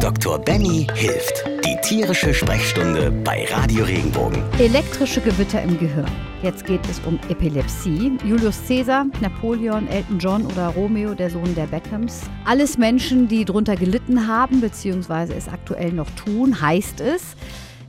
Dr. 0.00 0.38
Benny 0.38 0.86
hilft. 0.94 1.44
Die 1.64 1.76
tierische 1.82 2.34
Sprechstunde 2.34 3.10
bei 3.10 3.46
Radio 3.50 3.84
Regenbogen. 3.84 4.42
Elektrische 4.58 5.20
Gewitter 5.20 5.62
im 5.62 5.78
Gehirn. 5.78 6.10
Jetzt 6.42 6.66
geht 6.66 6.80
es 6.88 7.00
um 7.06 7.18
Epilepsie. 7.28 8.12
Julius 8.24 8.60
Caesar, 8.66 9.06
Napoleon, 9.20 9.88
Elton 9.88 10.18
John 10.18 10.46
oder 10.46 10.68
Romeo, 10.68 11.14
der 11.14 11.30
Sohn 11.30 11.54
der 11.54 11.66
Beckhams. 11.66 12.22
Alles 12.44 12.78
Menschen, 12.78 13.28
die 13.28 13.44
darunter 13.44 13.76
gelitten 13.76 14.28
haben, 14.28 14.60
beziehungsweise 14.60 15.34
es 15.34 15.48
aktuell 15.48 15.92
noch 15.92 16.10
tun, 16.10 16.60
heißt 16.60 17.00
es. 17.00 17.34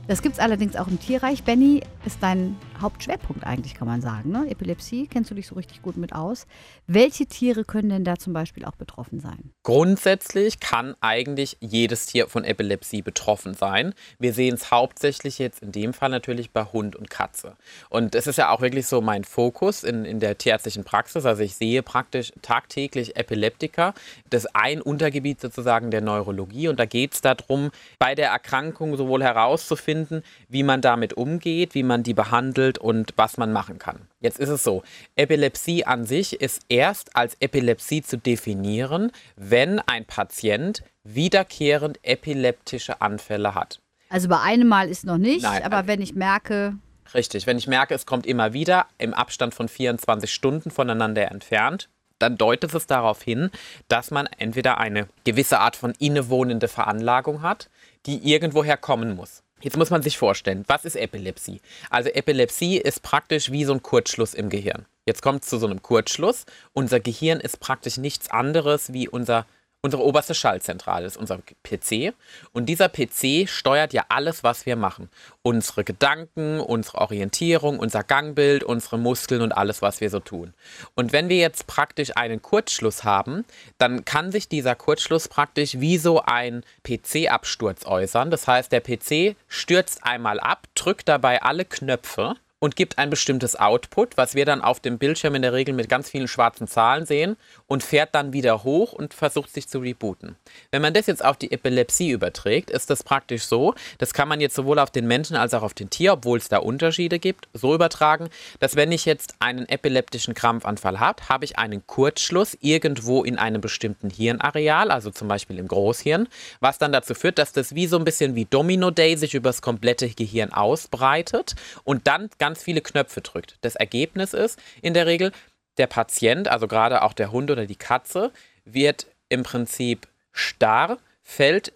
Das 0.08 0.22
gibt 0.22 0.34
es 0.34 0.40
allerdings 0.40 0.74
auch 0.76 0.88
im 0.88 0.98
Tierreich. 0.98 1.44
Benny 1.44 1.82
ist 2.04 2.22
dein 2.22 2.56
Hauptschwerpunkt 2.80 3.44
eigentlich, 3.44 3.74
kann 3.74 3.86
man 3.86 4.00
sagen. 4.00 4.30
Ne? 4.30 4.50
Epilepsie, 4.50 5.06
kennst 5.06 5.30
du 5.30 5.34
dich 5.34 5.46
so 5.46 5.54
richtig 5.54 5.82
gut 5.82 5.96
mit 5.96 6.14
aus. 6.14 6.46
Welche 6.86 7.26
Tiere 7.26 7.64
können 7.64 7.90
denn 7.90 8.04
da 8.04 8.16
zum 8.16 8.32
Beispiel 8.32 8.64
auch 8.64 8.76
betroffen 8.76 9.20
sein? 9.20 9.52
Grundsätzlich 9.62 10.60
kann 10.60 10.94
eigentlich 11.00 11.58
jedes 11.60 12.06
Tier 12.06 12.28
von 12.28 12.44
Epilepsie 12.44 13.02
betroffen 13.02 13.54
sein. 13.54 13.94
Wir 14.18 14.32
sehen 14.32 14.54
es 14.54 14.70
hauptsächlich 14.70 15.38
jetzt 15.38 15.62
in 15.62 15.72
dem 15.72 15.92
Fall 15.92 16.08
natürlich 16.08 16.52
bei 16.52 16.64
Hund 16.64 16.96
und 16.96 17.10
Katze. 17.10 17.56
Und 17.90 18.14
es 18.14 18.26
ist 18.26 18.36
ja 18.36 18.50
auch 18.50 18.62
wirklich 18.62 18.86
so 18.86 19.00
mein 19.02 19.24
Fokus 19.24 19.84
in, 19.84 20.04
in 20.04 20.20
der 20.20 20.38
tierärztlichen 20.38 20.84
Praxis. 20.84 21.26
Also 21.26 21.42
ich 21.42 21.54
sehe 21.54 21.82
praktisch 21.82 22.32
tagtäglich 22.40 23.16
Epileptiker. 23.16 23.92
Das 24.30 24.44
ist 24.44 24.56
ein 24.56 24.80
Untergebiet 24.80 25.40
sozusagen 25.40 25.90
der 25.90 26.00
Neurologie. 26.00 26.68
Und 26.68 26.80
da 26.80 26.86
geht 26.86 27.14
es 27.14 27.20
darum, 27.20 27.70
bei 27.98 28.14
der 28.14 28.30
Erkrankung 28.30 28.96
sowohl 28.96 29.22
herauszufinden, 29.22 30.22
wie 30.48 30.62
man 30.62 30.80
damit 30.80 31.12
umgeht, 31.14 31.74
wie 31.74 31.82
man 31.82 31.89
die 31.98 32.14
behandelt 32.14 32.78
und 32.78 33.12
was 33.16 33.36
man 33.36 33.52
machen 33.52 33.78
kann. 33.78 34.08
Jetzt 34.20 34.38
ist 34.38 34.48
es 34.48 34.62
so, 34.62 34.82
Epilepsie 35.16 35.84
an 35.84 36.04
sich 36.06 36.40
ist 36.40 36.62
erst 36.68 37.16
als 37.16 37.36
Epilepsie 37.40 38.02
zu 38.02 38.16
definieren, 38.16 39.12
wenn 39.36 39.80
ein 39.80 40.04
Patient 40.04 40.82
wiederkehrend 41.04 41.98
epileptische 42.02 43.00
Anfälle 43.00 43.54
hat. 43.54 43.80
Also 44.08 44.28
bei 44.28 44.40
einem 44.40 44.68
Mal 44.68 44.88
ist 44.88 45.04
noch 45.04 45.18
nicht, 45.18 45.42
Nein, 45.42 45.62
aber 45.62 45.86
wenn 45.86 46.00
ich 46.02 46.14
merke, 46.14 46.74
Richtig, 47.14 47.46
wenn 47.46 47.58
ich 47.58 47.66
merke, 47.66 47.94
es 47.94 48.06
kommt 48.06 48.26
immer 48.26 48.52
wieder 48.52 48.86
im 48.98 49.14
Abstand 49.14 49.54
von 49.54 49.68
24 49.68 50.32
Stunden 50.32 50.70
voneinander 50.70 51.30
entfernt, 51.30 51.88
dann 52.20 52.36
deutet 52.36 52.74
es 52.74 52.86
darauf 52.86 53.22
hin, 53.22 53.50
dass 53.88 54.10
man 54.10 54.26
entweder 54.38 54.78
eine 54.78 55.08
gewisse 55.24 55.58
Art 55.58 55.74
von 55.74 55.92
innewohnende 55.98 56.68
Veranlagung 56.68 57.42
hat, 57.42 57.68
die 58.06 58.30
irgendwoher 58.30 58.76
kommen 58.76 59.16
muss. 59.16 59.42
Jetzt 59.62 59.76
muss 59.76 59.90
man 59.90 60.02
sich 60.02 60.16
vorstellen, 60.16 60.64
was 60.68 60.84
ist 60.84 60.96
Epilepsie? 60.96 61.60
Also 61.90 62.08
Epilepsie 62.08 62.78
ist 62.78 63.02
praktisch 63.02 63.50
wie 63.50 63.64
so 63.64 63.74
ein 63.74 63.82
Kurzschluss 63.82 64.32
im 64.32 64.48
Gehirn. 64.48 64.86
Jetzt 65.06 65.22
kommt 65.22 65.42
es 65.42 65.50
zu 65.50 65.58
so 65.58 65.66
einem 65.66 65.82
Kurzschluss. 65.82 66.46
Unser 66.72 67.00
Gehirn 67.00 67.40
ist 67.40 67.60
praktisch 67.60 67.98
nichts 67.98 68.30
anderes 68.30 68.92
wie 68.92 69.08
unser 69.08 69.46
Unsere 69.82 70.04
oberste 70.04 70.34
Schaltzentrale 70.34 71.06
ist 71.06 71.16
unser 71.16 71.38
PC 71.38 72.12
und 72.52 72.66
dieser 72.66 72.90
PC 72.90 73.48
steuert 73.48 73.94
ja 73.94 74.04
alles, 74.10 74.44
was 74.44 74.66
wir 74.66 74.76
machen. 74.76 75.08
Unsere 75.40 75.84
Gedanken, 75.84 76.60
unsere 76.60 76.98
Orientierung, 76.98 77.78
unser 77.78 78.04
Gangbild, 78.04 78.62
unsere 78.62 78.98
Muskeln 78.98 79.40
und 79.40 79.52
alles, 79.52 79.80
was 79.80 80.02
wir 80.02 80.10
so 80.10 80.20
tun. 80.20 80.52
Und 80.94 81.14
wenn 81.14 81.30
wir 81.30 81.38
jetzt 81.38 81.66
praktisch 81.66 82.14
einen 82.14 82.42
Kurzschluss 82.42 83.04
haben, 83.04 83.46
dann 83.78 84.04
kann 84.04 84.32
sich 84.32 84.50
dieser 84.50 84.74
Kurzschluss 84.74 85.28
praktisch 85.28 85.80
wie 85.80 85.96
so 85.96 86.20
ein 86.26 86.62
PC-Absturz 86.82 87.86
äußern. 87.86 88.30
Das 88.30 88.46
heißt, 88.46 88.70
der 88.72 88.82
PC 88.82 89.34
stürzt 89.48 90.04
einmal 90.04 90.40
ab, 90.40 90.66
drückt 90.74 91.08
dabei 91.08 91.40
alle 91.40 91.64
Knöpfe 91.64 92.36
und 92.60 92.76
gibt 92.76 92.98
ein 92.98 93.10
bestimmtes 93.10 93.56
Output, 93.56 94.16
was 94.16 94.34
wir 94.34 94.44
dann 94.44 94.60
auf 94.60 94.78
dem 94.78 94.98
Bildschirm 94.98 95.34
in 95.34 95.42
der 95.42 95.52
Regel 95.52 95.74
mit 95.74 95.88
ganz 95.88 96.10
vielen 96.10 96.28
schwarzen 96.28 96.68
Zahlen 96.68 97.06
sehen 97.06 97.36
und 97.66 97.82
fährt 97.82 98.14
dann 98.14 98.32
wieder 98.32 98.62
hoch 98.62 98.92
und 98.92 99.14
versucht 99.14 99.52
sich 99.52 99.66
zu 99.66 99.80
rebooten. 99.80 100.36
Wenn 100.70 100.82
man 100.82 100.94
das 100.94 101.06
jetzt 101.06 101.24
auf 101.24 101.38
die 101.38 101.50
Epilepsie 101.50 102.10
überträgt, 102.10 102.70
ist 102.70 102.90
das 102.90 103.02
praktisch 103.02 103.44
so, 103.44 103.74
das 103.98 104.14
kann 104.14 104.28
man 104.28 104.40
jetzt 104.40 104.54
sowohl 104.54 104.78
auf 104.78 104.90
den 104.90 105.06
Menschen 105.06 105.36
als 105.36 105.54
auch 105.54 105.62
auf 105.62 105.74
den 105.74 105.90
Tier, 105.90 106.12
obwohl 106.12 106.38
es 106.38 106.48
da 106.48 106.58
Unterschiede 106.58 107.18
gibt, 107.18 107.48
so 107.54 107.74
übertragen, 107.74 108.28
dass 108.60 108.76
wenn 108.76 108.92
ich 108.92 109.06
jetzt 109.06 109.34
einen 109.40 109.68
epileptischen 109.68 110.34
Krampfanfall 110.34 111.00
habe, 111.00 111.28
habe 111.28 111.46
ich 111.46 111.58
einen 111.58 111.86
Kurzschluss 111.86 112.58
irgendwo 112.60 113.24
in 113.24 113.38
einem 113.38 113.62
bestimmten 113.62 114.10
Hirnareal, 114.10 114.90
also 114.90 115.10
zum 115.10 115.28
Beispiel 115.28 115.58
im 115.58 115.66
Großhirn, 115.66 116.28
was 116.60 116.76
dann 116.76 116.92
dazu 116.92 117.14
führt, 117.14 117.38
dass 117.38 117.52
das 117.52 117.74
wie 117.74 117.86
so 117.86 117.96
ein 117.96 118.04
bisschen 118.04 118.34
wie 118.34 118.44
Domino 118.44 118.90
Day 118.90 119.16
sich 119.16 119.34
über 119.34 119.48
das 119.48 119.62
komplette 119.62 120.10
Gehirn 120.10 120.52
ausbreitet 120.52 121.54
und 121.84 122.06
dann 122.06 122.28
ganz 122.38 122.49
viele 122.56 122.80
Knöpfe 122.80 123.20
drückt. 123.20 123.56
Das 123.60 123.76
Ergebnis 123.76 124.34
ist 124.34 124.58
in 124.82 124.94
der 124.94 125.06
Regel, 125.06 125.32
der 125.76 125.86
Patient, 125.86 126.48
also 126.48 126.68
gerade 126.68 127.02
auch 127.02 127.12
der 127.12 127.32
Hund 127.32 127.50
oder 127.50 127.66
die 127.66 127.76
Katze, 127.76 128.32
wird 128.64 129.06
im 129.28 129.42
Prinzip 129.42 130.06
starr, 130.32 130.98
fällt 131.22 131.72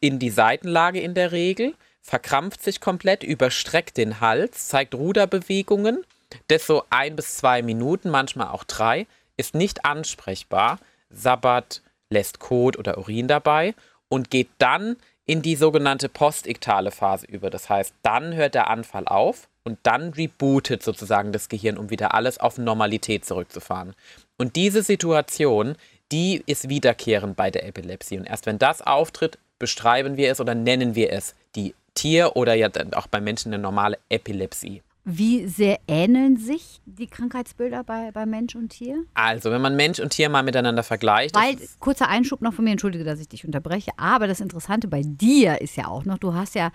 in 0.00 0.18
die 0.18 0.30
Seitenlage 0.30 1.00
in 1.00 1.14
der 1.14 1.32
Regel, 1.32 1.74
verkrampft 2.00 2.62
sich 2.62 2.80
komplett, 2.80 3.22
überstreckt 3.22 3.96
den 3.96 4.20
Hals, 4.20 4.68
zeigt 4.68 4.94
Ruderbewegungen, 4.94 6.04
das 6.48 6.66
so 6.66 6.84
ein 6.90 7.16
bis 7.16 7.36
zwei 7.36 7.62
Minuten, 7.62 8.10
manchmal 8.10 8.48
auch 8.48 8.64
drei, 8.64 9.06
ist 9.36 9.54
nicht 9.54 9.84
ansprechbar, 9.84 10.78
sabbert, 11.10 11.82
lässt 12.10 12.40
Kot 12.40 12.78
oder 12.78 12.98
Urin 12.98 13.28
dabei 13.28 13.74
und 14.08 14.30
geht 14.30 14.50
dann 14.58 14.96
in 15.26 15.42
die 15.42 15.56
sogenannte 15.56 16.08
postiktale 16.08 16.90
Phase 16.90 17.26
über. 17.26 17.50
Das 17.50 17.70
heißt, 17.70 17.94
dann 18.02 18.34
hört 18.34 18.54
der 18.54 18.68
Anfall 18.68 19.06
auf 19.06 19.48
und 19.64 19.78
dann 19.82 20.10
rebootet 20.10 20.82
sozusagen 20.82 21.32
das 21.32 21.48
Gehirn, 21.48 21.78
um 21.78 21.90
wieder 21.90 22.14
alles 22.14 22.38
auf 22.38 22.58
Normalität 22.58 23.24
zurückzufahren. 23.24 23.94
Und 24.36 24.56
diese 24.56 24.82
Situation, 24.82 25.76
die 26.12 26.42
ist 26.46 26.68
wiederkehrend 26.68 27.36
bei 27.36 27.50
der 27.50 27.66
Epilepsie. 27.66 28.18
Und 28.18 28.26
erst 28.26 28.46
wenn 28.46 28.58
das 28.58 28.82
auftritt, 28.82 29.38
beschreiben 29.58 30.16
wir 30.16 30.30
es 30.30 30.40
oder 30.40 30.54
nennen 30.54 30.94
wir 30.94 31.12
es 31.12 31.34
die 31.56 31.74
Tier- 31.94 32.36
oder 32.36 32.54
ja 32.54 32.68
auch 32.94 33.06
bei 33.06 33.20
Menschen 33.20 33.54
eine 33.54 33.62
normale 33.62 33.98
Epilepsie. 34.08 34.82
wie 35.06 35.46
sehr 35.46 35.78
ähneln 35.86 36.38
sich 36.38 36.80
die 36.86 37.06
Krankheitsbilder 37.06 37.84
bei, 37.84 38.10
bei 38.12 38.24
Mensch 38.24 38.54
und 38.54 38.70
Tier? 38.70 39.04
Also, 39.12 39.50
wenn 39.50 39.60
man 39.60 39.76
Mensch 39.76 40.00
und 40.00 40.10
Tier 40.10 40.30
mal 40.30 40.42
miteinander 40.42 40.82
vergleicht, 40.82 41.36
Weil, 41.36 41.56
kurzer 41.78 42.08
Einschub 42.08 42.40
noch 42.40 42.54
von 42.54 42.64
mir, 42.64 42.70
entschuldige, 42.72 43.04
dass 43.04 43.20
ich 43.20 43.28
dich 43.28 43.44
unterbreche, 43.44 43.92
aber 43.98 44.26
das 44.26 44.40
Interessante 44.40 44.88
bei 44.88 45.02
dir 45.04 45.60
ist 45.60 45.76
ja 45.76 45.88
auch 45.88 46.04
noch, 46.06 46.18
du 46.18 46.32
hast 46.34 46.54
ja 46.54 46.70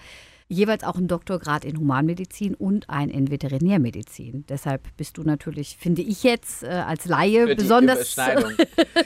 jeweils 0.50 0.84
auch 0.84 0.96
einen 0.96 1.08
Doktorgrad 1.08 1.64
in 1.64 1.78
Humanmedizin 1.78 2.56
und 2.56 2.90
einen 2.90 3.12
in 3.12 3.30
Veterinärmedizin. 3.30 4.46
Deshalb 4.50 4.82
bist 4.98 5.18
du 5.18 5.24
natürlich, 5.24 5.78
finde 5.80 6.02
ich 6.02 6.24
jetzt 6.24 6.64
äh, 6.64 6.68
als 6.68 7.06
Laie 7.06 7.48
für 7.48 7.56
besonders. 7.56 8.18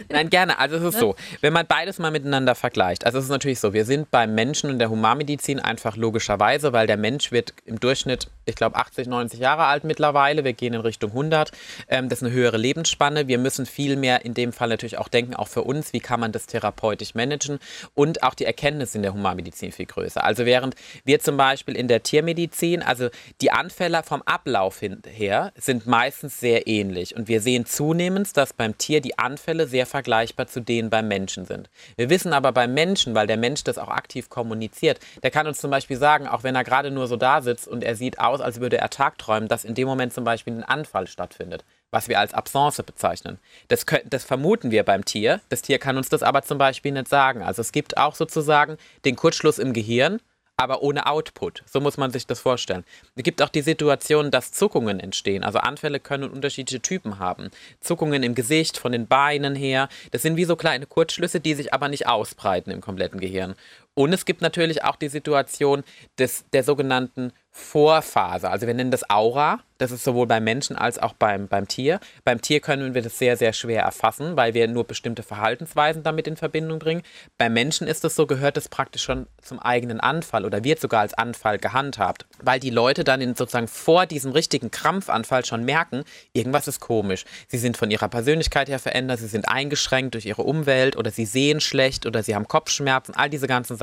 Nein, 0.09 0.29
gerne. 0.29 0.57
Also 0.57 0.77
es 0.77 0.95
ist 0.95 0.99
so, 0.99 1.15
wenn 1.41 1.51
man 1.51 1.67
beides 1.67 1.99
mal 1.99 2.11
miteinander 2.11 2.55
vergleicht. 2.55 3.05
Also 3.05 3.17
es 3.17 3.25
ist 3.25 3.29
natürlich 3.29 3.59
so, 3.59 3.73
wir 3.73 3.83
sind 3.83 4.09
beim 4.09 4.33
Menschen 4.33 4.69
und 4.69 4.79
der 4.79 4.89
Humanmedizin 4.89 5.59
einfach 5.59 5.97
logischerweise, 5.97 6.71
weil 6.71 6.87
der 6.87 6.97
Mensch 6.97 7.33
wird 7.33 7.53
im 7.65 7.77
Durchschnitt, 7.77 8.29
ich 8.45 8.55
glaube, 8.55 8.77
80, 8.77 9.07
90 9.07 9.39
Jahre 9.39 9.65
alt 9.65 9.83
mittlerweile. 9.83 10.45
Wir 10.45 10.53
gehen 10.53 10.73
in 10.73 10.81
Richtung 10.81 11.09
100. 11.11 11.51
Ähm, 11.89 12.07
das 12.07 12.19
ist 12.19 12.23
eine 12.23 12.33
höhere 12.33 12.57
Lebensspanne. 12.57 13.27
Wir 13.27 13.37
müssen 13.37 13.65
viel 13.65 13.97
mehr 13.97 14.23
in 14.23 14.33
dem 14.33 14.53
Fall 14.53 14.69
natürlich 14.69 14.97
auch 14.97 15.09
denken, 15.09 15.35
auch 15.35 15.49
für 15.49 15.63
uns, 15.63 15.91
wie 15.91 15.99
kann 15.99 16.21
man 16.21 16.31
das 16.31 16.45
therapeutisch 16.45 17.15
managen 17.15 17.59
und 17.95 18.23
auch 18.23 18.33
die 18.33 18.45
Erkenntnis 18.45 18.95
in 18.95 19.01
der 19.01 19.13
Humanmedizin 19.13 19.73
viel 19.73 19.87
größer. 19.87 20.23
Also 20.23 20.45
während 20.45 20.75
wir 21.03 21.19
zum 21.19 21.32
Beispiel 21.38 21.75
in 21.75 21.88
der 21.88 22.03
Tiermedizin, 22.03 22.81
also 22.81 23.09
die 23.41 23.51
Anfälle 23.51 24.03
vom 24.03 24.21
Ablauf 24.23 24.81
her 24.81 25.51
sind 25.55 25.85
meistens 25.85 26.39
sehr 26.39 26.67
ähnlich 26.67 27.16
und 27.16 27.27
wir 27.27 27.41
sehen 27.41 27.66
zunehmend, 27.66 28.35
dass 28.38 28.53
beim 28.53 28.77
Tier 28.77 29.01
die 29.01 29.17
Anfälle 29.17 29.67
sehr 29.67 29.85
vergleichbar 29.85 30.47
zu 30.47 30.59
denen 30.59 30.89
beim 30.89 31.07
Menschen 31.07 31.45
sind. 31.45 31.69
Wir 31.95 32.09
wissen 32.09 32.33
aber 32.33 32.51
beim 32.51 32.73
Menschen, 32.73 33.16
weil 33.16 33.27
der 33.27 33.38
Mensch 33.38 33.63
das 33.63 33.77
auch 33.77 33.89
aktiv 33.89 34.29
kommuniziert, 34.29 34.99
der 35.21 35.31
kann 35.31 35.47
uns 35.47 35.59
zum 35.59 35.71
Beispiel 35.71 35.97
sagen, 35.97 36.27
auch 36.27 36.44
wenn 36.44 36.55
er 36.55 36.63
gerade 36.63 36.91
nur 36.91 37.07
so 37.07 37.16
da 37.16 37.41
sitzt 37.41 37.67
und 37.67 37.83
er 37.83 37.95
sieht 37.95 38.19
aus, 38.19 38.41
als 38.41 38.59
würde 38.59 38.77
er 38.77 38.89
tagträumen, 38.89 39.47
dass 39.50 39.65
in 39.65 39.75
dem 39.75 39.88
Moment 39.88 40.13
zum 40.13 40.23
Beispiel 40.23 40.53
ein 40.53 40.63
Anfall 40.63 41.07
stattfindet 41.07 41.63
was 41.94 42.09
wir 42.09 42.19
als 42.19 42.33
Absence 42.33 42.81
bezeichnen. 42.83 43.38
Das, 43.67 43.88
kö- 43.88 44.01
das 44.05 44.25
vermuten 44.25 44.71
wir 44.71 44.83
beim 44.83 45.05
Tier. 45.05 45.39
Das 45.50 45.61
Tier 45.61 45.77
kann 45.77 45.95
uns 45.95 46.09
das 46.09 46.23
aber 46.23 46.41
zum 46.41 46.57
Beispiel 46.57 46.91
nicht 46.91 47.07
sagen. 47.07 47.44
Also 47.44 47.61
es 47.61 47.71
gibt 47.71 47.97
auch 47.97 48.15
sozusagen 48.15 48.77
den 49.05 49.15
Kurzschluss 49.15 49.59
im 49.59 49.74
Gehirn, 49.74 50.19
aber 50.57 50.81
ohne 50.83 51.07
Output. 51.07 51.63
So 51.65 51.79
muss 51.79 51.97
man 51.97 52.11
sich 52.11 52.27
das 52.27 52.39
vorstellen. 52.39 52.83
Es 53.15 53.23
gibt 53.23 53.41
auch 53.41 53.50
die 53.50 53.61
Situation, 53.61 54.31
dass 54.31 54.51
Zuckungen 54.51 55.00
entstehen. 55.00 55.44
Also 55.44 55.59
Anfälle 55.59 56.00
können 56.00 56.29
unterschiedliche 56.29 56.81
Typen 56.81 57.19
haben. 57.19 57.50
Zuckungen 57.79 58.23
im 58.23 58.35
Gesicht, 58.35 58.77
von 58.77 58.91
den 58.91 59.07
Beinen 59.07 59.55
her. 59.55 59.89
Das 60.11 60.21
sind 60.21 60.38
wie 60.38 60.45
so 60.45 60.55
kleine 60.55 60.85
Kurzschlüsse, 60.85 61.39
die 61.39 61.55
sich 61.55 61.73
aber 61.73 61.88
nicht 61.88 62.07
ausbreiten 62.07 62.71
im 62.71 62.81
kompletten 62.81 63.19
Gehirn. 63.19 63.55
Und 63.95 64.12
es 64.13 64.25
gibt 64.25 64.42
natürlich 64.42 64.84
auch 64.84 64.95
die 64.95 65.10
Situation 65.10 65.84
des, 66.18 66.45
der 66.51 66.63
sogenannten 66.63 67.31
Vorphase. 67.56 68.50
Also 68.50 68.66
wir 68.66 68.74
nennen 68.74 68.90
das 68.90 69.07
Aura. 69.12 69.60
Das 69.78 69.92
ist 69.92 70.04
sowohl 70.04 70.25
beim 70.28 70.44
Menschen 70.44 70.75
als 70.75 70.98
auch 70.98 71.13
beim, 71.13 71.48
beim 71.48 71.68
Tier. 71.68 72.00
Beim 72.24 72.42
Tier 72.42 72.62
können 72.62 72.95
wir 72.95 73.01
das 73.01 73.19
sehr, 73.19 73.38
sehr 73.38 73.54
schwer 73.54 73.84
erfassen, 73.84 74.36
weil 74.36 74.54
wir 74.54 74.68
nur 74.68 74.86
bestimmte 74.86 75.22
Verhaltensweisen 75.24 76.04
damit 76.04 76.28
in 76.28 76.38
Verbindung 76.38 76.80
bringen. 76.80 77.04
Beim 77.38 77.54
Menschen 77.54 77.86
ist 77.86 78.06
es 78.06 78.16
so, 78.16 78.25
gehört 78.25 78.57
es 78.57 78.69
praktisch 78.69 79.04
schon 79.04 79.28
zum 79.42 79.60
eigenen 79.60 80.00
Anfall 80.00 80.45
oder 80.45 80.63
wird 80.63 80.80
sogar 80.80 81.01
als 81.01 81.13
Anfall 81.13 81.60
gehandhabt, 81.60 82.25
weil 82.42 82.60
die 82.60 82.69
Leute 82.69 83.04
dann 83.04 83.22
in, 83.22 83.36
sozusagen 83.36 83.68
vor 83.68 84.06
diesem 84.06 84.31
richtigen 84.31 84.72
Krampfanfall 84.72 85.45
schon 85.45 85.66
merken, 85.66 86.06
irgendwas 86.31 86.68
ist 86.68 86.80
komisch. 86.80 87.25
Sie 87.48 87.57
sind 87.57 87.75
von 87.75 87.92
ihrer 87.92 88.07
Persönlichkeit 88.07 88.69
her 88.69 88.80
verändert, 88.80 89.19
sie 89.19 89.28
sind 89.28 89.50
eingeschränkt 89.50 90.13
durch 90.16 90.25
ihre 90.25 90.44
Umwelt 90.44 90.95
oder 90.95 91.12
sie 91.12 91.25
sehen 91.25 91.60
schlecht 91.60 92.06
oder 92.06 92.24
sie 92.24 92.36
haben 92.36 92.48
Kopfschmerzen, 92.48 93.16
all 93.16 93.30
diese 93.30 93.48
ganzen 93.48 93.75
Sachen. 93.75 93.82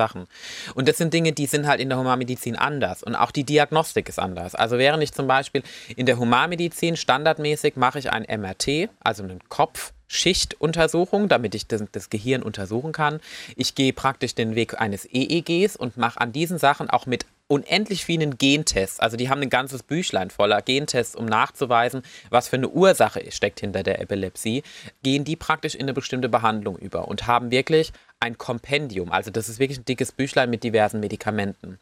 Und 0.75 0.87
das 0.87 0.97
sind 0.97 1.13
Dinge, 1.13 1.31
die 1.31 1.45
sind 1.45 1.67
halt 1.67 1.79
in 1.79 1.89
der 1.89 1.97
Humanmedizin 1.97 2.55
anders. 2.55 3.03
Und 3.03 3.15
auch 3.15 3.31
die 3.31 3.43
Diagnostik 3.43 4.09
ist 4.09 4.19
anders. 4.19 4.55
Also 4.55 4.77
während 4.77 5.03
ich 5.03 5.13
zum 5.13 5.27
Beispiel 5.27 5.63
in 5.95 6.05
der 6.05 6.17
Humanmedizin 6.17 6.97
standardmäßig 6.97 7.75
mache 7.75 7.99
ich 7.99 8.11
ein 8.11 8.23
MRT, 8.23 8.89
also 9.03 9.23
einen 9.23 9.39
Kopf. 9.49 9.93
Schichtuntersuchung, 10.13 11.29
damit 11.29 11.55
ich 11.55 11.67
das, 11.67 11.85
das, 11.89 12.09
Gehirn 12.09 12.43
untersuchen 12.43 12.91
kann. 12.91 13.21
Ich 13.55 13.75
gehe 13.75 13.93
praktisch 13.93 14.35
den 14.35 14.55
Weg 14.55 14.79
eines 14.81 15.07
EEGs 15.09 15.77
und 15.77 15.95
mache 15.95 16.19
an 16.19 16.33
diesen 16.33 16.57
Sachen 16.57 16.89
auch 16.89 17.05
mit 17.05 17.25
unendlich 17.51 18.05
vielen 18.05 18.37
Gentests. 18.37 18.99
Also 18.99 19.17
die 19.17 19.29
haben 19.29 19.41
ein 19.41 19.49
ganzes 19.49 19.83
Büchlein 19.83 20.29
voller 20.29 20.61
Gentests, 20.61 21.15
um 21.15 21.25
nachzuweisen, 21.25 22.01
was 22.29 22.47
für 22.47 22.55
eine 22.55 22.69
Ursache 22.69 23.23
steckt 23.31 23.59
hinter 23.59 23.83
der 23.83 24.01
Epilepsie. 24.01 24.63
Gehen 25.03 25.25
die 25.25 25.35
praktisch 25.35 25.75
in 25.75 25.81
eine 25.81 25.93
bestimmte 25.93 26.29
Behandlung 26.29 26.77
über 26.77 27.07
und 27.07 27.27
haben 27.27 27.51
wirklich 27.51 27.91
ein 28.21 28.37
Kompendium. 28.37 29.11
Also 29.11 29.31
das 29.31 29.49
ist 29.49 29.59
wirklich 29.59 29.79
ein 29.79 29.85
dickes 29.85 30.13
Büchlein 30.13 30.49
mit 30.49 30.63
diversen 30.63 31.01
Medikamenten. 31.01 31.79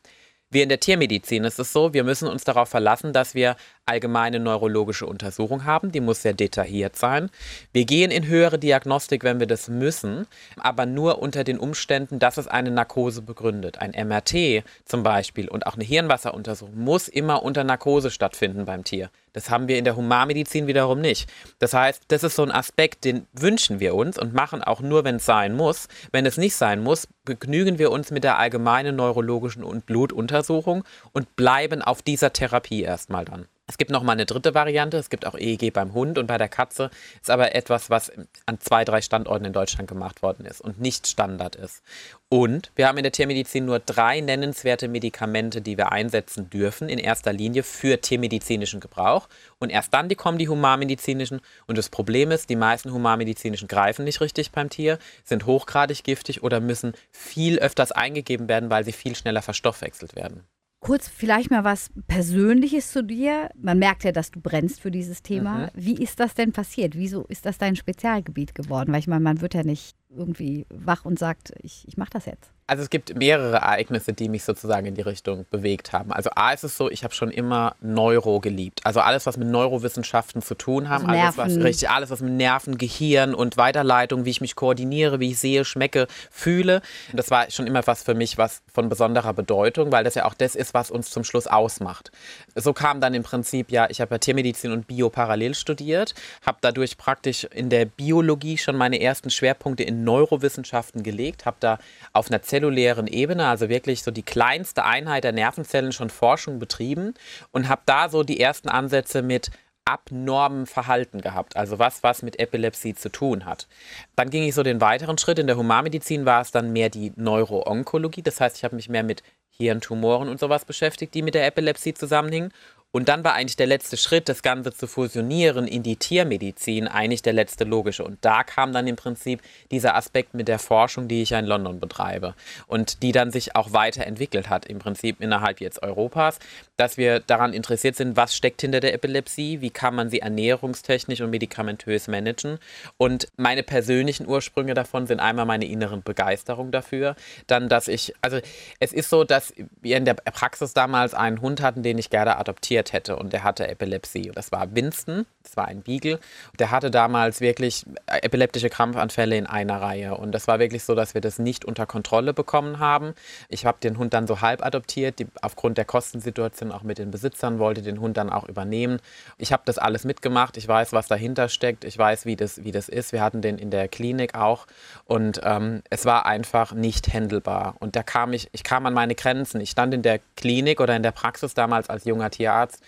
Wir 0.51 0.63
in 0.63 0.69
der 0.69 0.79
Tiermedizin 0.79 1.43
ist 1.43 1.59
es 1.59 1.71
so, 1.71 1.93
wir 1.93 2.03
müssen 2.03 2.27
uns 2.27 2.43
darauf 2.43 2.69
verlassen, 2.69 3.13
dass 3.13 3.35
wir 3.35 3.55
allgemeine 3.85 4.39
neurologische 4.39 5.05
Untersuchung 5.05 5.65
haben. 5.65 5.91
Die 5.91 5.99
muss 5.99 6.23
sehr 6.23 6.33
detailliert 6.33 6.95
sein. 6.95 7.29
Wir 7.71 7.85
gehen 7.85 8.09
in 8.09 8.25
höhere 8.25 8.57
Diagnostik, 8.57 9.23
wenn 9.23 9.39
wir 9.39 9.45
das 9.45 9.67
müssen, 9.67 10.25
aber 10.57 10.87
nur 10.87 11.21
unter 11.21 11.43
den 11.43 11.59
Umständen, 11.59 12.17
dass 12.17 12.37
es 12.37 12.47
eine 12.47 12.71
Narkose 12.71 13.21
begründet. 13.21 13.77
Ein 13.77 13.91
MRT 13.91 14.63
zum 14.85 15.03
Beispiel 15.03 15.47
und 15.49 15.67
auch 15.67 15.75
eine 15.75 15.83
Hirnwasseruntersuchung 15.83 16.75
muss 16.75 17.07
immer 17.07 17.43
unter 17.43 17.63
Narkose 17.63 18.09
stattfinden 18.09 18.65
beim 18.65 18.83
Tier. 18.83 19.11
Das 19.33 19.49
haben 19.49 19.67
wir 19.67 19.77
in 19.77 19.85
der 19.85 19.95
Humanmedizin 19.95 20.67
wiederum 20.67 21.01
nicht. 21.01 21.29
Das 21.59 21.73
heißt, 21.73 22.03
das 22.07 22.23
ist 22.23 22.35
so 22.35 22.43
ein 22.43 22.51
Aspekt, 22.51 23.05
den 23.05 23.27
wünschen 23.33 23.79
wir 23.79 23.95
uns 23.95 24.17
und 24.17 24.33
machen 24.33 24.63
auch 24.63 24.81
nur, 24.81 25.03
wenn 25.03 25.17
es 25.17 25.25
sein 25.25 25.55
muss. 25.55 25.87
Wenn 26.11 26.25
es 26.25 26.37
nicht 26.37 26.55
sein 26.55 26.81
muss, 26.81 27.07
begnügen 27.25 27.79
wir 27.79 27.91
uns 27.91 28.11
mit 28.11 28.23
der 28.23 28.37
allgemeinen 28.37 28.95
neurologischen 28.95 29.63
und 29.63 29.85
Blutuntersuchung 29.85 30.83
und 31.11 31.35
bleiben 31.35 31.81
auf 31.81 32.01
dieser 32.01 32.33
Therapie 32.33 32.81
erstmal 32.81 33.25
dann. 33.25 33.47
Es 33.69 33.77
gibt 33.77 33.91
noch 33.91 34.01
mal 34.01 34.13
eine 34.13 34.25
dritte 34.25 34.55
Variante. 34.55 34.97
Es 34.97 35.11
gibt 35.11 35.27
auch 35.27 35.35
EEG 35.35 35.71
beim 35.71 35.93
Hund 35.93 36.17
und 36.17 36.25
bei 36.25 36.39
der 36.39 36.49
Katze. 36.49 36.89
Ist 37.21 37.29
aber 37.29 37.53
etwas, 37.53 37.91
was 37.91 38.11
an 38.47 38.59
zwei, 38.59 38.83
drei 38.83 38.99
Standorten 38.99 39.45
in 39.45 39.53
Deutschland 39.53 39.87
gemacht 39.87 40.23
worden 40.23 40.47
ist 40.47 40.59
und 40.59 40.81
nicht 40.81 41.05
Standard 41.05 41.55
ist. 41.55 41.83
Und 42.29 42.71
wir 42.75 42.87
haben 42.87 42.97
in 42.97 43.03
der 43.03 43.11
Tiermedizin 43.11 43.65
nur 43.65 43.77
drei 43.77 44.21
nennenswerte 44.21 44.87
Medikamente, 44.87 45.61
die 45.61 45.77
wir 45.77 45.91
einsetzen 45.91 46.49
dürfen, 46.49 46.89
in 46.89 46.97
erster 46.97 47.31
Linie 47.31 47.61
für 47.61 48.01
tiermedizinischen 48.01 48.79
Gebrauch. 48.79 49.29
Und 49.59 49.69
erst 49.69 49.93
dann 49.93 50.09
kommen 50.17 50.39
die 50.39 50.49
humanmedizinischen. 50.49 51.39
Und 51.67 51.77
das 51.77 51.89
Problem 51.89 52.31
ist, 52.31 52.49
die 52.49 52.55
meisten 52.55 52.91
humanmedizinischen 52.91 53.67
greifen 53.67 54.03
nicht 54.03 54.19
richtig 54.19 54.51
beim 54.51 54.71
Tier, 54.71 54.97
sind 55.23 55.45
hochgradig 55.45 56.03
giftig 56.03 56.41
oder 56.41 56.59
müssen 56.59 56.93
viel 57.11 57.59
öfters 57.59 57.91
eingegeben 57.91 58.47
werden, 58.47 58.71
weil 58.71 58.83
sie 58.83 58.93
viel 58.93 59.15
schneller 59.15 59.43
verstoffwechselt 59.43 60.15
werden. 60.15 60.43
Kurz 60.81 61.09
vielleicht 61.09 61.51
mal 61.51 61.65
was 61.65 61.91
Persönliches 62.07 62.91
zu 62.91 63.03
dir. 63.03 63.49
Man 63.61 63.79
merkt 63.79 64.05
ja, 64.05 64.11
dass 64.11 64.31
du 64.31 64.39
brennst 64.39 64.79
für 64.79 64.91
dieses 64.91 65.21
Thema. 65.21 65.57
Mhm. 65.57 65.69
Wie 65.73 66.01
ist 66.01 66.19
das 66.19 66.35
denn 66.35 66.53
passiert? 66.53 66.95
Wieso 66.95 67.25
ist 67.25 67.45
das 67.45 67.57
dein 67.57 67.75
Spezialgebiet 67.75 68.55
geworden? 68.55 68.93
Weil 68.93 68.99
ich 68.99 69.07
meine, 69.07 69.23
man 69.23 69.41
wird 69.41 69.53
ja 69.53 69.63
nicht 69.63 69.98
irgendwie 70.09 70.65
wach 70.69 71.05
und 71.05 71.19
sagt, 71.19 71.53
ich, 71.61 71.87
ich 71.87 71.97
mache 71.97 72.09
das 72.11 72.25
jetzt. 72.25 72.51
Also 72.69 72.83
es 72.83 72.91
gibt 72.91 73.17
mehrere 73.17 73.55
Ereignisse, 73.55 74.13
die 74.13 74.29
mich 74.29 74.43
sozusagen 74.43 74.85
in 74.85 74.93
die 74.93 75.01
Richtung 75.01 75.47
bewegt 75.49 75.91
haben. 75.91 76.11
Also 76.11 76.29
A 76.35 76.51
ist 76.51 76.63
es 76.63 76.77
so, 76.77 76.87
ich 76.91 77.03
habe 77.03 77.15
schon 77.15 77.31
immer 77.31 77.75
Neuro 77.81 78.39
geliebt. 78.39 78.81
Also 78.83 78.99
alles, 78.99 79.25
was 79.25 79.37
mit 79.37 79.47
Neurowissenschaften 79.47 80.43
zu 80.43 80.53
tun 80.53 80.87
haben, 80.87 81.07
also 81.07 81.19
alles, 81.19 81.37
was 81.37 81.63
richtig, 81.63 81.89
alles, 81.89 82.11
was 82.11 82.21
mit 82.21 82.33
Nerven, 82.33 82.77
Gehirn 82.77 83.33
und 83.33 83.57
Weiterleitung, 83.57 84.25
wie 84.25 84.29
ich 84.29 84.39
mich 84.39 84.55
koordiniere, 84.55 85.19
wie 85.19 85.31
ich 85.31 85.39
sehe, 85.39 85.65
schmecke, 85.65 86.05
fühle. 86.29 86.83
Das 87.11 87.31
war 87.31 87.49
schon 87.49 87.65
immer 87.65 87.85
was 87.87 88.03
für 88.03 88.13
mich, 88.13 88.37
was 88.37 88.61
von 88.71 88.87
besonderer 88.87 89.33
Bedeutung, 89.33 89.91
weil 89.91 90.03
das 90.03 90.13
ja 90.13 90.25
auch 90.25 90.35
das 90.35 90.55
ist, 90.55 90.75
was 90.75 90.91
uns 90.91 91.09
zum 91.09 91.23
Schluss 91.23 91.47
ausmacht. 91.47 92.11
So 92.53 92.73
kam 92.73 93.01
dann 93.01 93.15
im 93.15 93.23
Prinzip 93.23 93.71
ja, 93.71 93.89
ich 93.89 93.99
habe 93.99 94.13
ja 94.13 94.19
Tiermedizin 94.19 94.71
und 94.71 94.85
Bio 94.85 95.09
parallel 95.09 95.55
studiert, 95.55 96.13
habe 96.45 96.59
dadurch 96.61 96.99
praktisch 96.99 97.45
in 97.45 97.71
der 97.71 97.85
Biologie 97.85 98.59
schon 98.59 98.75
meine 98.75 99.01
ersten 99.01 99.31
Schwerpunkte 99.31 99.81
in 99.81 99.98
Neurowissenschaften 100.03 101.03
gelegt, 101.03 101.45
habe 101.45 101.57
da 101.59 101.79
auf 102.13 102.29
einer 102.29 102.41
zellulären 102.41 103.07
Ebene, 103.07 103.47
also 103.47 103.69
wirklich 103.69 104.03
so 104.03 104.11
die 104.11 104.23
kleinste 104.23 104.83
Einheit 104.83 105.23
der 105.23 105.31
Nervenzellen, 105.31 105.91
schon 105.91 106.09
Forschung 106.09 106.59
betrieben 106.59 107.13
und 107.51 107.69
habe 107.69 107.81
da 107.85 108.09
so 108.09 108.23
die 108.23 108.39
ersten 108.39 108.69
Ansätze 108.69 109.21
mit 109.21 109.51
abnormem 109.85 110.67
Verhalten 110.67 111.19
gehabt, 111.19 111.57
also 111.57 111.79
was, 111.79 112.03
was 112.03 112.21
mit 112.21 112.39
Epilepsie 112.39 112.93
zu 112.93 113.09
tun 113.09 113.45
hat. 113.45 113.67
Dann 114.15 114.29
ging 114.29 114.43
ich 114.43 114.53
so 114.53 114.61
den 114.61 114.81
weiteren 114.81 115.17
Schritt. 115.17 115.39
In 115.39 115.47
der 115.47 115.57
Humanmedizin 115.57 116.25
war 116.25 116.41
es 116.41 116.51
dann 116.51 116.71
mehr 116.71 116.89
die 116.89 117.11
Neuroonkologie, 117.15 118.21
das 118.21 118.39
heißt, 118.39 118.57
ich 118.57 118.63
habe 118.63 118.75
mich 118.75 118.87
mehr 118.87 119.03
mit 119.03 119.23
Hirntumoren 119.49 120.29
und 120.29 120.39
sowas 120.39 120.63
beschäftigt, 120.63 121.13
die 121.13 121.21
mit 121.21 121.33
der 121.33 121.45
Epilepsie 121.45 121.93
zusammenhingen. 121.93 122.53
Und 122.91 123.07
dann 123.07 123.23
war 123.23 123.33
eigentlich 123.33 123.55
der 123.55 123.67
letzte 123.67 123.97
Schritt, 123.97 124.29
das 124.29 124.41
Ganze 124.41 124.73
zu 124.73 124.87
fusionieren 124.87 125.67
in 125.67 125.83
die 125.83 125.95
Tiermedizin, 125.95 126.87
eigentlich 126.87 127.21
der 127.21 127.33
letzte 127.33 127.63
logische. 127.63 128.03
Und 128.03 128.17
da 128.21 128.43
kam 128.43 128.73
dann 128.73 128.87
im 128.87 128.95
Prinzip 128.95 129.41
dieser 129.69 129.95
Aspekt 129.95 130.33
mit 130.33 130.47
der 130.47 130.57
Forschung, 130.57 131.07
die 131.07 131.21
ich 131.21 131.29
ja 131.29 131.39
in 131.39 131.45
London 131.45 131.79
betreibe 131.79 132.33
und 132.65 133.03
die 133.03 133.11
dann 133.11 133.31
sich 133.31 133.55
auch 133.55 133.73
weiterentwickelt 133.73 134.49
hat, 134.49 134.65
im 134.65 134.79
Prinzip 134.79 135.21
innerhalb 135.21 135.61
jetzt 135.61 135.83
Europas, 135.83 136.39
dass 136.79 136.95
wir 136.95 137.19
daran 137.19 137.51
interessiert 137.51 137.97
sind, 137.97 138.15
was 138.15 138.33
steckt 138.33 138.61
hinter 138.61 138.79
der 138.79 138.93
Epilepsie, 138.93 139.59
wie 139.59 139.69
kann 139.69 139.93
man 139.93 140.09
sie 140.09 140.19
ernährungstechnisch 140.19 141.19
und 141.19 141.29
medikamentös 141.29 142.07
managen. 142.07 142.57
Und 142.95 143.27
meine 143.35 143.63
persönlichen 143.63 144.25
Ursprünge 144.25 144.73
davon 144.75 145.05
sind 145.05 145.19
einmal 145.19 145.45
meine 145.45 145.65
inneren 145.65 146.03
Begeisterung 146.03 146.71
dafür, 146.71 147.17
dann, 147.47 147.67
dass 147.67 147.89
ich, 147.89 148.13
also 148.21 148.39
es 148.79 148.93
ist 148.93 149.09
so, 149.09 149.25
dass 149.25 149.53
wir 149.81 149.97
in 149.97 150.05
der 150.05 150.13
Praxis 150.13 150.73
damals 150.73 151.13
einen 151.13 151.41
Hund 151.41 151.61
hatten, 151.61 151.83
den 151.83 151.97
ich 151.97 152.09
gerne 152.09 152.37
adoptiert 152.37 152.93
hätte 152.93 153.17
und 153.17 153.33
der 153.33 153.43
hatte 153.43 153.67
Epilepsie. 153.67 154.31
Das 154.33 154.53
war 154.53 154.73
Winston, 154.73 155.25
das 155.43 155.57
war 155.57 155.67
ein 155.67 155.81
Beagle. 155.81 156.19
Der 156.59 156.71
hatte 156.71 156.91
damals 156.91 157.41
wirklich 157.41 157.85
epileptische 158.05 158.69
Krampfanfälle 158.69 159.35
in 159.35 159.47
einer 159.47 159.81
Reihe 159.81 160.15
und 160.15 160.31
das 160.31 160.47
war 160.47 160.59
wirklich 160.59 160.85
so, 160.85 160.95
dass 160.95 161.13
wir 161.13 161.19
das 161.19 161.39
nicht 161.39 161.65
unter 161.65 161.85
Kontrolle 161.85 162.33
bekommen 162.33 162.79
haben. 162.79 163.15
Ich 163.49 163.65
habe 163.65 163.79
den 163.83 163.97
Hund 163.97 164.13
dann 164.13 164.27
so 164.27 164.39
halb 164.39 164.65
adoptiert, 164.65 165.19
die, 165.19 165.27
aufgrund 165.41 165.77
der 165.77 165.83
Kostensituation 165.83 166.68
auch 166.71 166.83
mit 166.83 166.97
den 166.97 167.11
Besitzern 167.11 167.59
wollte 167.59 167.81
den 167.81 167.99
Hund 167.99 168.17
dann 168.17 168.29
auch 168.29 168.47
übernehmen. 168.47 168.99
Ich 169.37 169.51
habe 169.51 169.63
das 169.65 169.77
alles 169.77 170.03
mitgemacht, 170.03 170.57
ich 170.57 170.67
weiß, 170.67 170.93
was 170.93 171.07
dahinter 171.07 171.49
steckt, 171.49 171.83
ich 171.83 171.97
weiß, 171.97 172.25
wie 172.25 172.35
das, 172.35 172.63
wie 172.63 172.71
das 172.71 172.89
ist. 172.89 173.11
Wir 173.11 173.21
hatten 173.21 173.41
den 173.41 173.57
in 173.57 173.71
der 173.71 173.87
Klinik 173.87 174.35
auch 174.35 174.67
und 175.05 175.41
ähm, 175.43 175.81
es 175.89 176.05
war 176.05 176.25
einfach 176.25 176.73
nicht 176.73 177.11
händelbar. 177.11 177.75
Und 177.79 177.95
da 177.95 178.03
kam 178.03 178.33
ich, 178.33 178.49
ich 178.51 178.63
kam 178.63 178.85
an 178.85 178.93
meine 178.93 179.15
Grenzen. 179.15 179.61
Ich 179.61 179.71
stand 179.71 179.93
in 179.93 180.01
der 180.01 180.19
Klinik 180.35 180.79
oder 180.79 180.95
in 180.95 181.03
der 181.03 181.11
Praxis 181.11 181.53
damals 181.53 181.89
als 181.89 182.05
junger 182.05 182.29
Tierarzt 182.29 182.81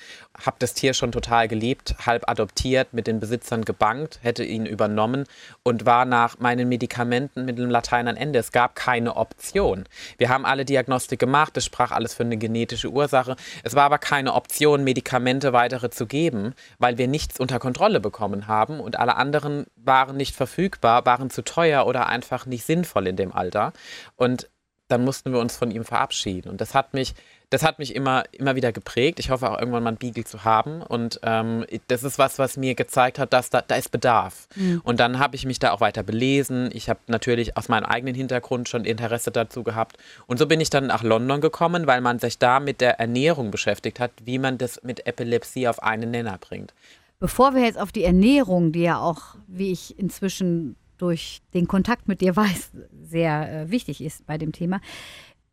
habe 0.46 0.58
das 0.60 0.74
Tier 0.74 0.94
schon 0.94 1.12
total 1.12 1.48
geliebt, 1.48 1.96
halb 2.06 2.30
adoptiert, 2.30 2.94
mit 2.94 3.08
den 3.08 3.20
Besitzern 3.20 3.66
gebankt, 3.66 4.20
hätte 4.22 4.44
ihn 4.44 4.66
übernommen 4.66 5.26
und 5.64 5.86
war 5.86 6.06
nach 6.06 6.40
meinen 6.40 6.70
Medikamenten 6.70 7.46
mit 7.46 7.58
dem 7.58 7.70
Latein 7.70 8.08
ein 8.08 8.18
Ende. 8.18 8.40
Es 8.40 8.52
gab 8.52 8.76
keine 8.76 9.16
Option. 9.18 9.86
Wir 10.18 10.30
haben 10.30 10.46
alle 10.46 10.66
Diagnostik 10.66 11.20
gemacht, 11.20 11.58
es 11.58 11.66
sprach 11.66 11.92
alles 11.92 12.14
für 12.14 12.24
eine 12.24 12.38
genetische 12.38 12.90
Ursache. 12.90 13.36
Es 13.64 13.71
war 13.76 13.84
aber 13.84 13.98
keine 13.98 14.34
Option, 14.34 14.84
Medikamente 14.84 15.54
weitere 15.54 15.90
zu 15.90 16.06
geben, 16.06 16.54
weil 16.80 16.98
wir 16.98 17.08
nichts 17.08 17.40
unter 17.40 17.60
Kontrolle 17.60 18.00
bekommen 18.00 18.48
haben 18.48 18.80
und 18.80 19.00
alle 19.00 19.16
anderen 19.16 19.66
waren 19.76 20.18
nicht 20.18 20.36
verfügbar, 20.36 21.06
waren 21.06 21.30
zu 21.30 21.44
teuer 21.44 21.86
oder 21.86 22.08
einfach 22.08 22.46
nicht 22.46 22.66
sinnvoll 22.66 23.08
in 23.08 23.16
dem 23.16 23.32
Alter. 23.32 23.74
Und 24.16 24.50
dann 24.88 25.04
mussten 25.04 25.32
wir 25.32 25.40
uns 25.40 25.56
von 25.56 25.72
ihm 25.72 25.86
verabschieden. 25.86 26.50
Und 26.50 26.60
das 26.60 26.76
hat 26.76 26.94
mich 26.94 27.14
das 27.52 27.64
hat 27.64 27.80
mich 27.80 27.94
immer, 27.94 28.24
immer 28.32 28.56
wieder 28.56 28.72
geprägt. 28.72 29.20
Ich 29.20 29.30
hoffe 29.30 29.52
auch 29.52 29.60
irgendwann 29.60 29.84
mal 29.84 29.90
einen 29.90 29.98
Beagle 29.98 30.24
zu 30.24 30.46
haben. 30.46 30.82
Und 30.82 31.20
ähm, 31.24 31.66
das 31.90 32.04
ist 32.04 32.18
was, 32.18 32.40
was 32.40 32.56
mir 32.56 32.76
gezeigt 32.76 33.20
hat, 33.20 33.34
dass 33.34 33.50
da, 33.50 33.62
da 33.62 33.76
ist 33.76 33.92
Bedarf. 33.92 34.48
Mhm. 34.56 34.80
Und 34.86 35.02
dann 35.02 35.20
habe 35.20 35.36
ich 35.36 35.46
mich 35.46 35.60
da 35.60 35.72
auch 35.72 35.82
weiter 35.82 36.02
belesen. 36.02 36.70
Ich 36.74 36.90
habe 36.90 37.02
natürlich 37.08 37.58
aus 37.58 37.68
meinem 37.68 37.84
eigenen 37.84 38.16
Hintergrund 38.16 38.70
schon 38.70 38.86
Interesse 38.86 39.32
dazu 39.32 39.64
gehabt. 39.64 39.98
Und 40.28 40.40
so 40.40 40.48
bin 40.48 40.62
ich 40.62 40.70
dann 40.70 40.88
nach 40.88 41.04
London 41.04 41.42
gekommen, 41.42 41.88
weil 41.88 42.00
man 42.00 42.20
sich 42.20 42.40
da 42.40 42.62
mit 42.62 42.80
der 42.80 43.02
Ernährung 43.02 43.52
beschäftigt 43.52 44.00
hat, 44.00 44.12
wie 44.24 44.40
man 44.40 44.58
das 44.58 44.82
mit 44.84 45.06
Epilepsie 45.06 45.68
auf 45.68 45.84
einen 45.84 46.10
Nenner 46.10 46.38
bringt. 46.38 46.74
Bevor 47.20 47.54
wir 47.54 47.64
jetzt 47.64 47.78
auf 47.78 47.92
die 47.92 48.06
Ernährung, 48.06 48.72
die 48.72 48.84
ja 48.84 48.98
auch, 48.98 49.36
wie 49.48 49.74
ich 49.74 50.00
inzwischen 50.00 50.78
durch 50.98 51.42
den 51.54 51.68
Kontakt 51.68 52.08
mit 52.08 52.22
dir 52.22 52.36
weiß, 52.36 52.72
sehr 53.04 53.52
äh, 53.52 53.72
wichtig 53.72 54.02
ist 54.02 54.26
bei 54.26 54.38
dem 54.38 54.52
Thema, 54.52 54.80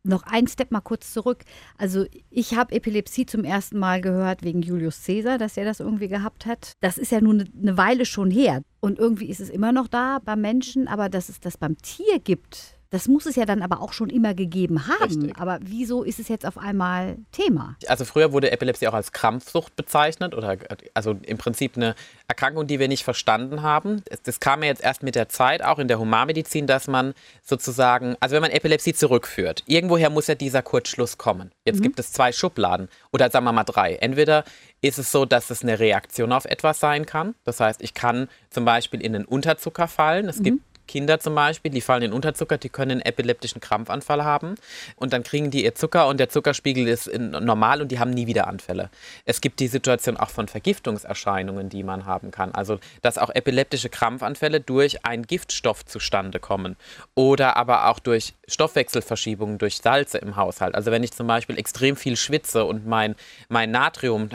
Noch 0.09 0.23
ein 0.23 0.47
Step 0.47 0.71
mal 0.71 0.81
kurz 0.81 1.13
zurück. 1.13 1.43
Also 1.77 2.05
ich 2.29 2.55
habe 2.55 2.73
Epilepsie 2.73 3.25
zum 3.25 3.43
ersten 3.43 3.77
Mal 3.77 4.01
gehört 4.01 4.43
wegen 4.43 4.61
Julius 4.61 5.05
Caesar, 5.05 5.37
dass 5.37 5.55
er 5.55 5.65
das 5.65 5.79
irgendwie 5.79 6.07
gehabt 6.07 6.45
hat. 6.45 6.73
Das 6.81 6.97
ist 6.97 7.11
ja 7.11 7.21
nun 7.21 7.49
eine 7.61 7.77
Weile 7.77 8.05
schon 8.05 8.31
her. 8.31 8.61
Und 8.79 8.97
irgendwie 8.97 9.29
ist 9.29 9.39
es 9.39 9.49
immer 9.49 9.71
noch 9.71 9.87
da 9.87 10.19
beim 10.23 10.41
Menschen, 10.41 10.87
aber 10.87 11.09
dass 11.09 11.29
es 11.29 11.39
das 11.39 11.57
beim 11.57 11.77
Tier 11.77 12.19
gibt, 12.19 12.78
das 12.91 13.07
muss 13.07 13.25
es 13.25 13.35
ja 13.35 13.45
dann 13.45 13.61
aber 13.61 13.81
auch 13.81 13.93
schon 13.93 14.09
immer 14.09 14.33
gegeben 14.33 14.87
haben. 14.87 15.03
Richtig. 15.03 15.37
Aber 15.37 15.59
wieso 15.61 16.03
ist 16.03 16.19
es 16.19 16.27
jetzt 16.27 16.45
auf 16.45 16.57
einmal 16.57 17.17
Thema? 17.31 17.75
Also 17.87 18.03
früher 18.03 18.31
wurde 18.31 18.51
Epilepsie 18.51 18.87
auch 18.87 18.93
als 18.93 19.11
Krampfsucht 19.11 19.75
bezeichnet 19.75 20.33
oder 20.33 20.57
also 20.95 21.15
im 21.21 21.37
Prinzip 21.37 21.77
eine 21.77 21.95
Erkrankung, 22.27 22.65
die 22.65 22.79
wir 22.79 22.87
nicht 22.87 23.03
verstanden 23.03 23.61
haben. 23.61 24.01
Das 24.23 24.39
kam 24.39 24.63
ja 24.63 24.69
jetzt 24.69 24.83
erst 24.83 25.03
mit 25.03 25.15
der 25.15 25.29
Zeit, 25.29 25.63
auch 25.63 25.77
in 25.77 25.87
der 25.87 25.99
Humanmedizin, 25.99 26.65
dass 26.65 26.87
man 26.87 27.13
sozusagen, 27.43 28.15
also 28.19 28.33
wenn 28.33 28.41
man 28.41 28.51
Epilepsie 28.51 28.93
zurückführt, 28.93 29.63
irgendwoher 29.67 30.09
muss 30.09 30.27
ja 30.27 30.35
dieser 30.35 30.63
Kurzschluss 30.63 31.17
kommen. 31.17 31.51
Jetzt 31.65 31.79
mhm. 31.79 31.83
gibt 31.83 31.99
es 31.99 32.11
zwei 32.11 32.31
Schubladen 32.31 32.89
oder 33.11 33.29
sagen 33.29 33.45
wir 33.45 33.51
mal 33.51 33.63
drei. 33.65 33.95
Entweder 33.95 34.43
ist 34.81 34.97
es 34.97 35.11
so, 35.11 35.25
dass 35.25 35.49
es 35.49 35.61
eine 35.61 35.79
Reaktion 35.79 36.31
auf 36.31 36.45
etwas 36.45 36.79
sein 36.79 37.05
kann. 37.05 37.35
Das 37.43 37.59
heißt, 37.59 37.81
ich 37.81 37.93
kann 37.93 38.29
zum 38.49 38.65
Beispiel 38.65 39.01
in 39.01 39.13
den 39.13 39.25
Unterzucker 39.25 39.87
fallen. 39.87 40.27
Es 40.27 40.39
mhm. 40.39 40.43
gibt 40.43 40.63
Kinder 40.89 41.19
zum 41.19 41.35
Beispiel, 41.35 41.71
die 41.71 41.81
fallen 41.81 42.01
in 42.01 42.13
Unterzucker, 42.13 42.57
die 42.57 42.69
können 42.69 42.91
einen 42.91 43.01
epileptischen 43.01 43.61
Krampfanfall 43.61 44.23
haben 44.23 44.55
und 44.95 45.13
dann 45.13 45.21
kriegen 45.21 45.51
die 45.51 45.63
ihr 45.63 45.75
Zucker 45.75 46.07
und 46.07 46.19
der 46.19 46.29
Zuckerspiegel 46.29 46.87
ist 46.87 47.07
normal 47.15 47.83
und 47.83 47.91
die 47.91 47.99
haben 47.99 48.09
nie 48.09 48.25
wieder 48.25 48.47
Anfälle. 48.47 48.89
Es 49.23 49.39
gibt 49.39 49.59
die 49.59 49.67
Situation 49.67 50.17
auch 50.17 50.31
von 50.31 50.47
Vergiftungserscheinungen, 50.47 51.69
die 51.69 51.83
man 51.83 52.07
haben 52.07 52.31
kann. 52.31 52.55
Also, 52.55 52.79
dass 53.03 53.19
auch 53.19 53.29
epileptische 53.29 53.89
Krampfanfälle 53.89 54.61
durch 54.61 55.05
einen 55.05 55.27
Giftstoff 55.27 55.85
zustande 55.85 56.39
kommen 56.39 56.75
oder 57.13 57.55
aber 57.55 57.87
auch 57.87 57.99
durch 57.99 58.33
Stoffwechselverschiebungen, 58.47 59.59
durch 59.59 59.77
Salze 59.77 60.17
im 60.17 60.37
Haushalt. 60.37 60.73
Also, 60.73 60.89
wenn 60.89 61.03
ich 61.03 61.11
zum 61.11 61.27
Beispiel 61.27 61.59
extrem 61.59 61.97
viel 61.97 62.17
schwitze 62.17 62.65
und 62.65 62.87
mein, 62.87 63.15
mein 63.47 63.69
Natrium, 63.69 64.29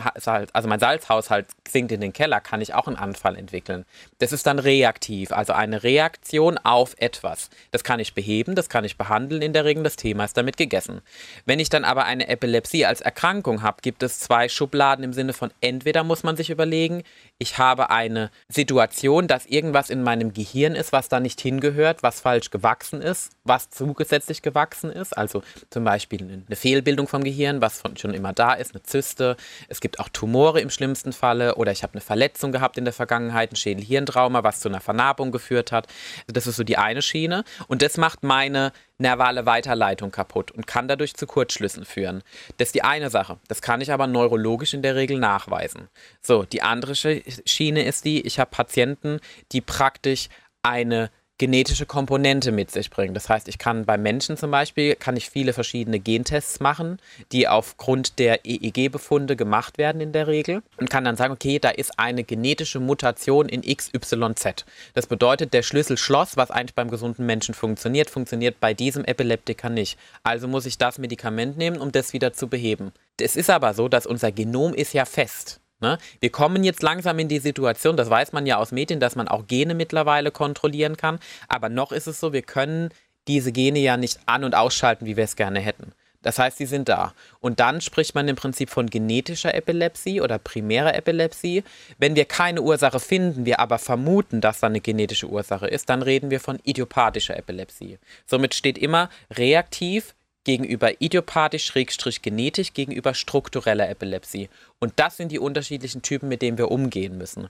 also 0.52 0.68
mein 0.68 0.78
Salzhaushalt 0.78 1.49
sinkt 1.68 1.90
in 1.90 2.00
den 2.00 2.12
Keller, 2.12 2.40
kann 2.40 2.61
ich 2.61 2.75
auch 2.75 2.87
einen 2.87 2.96
Anfall 2.96 3.37
entwickeln. 3.37 3.84
Das 4.20 4.30
ist 4.30 4.46
dann 4.46 4.61
reaktiv, 4.61 5.32
also 5.32 5.52
eine 5.52 5.82
Reaktion 5.82 6.43
Reaktion 6.44 6.58
auf 6.58 6.94
etwas. 6.98 7.50
Das 7.70 7.84
kann 7.84 8.00
ich 8.00 8.14
beheben, 8.14 8.54
das 8.54 8.68
kann 8.68 8.84
ich 8.84 8.96
behandeln 8.96 9.42
in 9.42 9.52
der 9.52 9.64
Regel, 9.64 9.82
das 9.82 9.96
Thema 9.96 10.24
ist 10.24 10.36
damit 10.36 10.56
gegessen. 10.56 11.00
Wenn 11.46 11.58
ich 11.58 11.68
dann 11.68 11.84
aber 11.84 12.04
eine 12.04 12.28
Epilepsie 12.28 12.84
als 12.84 13.00
Erkrankung 13.00 13.62
habe, 13.62 13.78
gibt 13.82 14.02
es 14.02 14.20
zwei 14.20 14.48
Schubladen 14.48 15.04
im 15.04 15.12
Sinne 15.12 15.32
von 15.32 15.50
entweder 15.60 16.04
muss 16.04 16.22
man 16.22 16.36
sich 16.36 16.50
überlegen, 16.50 17.02
ich 17.38 17.58
habe 17.58 17.90
eine 17.90 18.30
Situation, 18.48 19.26
dass 19.26 19.46
irgendwas 19.46 19.90
in 19.90 20.02
meinem 20.02 20.32
Gehirn 20.32 20.74
ist, 20.74 20.92
was 20.92 21.08
da 21.08 21.20
nicht 21.20 21.40
hingehört, 21.40 22.02
was 22.02 22.20
falsch 22.20 22.50
gewachsen 22.50 23.02
ist, 23.02 23.32
was 23.44 23.70
zugesetzlich 23.70 24.42
gewachsen 24.42 24.90
ist, 24.90 25.16
also 25.16 25.42
zum 25.70 25.84
Beispiel 25.84 26.44
eine 26.46 26.56
Fehlbildung 26.56 27.08
vom 27.08 27.24
Gehirn, 27.24 27.60
was 27.60 27.82
schon 27.96 28.14
immer 28.14 28.32
da 28.32 28.54
ist, 28.54 28.74
eine 28.74 28.82
Zyste. 28.82 29.36
Es 29.68 29.80
gibt 29.80 29.98
auch 29.98 30.08
Tumore 30.08 30.60
im 30.60 30.70
schlimmsten 30.70 31.12
Falle 31.12 31.56
oder 31.56 31.72
ich 31.72 31.82
habe 31.82 31.94
eine 31.94 32.00
Verletzung 32.00 32.52
gehabt 32.52 32.78
in 32.78 32.84
der 32.84 32.94
Vergangenheit, 32.94 33.52
ein 33.52 33.56
Schädelhirntrauma, 33.56 34.44
was 34.44 34.60
zu 34.60 34.68
einer 34.68 34.80
Vernarbung 34.80 35.32
geführt 35.32 35.72
hat. 35.72 35.88
Das 36.34 36.46
ist 36.46 36.56
so 36.56 36.64
die 36.64 36.76
eine 36.76 37.02
Schiene. 37.02 37.44
Und 37.68 37.82
das 37.82 37.96
macht 37.96 38.22
meine 38.22 38.72
nervale 38.98 39.46
Weiterleitung 39.46 40.10
kaputt 40.10 40.50
und 40.50 40.66
kann 40.66 40.88
dadurch 40.88 41.14
zu 41.14 41.26
Kurzschlüssen 41.26 41.84
führen. 41.84 42.22
Das 42.58 42.68
ist 42.68 42.74
die 42.74 42.84
eine 42.84 43.10
Sache. 43.10 43.38
Das 43.48 43.62
kann 43.62 43.80
ich 43.80 43.92
aber 43.92 44.06
neurologisch 44.06 44.74
in 44.74 44.82
der 44.82 44.94
Regel 44.94 45.18
nachweisen. 45.18 45.88
So, 46.20 46.44
die 46.44 46.62
andere 46.62 46.94
Schiene 46.94 47.84
ist 47.84 48.04
die, 48.04 48.20
ich 48.20 48.38
habe 48.38 48.50
Patienten, 48.50 49.20
die 49.52 49.60
praktisch 49.60 50.28
eine 50.62 51.10
genetische 51.38 51.84
Komponente 51.84 52.52
mit 52.52 52.70
sich 52.70 52.90
bringen. 52.90 53.12
Das 53.12 53.28
heißt, 53.28 53.48
ich 53.48 53.58
kann 53.58 53.84
bei 53.84 53.98
Menschen 53.98 54.36
zum 54.36 54.52
Beispiel, 54.52 54.94
kann 54.94 55.16
ich 55.16 55.30
viele 55.30 55.52
verschiedene 55.52 55.98
Gentests 55.98 56.60
machen, 56.60 56.98
die 57.32 57.48
aufgrund 57.48 58.20
der 58.20 58.44
EEG-Befunde 58.44 59.34
gemacht 59.34 59.76
werden 59.76 60.00
in 60.00 60.12
der 60.12 60.28
Regel 60.28 60.62
und 60.76 60.90
kann 60.90 61.04
dann 61.04 61.16
sagen, 61.16 61.32
okay, 61.32 61.58
da 61.58 61.70
ist 61.70 61.98
eine 61.98 62.22
genetische 62.22 62.78
Mutation 62.78 63.48
in 63.48 63.62
XYZ. 63.62 64.64
Das 64.94 65.06
bedeutet, 65.06 65.52
der 65.54 65.62
Schlüssel 65.62 65.98
Schloss, 65.98 66.36
was 66.36 66.52
eigentlich 66.52 66.74
beim 66.74 66.90
gesunden 66.90 67.26
Menschen 67.26 67.54
funktioniert, 67.54 68.10
funktioniert 68.10 68.60
bei 68.60 68.72
diesem 68.72 69.04
Epileptiker 69.04 69.70
nicht. 69.70 69.98
Also 70.22 70.46
muss 70.46 70.66
ich 70.66 70.78
das 70.78 70.98
Medikament 70.98 71.58
nehmen, 71.58 71.78
um 71.78 71.90
das 71.90 72.12
wieder 72.12 72.32
zu 72.32 72.46
beheben. 72.46 72.92
Es 73.20 73.34
ist 73.34 73.50
aber 73.50 73.74
so, 73.74 73.88
dass 73.88 74.06
unser 74.06 74.30
Genom 74.30 74.72
ist 74.72 74.92
ja 74.92 75.04
fest. 75.04 75.60
Ne? 75.84 75.98
Wir 76.18 76.30
kommen 76.30 76.64
jetzt 76.64 76.82
langsam 76.82 77.18
in 77.18 77.28
die 77.28 77.40
Situation, 77.40 77.98
das 77.98 78.08
weiß 78.08 78.32
man 78.32 78.46
ja 78.46 78.56
aus 78.56 78.72
Medien, 78.72 79.00
dass 79.00 79.16
man 79.16 79.28
auch 79.28 79.46
Gene 79.46 79.74
mittlerweile 79.74 80.30
kontrollieren 80.30 80.96
kann. 80.96 81.18
Aber 81.46 81.68
noch 81.68 81.92
ist 81.92 82.06
es 82.06 82.18
so, 82.18 82.32
wir 82.32 82.40
können 82.40 82.88
diese 83.28 83.52
Gene 83.52 83.80
ja 83.80 83.98
nicht 83.98 84.18
an- 84.24 84.44
und 84.44 84.54
ausschalten, 84.54 85.04
wie 85.04 85.18
wir 85.18 85.24
es 85.24 85.36
gerne 85.36 85.60
hätten. 85.60 85.92
Das 86.22 86.38
heißt, 86.38 86.56
sie 86.56 86.64
sind 86.64 86.88
da. 86.88 87.12
Und 87.40 87.60
dann 87.60 87.82
spricht 87.82 88.14
man 88.14 88.28
im 88.28 88.36
Prinzip 88.36 88.70
von 88.70 88.88
genetischer 88.88 89.54
Epilepsie 89.54 90.22
oder 90.22 90.38
primärer 90.38 90.94
Epilepsie. 90.94 91.64
Wenn 91.98 92.16
wir 92.16 92.24
keine 92.24 92.62
Ursache 92.62 92.98
finden, 92.98 93.44
wir 93.44 93.60
aber 93.60 93.78
vermuten, 93.78 94.40
dass 94.40 94.60
da 94.60 94.68
eine 94.68 94.80
genetische 94.80 95.28
Ursache 95.28 95.66
ist, 95.66 95.90
dann 95.90 96.00
reden 96.00 96.30
wir 96.30 96.40
von 96.40 96.60
idiopathischer 96.64 97.36
Epilepsie. 97.36 97.98
Somit 98.24 98.54
steht 98.54 98.78
immer 98.78 99.10
reaktiv 99.36 100.14
gegenüber 100.44 101.00
idiopathisch-genetisch 101.00 102.74
gegenüber 102.74 103.14
struktureller 103.14 103.88
Epilepsie. 103.88 104.48
Und 104.78 104.92
das 104.96 105.16
sind 105.16 105.32
die 105.32 105.38
unterschiedlichen 105.38 106.02
Typen, 106.02 106.28
mit 106.28 106.42
denen 106.42 106.58
wir 106.58 106.70
umgehen 106.70 107.18
müssen. 107.18 107.48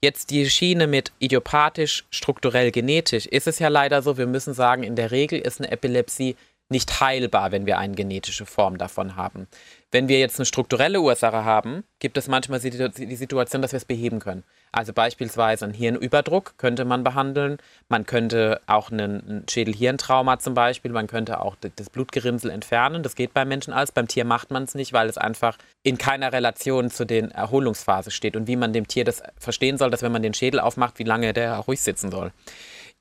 Jetzt 0.00 0.30
die 0.30 0.48
Schiene 0.48 0.86
mit 0.86 1.12
idiopathisch, 1.18 2.04
strukturell, 2.10 2.70
genetisch, 2.70 3.26
ist 3.26 3.46
es 3.46 3.58
ja 3.58 3.68
leider 3.68 4.02
so, 4.02 4.16
wir 4.16 4.26
müssen 4.26 4.54
sagen, 4.54 4.84
in 4.84 4.96
der 4.96 5.10
Regel 5.10 5.40
ist 5.40 5.60
eine 5.60 5.70
Epilepsie 5.70 6.36
nicht 6.68 7.00
heilbar, 7.00 7.52
wenn 7.52 7.66
wir 7.66 7.78
eine 7.78 7.94
genetische 7.94 8.44
Form 8.44 8.76
davon 8.76 9.14
haben. 9.16 9.46
Wenn 9.92 10.08
wir 10.08 10.18
jetzt 10.18 10.38
eine 10.38 10.46
strukturelle 10.46 11.00
Ursache 11.00 11.44
haben, 11.44 11.84
gibt 12.00 12.16
es 12.16 12.26
manchmal 12.26 12.58
die 12.58 13.16
Situation, 13.16 13.62
dass 13.62 13.72
wir 13.72 13.76
es 13.76 13.84
beheben 13.84 14.18
können. 14.18 14.42
Also 14.72 14.92
beispielsweise 14.92 15.64
ein 15.64 15.72
Hirnüberdruck 15.72 16.58
könnte 16.58 16.84
man 16.84 17.04
behandeln. 17.04 17.58
Man 17.88 18.04
könnte 18.04 18.60
auch 18.66 18.90
ein 18.90 19.44
Schädelhirntrauma 19.48 20.38
zum 20.38 20.54
Beispiel, 20.54 20.90
man 20.90 21.06
könnte 21.06 21.40
auch 21.40 21.54
das 21.76 21.88
Blutgerinnsel 21.88 22.50
entfernen. 22.50 23.02
Das 23.02 23.14
geht 23.14 23.32
beim 23.32 23.48
Menschen 23.48 23.72
alles. 23.72 23.92
Beim 23.92 24.08
Tier 24.08 24.24
macht 24.24 24.50
man 24.50 24.64
es 24.64 24.74
nicht, 24.74 24.92
weil 24.92 25.08
es 25.08 25.18
einfach 25.18 25.56
in 25.84 25.98
keiner 25.98 26.32
Relation 26.32 26.90
zu 26.90 27.06
den 27.06 27.30
Erholungsphasen 27.30 28.10
steht 28.10 28.36
und 28.36 28.48
wie 28.48 28.56
man 28.56 28.72
dem 28.72 28.88
Tier 28.88 29.04
das 29.04 29.22
verstehen 29.38 29.78
soll, 29.78 29.90
dass 29.90 30.02
wenn 30.02 30.12
man 30.12 30.22
den 30.22 30.34
Schädel 30.34 30.60
aufmacht, 30.60 30.98
wie 30.98 31.04
lange 31.04 31.32
der 31.32 31.56
ruhig 31.58 31.80
sitzen 31.80 32.10
soll. 32.10 32.32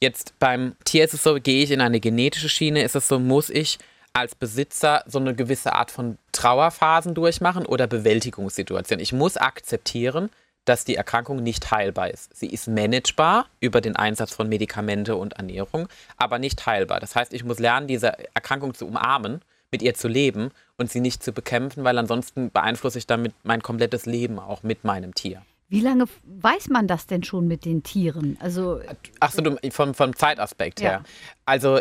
Jetzt 0.02 0.34
beim 0.40 0.76
Tier 0.84 1.06
ist 1.06 1.14
es 1.14 1.24
so, 1.24 1.36
gehe 1.36 1.64
ich 1.64 1.72
in 1.72 1.82
eine 1.82 2.00
genetische 2.00 2.50
Schiene, 2.50 2.84
ist 2.84 2.96
es 2.96 3.08
so, 3.08 3.20
muss 3.20 3.50
ich 3.50 3.80
als 4.14 4.36
Besitzer 4.36 5.04
so 5.08 5.20
eine 5.20 5.36
gewisse 5.36 5.74
Art 5.74 5.92
von 5.92 6.18
Trauerphasen 6.32 7.14
durchmachen 7.14 7.66
oder 7.66 7.88
Bewältigungssituationen. 7.88 9.04
Ich 9.04 9.14
muss 9.14 9.36
akzeptieren, 9.36 10.30
dass 10.64 10.84
die 10.84 10.96
Erkrankung 10.96 11.44
nicht 11.44 11.70
heilbar 11.72 12.10
ist. 12.10 12.36
Sie 12.36 12.48
ist 12.48 12.68
managebar 12.68 13.48
über 13.60 13.82
den 13.82 13.96
Einsatz 13.96 14.34
von 14.34 14.50
Medikamente 14.50 15.16
und 15.16 15.34
Ernährung, 15.34 15.88
aber 16.18 16.40
nicht 16.40 16.66
heilbar. 16.66 17.00
Das 17.00 17.16
heißt, 17.16 17.34
ich 17.34 17.44
muss 17.44 17.60
lernen, 17.60 17.88
diese 17.88 18.14
Erkrankung 18.34 18.74
zu 18.74 18.88
umarmen, 18.88 19.42
mit 19.72 19.82
ihr 19.82 19.94
zu 19.94 20.08
leben 20.08 20.52
und 20.78 20.92
sie 20.92 21.02
nicht 21.02 21.24
zu 21.24 21.32
bekämpfen, 21.32 21.84
weil 21.84 21.98
ansonsten 21.98 22.52
beeinflusse 22.52 22.98
ich 22.98 23.08
damit 23.08 23.34
mein 23.44 23.62
komplettes 23.62 24.06
Leben 24.06 24.40
auch 24.40 24.64
mit 24.64 24.84
meinem 24.84 25.14
Tier. 25.14 25.42
Wie 25.68 25.82
lange 25.82 26.06
weiß 26.24 26.70
man 26.70 26.88
das 26.88 27.08
denn 27.08 27.24
schon 27.24 27.48
mit 27.48 27.66
den 27.66 27.82
Tieren? 27.82 28.38
Also 28.40 28.82
Ach 29.20 29.32
so, 29.32 29.42
vom, 29.72 29.94
vom 29.96 30.16
Zeitaspekt 30.16 30.80
ja. 30.80 30.90
her. 30.90 31.04
Also 31.46 31.80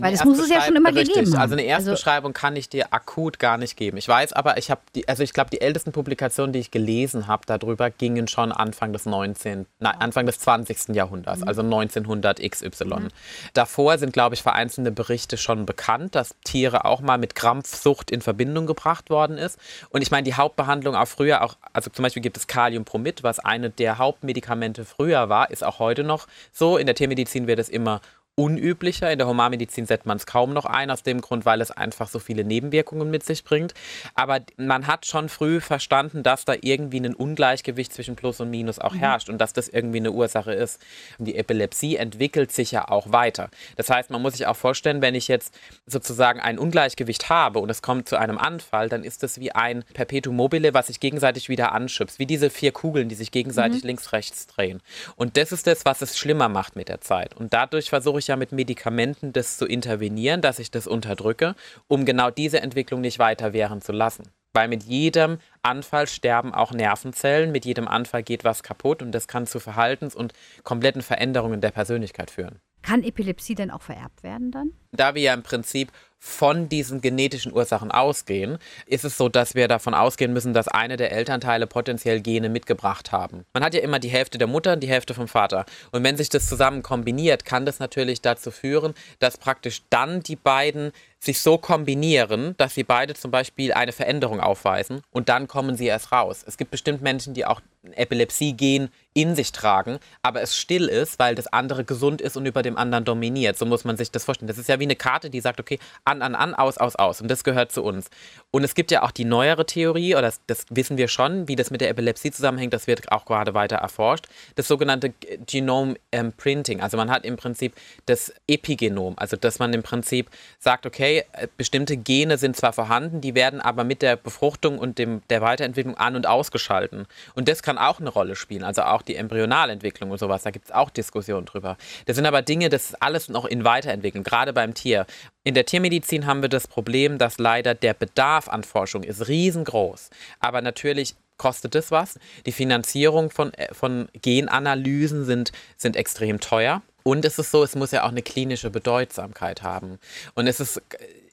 weil 0.00 0.12
das 0.12 0.24
muss 0.24 0.38
es 0.38 0.48
ja 0.48 0.62
schon 0.62 0.76
immer 0.76 0.94
richtig, 0.94 1.14
gegeben 1.14 1.34
haben. 1.34 1.42
Also 1.42 1.52
eine 1.52 1.62
Erstbeschreibung 1.62 2.30
also, 2.30 2.40
kann 2.40 2.56
ich 2.56 2.70
dir 2.70 2.94
akut 2.94 3.38
gar 3.38 3.58
nicht 3.58 3.76
geben. 3.76 3.98
Ich 3.98 4.08
weiß 4.08 4.32
aber, 4.32 4.56
ich 4.56 4.70
habe 4.70 4.80
die, 4.94 5.06
also 5.06 5.22
ich 5.22 5.34
glaube, 5.34 5.50
die 5.50 5.60
ältesten 5.60 5.92
Publikationen, 5.92 6.54
die 6.54 6.58
ich 6.58 6.70
gelesen 6.70 7.26
habe 7.26 7.42
darüber, 7.44 7.90
gingen 7.90 8.28
schon 8.28 8.50
Anfang 8.50 8.94
des 8.94 9.04
19., 9.04 9.66
nein, 9.78 9.94
Anfang 9.98 10.24
des 10.24 10.38
20. 10.38 10.94
Jahrhunderts, 10.94 11.42
mhm. 11.42 11.48
also 11.48 11.60
1900 11.60 12.40
XY. 12.40 12.84
Mhm. 12.84 13.08
Davor 13.52 13.98
sind, 13.98 14.14
glaube 14.14 14.34
ich, 14.34 14.42
vereinzelte 14.42 14.90
Berichte 14.90 15.36
schon 15.36 15.66
bekannt, 15.66 16.14
dass 16.14 16.34
Tiere 16.44 16.86
auch 16.86 17.02
mal 17.02 17.18
mit 17.18 17.34
Krampfsucht 17.34 18.10
in 18.10 18.22
Verbindung 18.22 18.66
gebracht 18.66 19.10
worden 19.10 19.36
ist. 19.36 19.58
Und 19.90 20.00
ich 20.00 20.10
meine, 20.10 20.22
die 20.22 20.34
Hauptbehandlung 20.34 20.94
auch 20.94 21.08
früher, 21.08 21.42
auch, 21.42 21.56
also 21.74 21.90
zum 21.90 22.04
Beispiel 22.04 22.22
gibt 22.22 22.38
es 22.38 22.46
Kaliumpromid, 22.46 23.22
was 23.22 23.38
eine 23.38 23.68
der 23.68 23.98
Hauptmedikamente 23.98 24.86
früher 24.86 25.28
war, 25.28 25.50
ist 25.50 25.62
auch 25.62 25.78
heute 25.78 26.04
noch 26.04 26.26
so. 26.52 26.78
In 26.78 26.86
der 26.86 26.94
Tiermedizin 26.94 27.46
wird 27.46 27.58
es 27.58 27.68
immer 27.68 28.00
unüblicher. 28.38 29.10
In 29.10 29.18
der 29.18 29.26
Humanmedizin 29.26 29.84
setzt 29.84 30.06
man 30.06 30.16
es 30.16 30.24
kaum 30.24 30.52
noch 30.52 30.64
ein, 30.64 30.90
aus 30.90 31.02
dem 31.02 31.20
Grund, 31.20 31.44
weil 31.44 31.60
es 31.60 31.72
einfach 31.72 32.08
so 32.08 32.20
viele 32.20 32.44
Nebenwirkungen 32.44 33.10
mit 33.10 33.24
sich 33.24 33.42
bringt. 33.42 33.74
Aber 34.14 34.38
man 34.56 34.86
hat 34.86 35.06
schon 35.06 35.28
früh 35.28 35.60
verstanden, 35.60 36.22
dass 36.22 36.44
da 36.44 36.54
irgendwie 36.60 37.00
ein 37.00 37.14
Ungleichgewicht 37.14 37.92
zwischen 37.92 38.14
Plus 38.14 38.38
und 38.40 38.50
Minus 38.50 38.78
auch 38.78 38.94
mhm. 38.94 39.00
herrscht 39.00 39.28
und 39.28 39.38
dass 39.38 39.52
das 39.52 39.68
irgendwie 39.68 39.98
eine 39.98 40.12
Ursache 40.12 40.52
ist. 40.52 40.80
Und 41.18 41.24
die 41.24 41.36
Epilepsie 41.36 41.96
entwickelt 41.96 42.52
sich 42.52 42.70
ja 42.70 42.88
auch 42.88 43.10
weiter. 43.10 43.50
Das 43.76 43.90
heißt, 43.90 44.10
man 44.10 44.22
muss 44.22 44.34
sich 44.34 44.46
auch 44.46 44.56
vorstellen, 44.56 45.02
wenn 45.02 45.16
ich 45.16 45.26
jetzt 45.26 45.52
sozusagen 45.86 46.38
ein 46.38 46.60
Ungleichgewicht 46.60 47.28
habe 47.28 47.58
und 47.58 47.70
es 47.70 47.82
kommt 47.82 48.08
zu 48.08 48.16
einem 48.16 48.38
Anfall, 48.38 48.88
dann 48.88 49.02
ist 49.02 49.24
es 49.24 49.40
wie 49.40 49.50
ein 49.50 49.84
Perpetuum 49.94 50.36
mobile, 50.36 50.74
was 50.74 50.86
sich 50.86 51.00
gegenseitig 51.00 51.48
wieder 51.48 51.72
anschubst. 51.72 52.20
Wie 52.20 52.26
diese 52.26 52.50
vier 52.50 52.70
Kugeln, 52.70 53.08
die 53.08 53.16
sich 53.16 53.32
gegenseitig 53.32 53.82
mhm. 53.82 53.88
links, 53.88 54.12
rechts 54.12 54.46
drehen. 54.46 54.80
Und 55.16 55.36
das 55.36 55.50
ist 55.50 55.66
das, 55.66 55.84
was 55.84 56.02
es 56.02 56.16
schlimmer 56.16 56.48
macht 56.48 56.76
mit 56.76 56.88
der 56.88 57.00
Zeit. 57.00 57.34
Und 57.34 57.52
dadurch 57.52 57.88
versuche 57.90 58.20
ich 58.20 58.27
ja 58.28 58.36
mit 58.36 58.52
Medikamenten 58.52 59.32
das 59.32 59.56
zu 59.56 59.66
intervenieren, 59.66 60.40
dass 60.40 60.58
ich 60.58 60.70
das 60.70 60.86
unterdrücke, 60.86 61.54
um 61.88 62.04
genau 62.04 62.30
diese 62.30 62.60
Entwicklung 62.60 63.00
nicht 63.00 63.18
weiter 63.18 63.52
währen 63.52 63.80
zu 63.80 63.92
lassen. 63.92 64.24
Weil 64.54 64.68
mit 64.68 64.84
jedem 64.84 65.38
Anfall 65.62 66.06
sterben 66.06 66.54
auch 66.54 66.72
Nervenzellen, 66.72 67.52
mit 67.52 67.64
jedem 67.64 67.86
Anfall 67.86 68.22
geht 68.22 68.44
was 68.44 68.62
kaputt 68.62 69.02
und 69.02 69.12
das 69.12 69.28
kann 69.28 69.46
zu 69.46 69.60
Verhaltens- 69.60 70.14
und 70.14 70.32
kompletten 70.62 71.02
Veränderungen 71.02 71.60
der 71.60 71.70
Persönlichkeit 71.70 72.30
führen. 72.30 72.58
Kann 72.82 73.02
Epilepsie 73.02 73.54
denn 73.54 73.70
auch 73.70 73.82
vererbt 73.82 74.22
werden 74.22 74.50
dann? 74.50 74.72
Da 74.92 75.14
wir 75.14 75.22
ja 75.22 75.34
im 75.34 75.42
Prinzip 75.42 75.92
von 76.18 76.68
diesen 76.68 77.00
genetischen 77.00 77.52
Ursachen 77.52 77.90
ausgehen, 77.90 78.58
ist 78.86 79.04
es 79.04 79.16
so, 79.16 79.28
dass 79.28 79.54
wir 79.54 79.68
davon 79.68 79.94
ausgehen 79.94 80.32
müssen, 80.32 80.52
dass 80.52 80.68
eine 80.68 80.96
der 80.96 81.12
Elternteile 81.12 81.66
potenziell 81.66 82.20
Gene 82.20 82.48
mitgebracht 82.48 83.12
haben. 83.12 83.44
Man 83.52 83.64
hat 83.64 83.74
ja 83.74 83.80
immer 83.80 83.98
die 83.98 84.08
Hälfte 84.08 84.38
der 84.38 84.48
Mutter 84.48 84.72
und 84.72 84.80
die 84.80 84.88
Hälfte 84.88 85.14
vom 85.14 85.28
Vater. 85.28 85.64
Und 85.92 86.02
wenn 86.02 86.16
sich 86.16 86.28
das 86.28 86.48
zusammen 86.48 86.82
kombiniert, 86.82 87.44
kann 87.44 87.66
das 87.66 87.78
natürlich 87.78 88.20
dazu 88.20 88.50
führen, 88.50 88.94
dass 89.20 89.38
praktisch 89.38 89.82
dann 89.90 90.22
die 90.22 90.36
beiden 90.36 90.92
sich 91.20 91.40
so 91.40 91.58
kombinieren, 91.58 92.54
dass 92.58 92.74
sie 92.74 92.84
beide 92.84 93.14
zum 93.14 93.30
Beispiel 93.30 93.72
eine 93.72 93.92
Veränderung 93.92 94.40
aufweisen 94.40 95.02
und 95.10 95.28
dann 95.28 95.48
kommen 95.48 95.76
sie 95.76 95.86
erst 95.86 96.12
raus. 96.12 96.44
Es 96.46 96.56
gibt 96.56 96.70
bestimmt 96.70 97.02
Menschen, 97.02 97.34
die 97.34 97.44
auch 97.44 97.60
ein 97.84 97.92
Epilepsie-Gen 97.92 98.88
in 99.14 99.34
sich 99.34 99.50
tragen, 99.50 99.98
aber 100.22 100.42
es 100.42 100.56
still 100.56 100.86
ist, 100.86 101.18
weil 101.18 101.34
das 101.34 101.48
andere 101.48 101.84
gesund 101.84 102.20
ist 102.20 102.36
und 102.36 102.46
über 102.46 102.62
dem 102.62 102.76
anderen 102.76 103.04
dominiert. 103.04 103.58
So 103.58 103.66
muss 103.66 103.84
man 103.84 103.96
sich 103.96 104.12
das 104.12 104.24
vorstellen. 104.24 104.46
Das 104.46 104.58
ist 104.58 104.68
ja 104.68 104.78
wie 104.78 104.84
eine 104.84 104.94
Karte, 104.96 105.28
die 105.28 105.40
sagt, 105.40 105.58
okay, 105.58 105.78
an, 106.08 106.22
an, 106.22 106.34
an, 106.34 106.54
aus, 106.54 106.78
aus, 106.78 106.96
aus. 106.96 107.20
Und 107.20 107.30
das 107.30 107.44
gehört 107.44 107.70
zu 107.70 107.82
uns. 107.82 108.08
Und 108.50 108.64
es 108.64 108.74
gibt 108.74 108.90
ja 108.90 109.02
auch 109.02 109.10
die 109.10 109.26
neuere 109.26 109.66
Theorie, 109.66 110.14
oder 110.14 110.22
das, 110.22 110.40
das 110.46 110.64
wissen 110.70 110.96
wir 110.96 111.08
schon, 111.08 111.48
wie 111.48 111.56
das 111.56 111.70
mit 111.70 111.82
der 111.82 111.90
Epilepsie 111.90 112.30
zusammenhängt, 112.30 112.72
das 112.72 112.86
wird 112.86 113.12
auch 113.12 113.26
gerade 113.26 113.52
weiter 113.52 113.76
erforscht, 113.76 114.26
das 114.54 114.66
sogenannte 114.68 115.12
Genome 115.46 115.96
Printing. 116.36 116.80
Also 116.80 116.96
man 116.96 117.10
hat 117.10 117.26
im 117.26 117.36
Prinzip 117.36 117.74
das 118.06 118.32
Epigenom, 118.46 119.14
also 119.18 119.36
dass 119.36 119.58
man 119.58 119.74
im 119.74 119.82
Prinzip 119.82 120.30
sagt, 120.58 120.86
okay, 120.86 121.24
äh, 121.32 121.46
bestimmte 121.58 121.96
Gene 121.98 122.38
sind 122.38 122.56
zwar 122.56 122.72
vorhanden, 122.72 123.20
die 123.20 123.34
werden 123.34 123.60
aber 123.60 123.84
mit 123.84 124.00
der 124.00 124.16
Befruchtung 124.16 124.78
und 124.78 124.98
dem, 124.98 125.20
der 125.28 125.42
Weiterentwicklung 125.42 125.96
an- 125.96 126.16
und 126.16 126.26
ausgeschalten. 126.26 127.06
Und 127.34 127.48
das 127.48 127.62
kann 127.62 127.76
auch 127.76 128.00
eine 128.00 128.08
Rolle 128.08 128.34
spielen, 128.34 128.64
also 128.64 128.82
auch 128.82 129.02
die 129.02 129.16
Embryonalentwicklung 129.16 130.10
und 130.10 130.18
sowas, 130.18 130.42
da 130.42 130.50
gibt 130.50 130.66
es 130.66 130.72
auch 130.72 130.88
Diskussionen 130.88 131.44
drüber. 131.44 131.76
Das 132.06 132.16
sind 132.16 132.24
aber 132.24 132.40
Dinge, 132.40 132.70
das 132.70 132.90
ist 132.90 133.02
alles 133.02 133.28
noch 133.28 133.44
in 133.44 133.64
Weiterentwicklung, 133.64 134.24
gerade 134.24 134.54
beim 134.54 134.72
Tier. 134.72 135.04
In 135.48 135.54
der 135.54 135.64
Tiermedizin 135.64 136.26
haben 136.26 136.42
wir 136.42 136.50
das 136.50 136.66
Problem, 136.68 137.16
dass 137.16 137.38
leider 137.38 137.74
der 137.74 137.94
Bedarf 137.94 138.50
an 138.50 138.64
Forschung 138.64 139.02
ist 139.02 139.28
riesengroß. 139.28 140.10
Aber 140.40 140.60
natürlich 140.60 141.14
kostet 141.38 141.74
es 141.74 141.90
was. 141.90 142.18
Die 142.44 142.52
Finanzierung 142.52 143.30
von, 143.30 143.54
äh, 143.54 143.72
von 143.72 144.10
Genanalysen 144.20 145.24
sind, 145.24 145.52
sind 145.78 145.96
extrem 145.96 146.38
teuer. 146.38 146.82
Und 147.02 147.24
es 147.24 147.38
ist 147.38 147.50
so, 147.50 147.62
es 147.62 147.74
muss 147.76 147.92
ja 147.92 148.04
auch 148.04 148.10
eine 148.10 148.20
klinische 148.20 148.68
Bedeutsamkeit 148.68 149.62
haben. 149.62 149.98
Und 150.34 150.48
es 150.48 150.60
ist 150.60 150.82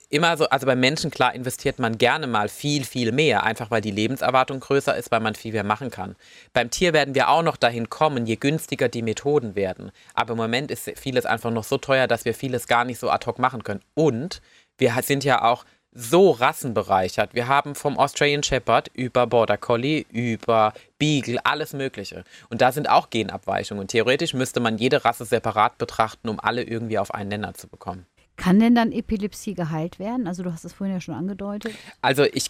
immer 0.09 0.37
so, 0.37 0.47
also 0.49 0.65
bei 0.65 0.75
Menschen, 0.75 1.11
klar, 1.11 1.33
investiert 1.33 1.79
man 1.79 1.97
gerne 1.97 2.27
mal 2.27 2.49
viel, 2.49 2.83
viel 2.83 3.11
mehr, 3.11 3.43
einfach 3.43 3.71
weil 3.71 3.81
die 3.81 3.91
Lebenserwartung 3.91 4.59
größer 4.59 4.95
ist, 4.95 5.11
weil 5.11 5.19
man 5.19 5.35
viel 5.35 5.53
mehr 5.53 5.63
machen 5.63 5.91
kann. 5.91 6.15
Beim 6.53 6.69
Tier 6.69 6.93
werden 6.93 7.15
wir 7.15 7.29
auch 7.29 7.43
noch 7.43 7.57
dahin 7.57 7.89
kommen, 7.89 8.25
je 8.25 8.35
günstiger 8.35 8.89
die 8.89 9.01
Methoden 9.01 9.55
werden. 9.55 9.91
Aber 10.13 10.33
im 10.33 10.37
Moment 10.37 10.71
ist 10.71 10.91
vieles 10.97 11.25
einfach 11.25 11.51
noch 11.51 11.63
so 11.63 11.77
teuer, 11.77 12.07
dass 12.07 12.25
wir 12.25 12.33
vieles 12.33 12.67
gar 12.67 12.85
nicht 12.85 12.99
so 12.99 13.09
ad 13.09 13.25
hoc 13.25 13.39
machen 13.39 13.63
können. 13.63 13.81
Und 13.93 14.41
wir 14.77 14.93
sind 15.01 15.23
ja 15.23 15.41
auch 15.41 15.65
so 15.95 16.31
rassenbereichert. 16.31 17.33
Wir 17.33 17.47
haben 17.47 17.73
vom 17.73 17.97
Australian 17.97 18.43
Shepherd 18.43 18.89
über 18.93 19.25
Border 19.27 19.57
Collie, 19.57 20.05
über 20.11 20.73
Beagle, 20.99 21.39
alles 21.45 21.71
Mögliche. 21.73 22.25
Und 22.49 22.61
da 22.61 22.73
sind 22.73 22.89
auch 22.89 23.09
Genabweichungen. 23.09 23.87
Theoretisch 23.87 24.33
müsste 24.33 24.59
man 24.59 24.77
jede 24.77 25.05
Rasse 25.05 25.23
separat 25.23 25.77
betrachten, 25.77 26.27
um 26.27 26.39
alle 26.39 26.63
irgendwie 26.63 26.99
auf 26.99 27.13
einen 27.13 27.29
Nenner 27.29 27.53
zu 27.53 27.67
bekommen. 27.69 28.05
Kann 28.37 28.59
denn 28.59 28.75
dann 28.75 28.91
Epilepsie 28.91 29.53
geheilt 29.53 29.97
werden? 29.99 30.27
Also 30.27 30.43
du 30.43 30.51
hast 30.51 30.65
es 30.65 30.73
vorhin 30.73 30.95
ja 30.95 31.01
schon 31.01 31.15
angedeutet. 31.15 31.73
Also 32.01 32.23
ich 32.23 32.49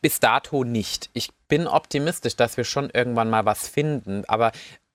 bis 0.00 0.20
dato 0.20 0.64
nicht. 0.64 1.10
Ich 1.14 1.30
bin 1.48 1.66
optimistisch, 1.66 2.36
dass 2.36 2.56
wir 2.56 2.64
schon 2.64 2.90
irgendwann 2.90 3.30
mal 3.30 3.44
was 3.44 3.68
finden, 3.68 4.24
aber 4.26 4.52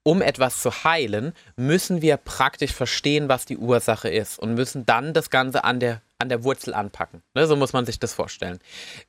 um 0.08 0.22
etwas 0.22 0.62
zu 0.62 0.86
heilen, 0.86 1.34
müssen 1.58 2.02
wir 2.02 2.16
praktisch 2.16 2.72
verstehen, 2.72 3.28
was 3.28 3.46
die 3.46 3.58
Ursache 3.58 4.08
ist 4.08 4.40
und 4.40 4.54
müssen 4.54 4.86
dann 4.86 5.14
das 5.14 5.30
Ganze 5.30 5.66
an 5.66 5.82
der, 5.82 6.02
an 6.18 6.30
der 6.30 6.46
Wurzel 6.46 6.74
anpacken. 6.74 7.24
Ne, 7.34 7.46
so 7.46 7.58
muss 7.58 7.74
man 7.74 7.86
sich 7.86 8.00
das 8.00 8.14
vorstellen. 8.14 8.60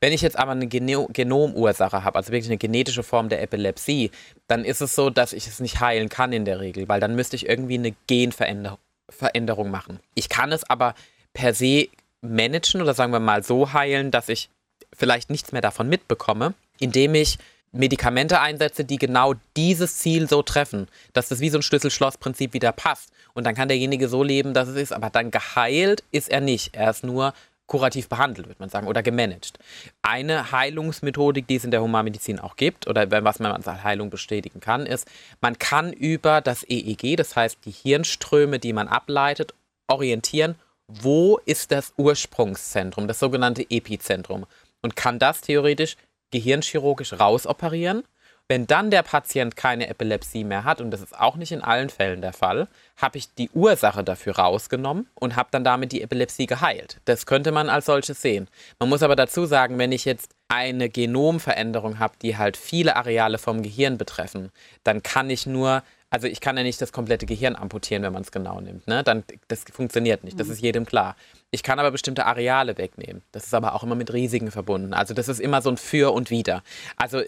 Wenn 0.01 0.13
ich 0.13 0.23
jetzt 0.23 0.37
aber 0.37 0.51
eine 0.51 0.67
Geno 0.67 1.09
Genomursache 1.13 2.03
habe, 2.03 2.19
also 2.19 2.33
wirklich 2.33 2.51
eine 2.51 2.59
genetische 2.59 3.05
Form 3.05 3.29
der 3.29 3.43
Epilepsie, 3.43 4.11
dann 4.49 4.65
ist 4.65 4.81
es 4.81 4.97
so, 4.97 5.09
dass 5.09 5.33
ich 5.33 5.47
es 5.47 5.61
nicht 5.61 5.79
heilen 5.79 6.09
kann 6.09 6.33
in 6.33 6.45
der 6.45 6.59
Regel, 6.59 6.89
weil 6.89 6.99
dann 6.99 7.15
müsste 7.15 7.37
ich 7.37 7.49
irgendwie 7.49 7.79
eine 7.79 7.95
Genveränderung 8.09 9.71
machen. 9.71 10.01
Ich 10.15 10.29
kann 10.29 10.51
es 10.51 10.69
aber 10.69 10.95
per 11.33 11.55
se 11.55 11.89
managen 12.21 12.83
oder 12.83 12.95
sagen 12.95 13.13
wir 13.13 13.21
mal 13.21 13.43
so 13.43 13.73
heilen, 13.73 14.11
dass 14.11 14.29
ich 14.29 14.51
vielleicht 14.93 15.31
nichts 15.31 15.53
mehr 15.53 15.63
davon 15.63 15.89
mitbekomme, 15.89 16.55
indem 16.79 17.15
ich 17.15 17.39
Medikamente 17.71 18.41
einsetze, 18.41 18.85
die 18.85 18.97
genau 18.97 19.35
dieses 19.57 19.99
Ziel 19.99 20.29
so 20.29 20.43
treffen, 20.43 20.89
dass 21.13 21.29
das 21.29 21.41
wie 21.41 21.51
so 21.51 21.59
ein 21.59 21.63
Schlüssel-Schloss-Prinzip 21.63 22.55
wieder 22.55 22.73
passt. 22.73 23.11
Und 23.35 23.45
dann 23.45 23.55
kann 23.55 23.69
derjenige 23.69 24.09
so 24.09 24.23
leben, 24.23 24.55
dass 24.55 24.69
es 24.69 24.77
ist, 24.77 24.93
aber 24.93 25.11
dann 25.11 25.31
geheilt 25.31 26.03
ist 26.11 26.31
er 26.31 26.41
nicht. 26.41 26.75
Er 26.75 26.91
ist 26.91 27.05
nur 27.05 27.35
kurativ 27.67 28.09
behandelt, 28.09 28.49
würde 28.49 28.61
man 28.61 28.71
sagen, 28.71 28.87
oder 28.87 29.03
gemanagt. 29.03 29.59
Eine 30.01 30.51
Heilungsmethodik, 30.51 31.47
die 31.47 31.57
es 31.57 31.65
in 31.65 31.71
der 31.71 31.83
Humanmedizin 31.83 32.41
auch 32.41 32.57
gibt, 32.57 32.89
oder 32.89 33.11
was 33.23 33.39
man 33.39 33.53
als 33.53 33.67
Heilung 33.67 34.09
bestätigen 34.09 34.61
kann, 34.61 34.87
ist, 34.87 35.07
man 35.43 35.59
kann 35.59 35.93
über 35.93 36.41
das 36.41 36.65
EEG, 36.67 37.17
das 37.17 37.37
heißt 37.37 37.59
die 37.67 37.71
Hirnströme, 37.71 38.59
die 38.59 38.73
man 38.73 38.89
ableitet, 38.89 39.53
orientieren, 39.87 40.55
wo 40.89 41.39
ist 41.45 41.71
das 41.71 41.93
Ursprungszentrum, 41.97 43.07
das 43.07 43.19
sogenannte 43.19 43.65
Epizentrum, 43.71 44.47
und 44.83 44.97
kann 44.97 45.19
das 45.19 45.41
theoretisch 45.41 45.97
gehirnchirurgisch 46.31 47.15
rausoperieren. 47.15 48.05
Wenn 48.51 48.67
dann 48.67 48.91
der 48.91 49.03
Patient 49.03 49.57
keine 49.57 49.89
Epilepsie 49.89 50.43
mehr 50.43 50.65
hat, 50.65 50.81
und 50.81 50.91
das 50.91 51.03
ist 51.03 51.19
auch 51.19 51.37
nicht 51.37 51.53
in 51.53 51.61
allen 51.61 51.91
Fällen 51.91 52.23
der 52.23 52.33
Fall, 52.33 52.69
habe 52.97 53.19
ich 53.19 53.35
die 53.35 53.51
Ursache 53.51 54.03
dafür 54.03 54.37
rausgenommen 54.37 55.07
und 55.15 55.37
habe 55.37 55.51
dann 55.53 55.65
damit 55.65 55.93
die 55.93 56.01
Epilepsie 56.01 56.47
geheilt. 56.47 56.99
Das 57.05 57.27
könnte 57.27 57.53
man 57.53 57.69
als 57.69 57.85
solches 57.85 58.23
sehen. 58.23 58.49
Man 58.79 58.89
muss 58.89 59.03
aber 59.03 59.17
dazu 59.17 59.45
sagen, 59.45 59.79
wenn 59.79 59.93
ich 59.93 60.07
jetzt 60.07 60.35
eine 60.49 60.89
Genomveränderung 60.89 61.99
habe, 61.99 62.15
die 62.23 62.39
halt 62.39 62.57
viele 62.57 62.97
Areale 62.97 63.37
vom 63.37 63.63
Gehirn 63.63 63.99
betreffen, 63.99 64.51
dann 64.83 65.03
kann 65.03 65.29
ich 65.29 65.45
nur 65.45 65.83
also 66.11 66.27
ich 66.27 66.41
kann 66.41 66.57
ja 66.57 66.63
nicht 66.63 66.81
das 66.81 66.93
komplette 66.93 67.27
Gehirn 67.27 67.55
amputieren, 67.55 68.03
wenn 68.03 68.13
man 68.13 68.23
es 68.23 68.33
genau 68.33 68.61
nimmt. 68.61 68.87
Ne? 68.87 69.03
Dann, 69.05 69.25
das 69.49 69.65
funktioniert 69.71 70.25
nicht, 70.25 70.41
das 70.41 70.47
mhm. 70.47 70.53
ist 70.55 70.61
jedem 70.63 70.87
klar. 70.87 71.17
Ich 71.51 71.63
kann 71.63 71.79
aber 71.79 71.91
bestimmte 71.91 72.27
Areale 72.27 72.79
wegnehmen. 72.79 73.23
Das 73.33 73.45
ist 73.45 73.55
aber 73.55 73.75
auch 73.75 73.83
immer 73.83 73.95
mit 73.95 74.13
Risiken 74.13 74.51
verbunden. 74.51 74.95
Also 74.95 75.15
das 75.15 75.29
ist 75.29 75.41
immer 75.41 75.61
so 75.63 75.71
ein 75.71 75.77
Für 75.77 76.13
und 76.13 76.31
Wider. 76.31 76.63
Also 76.97 77.23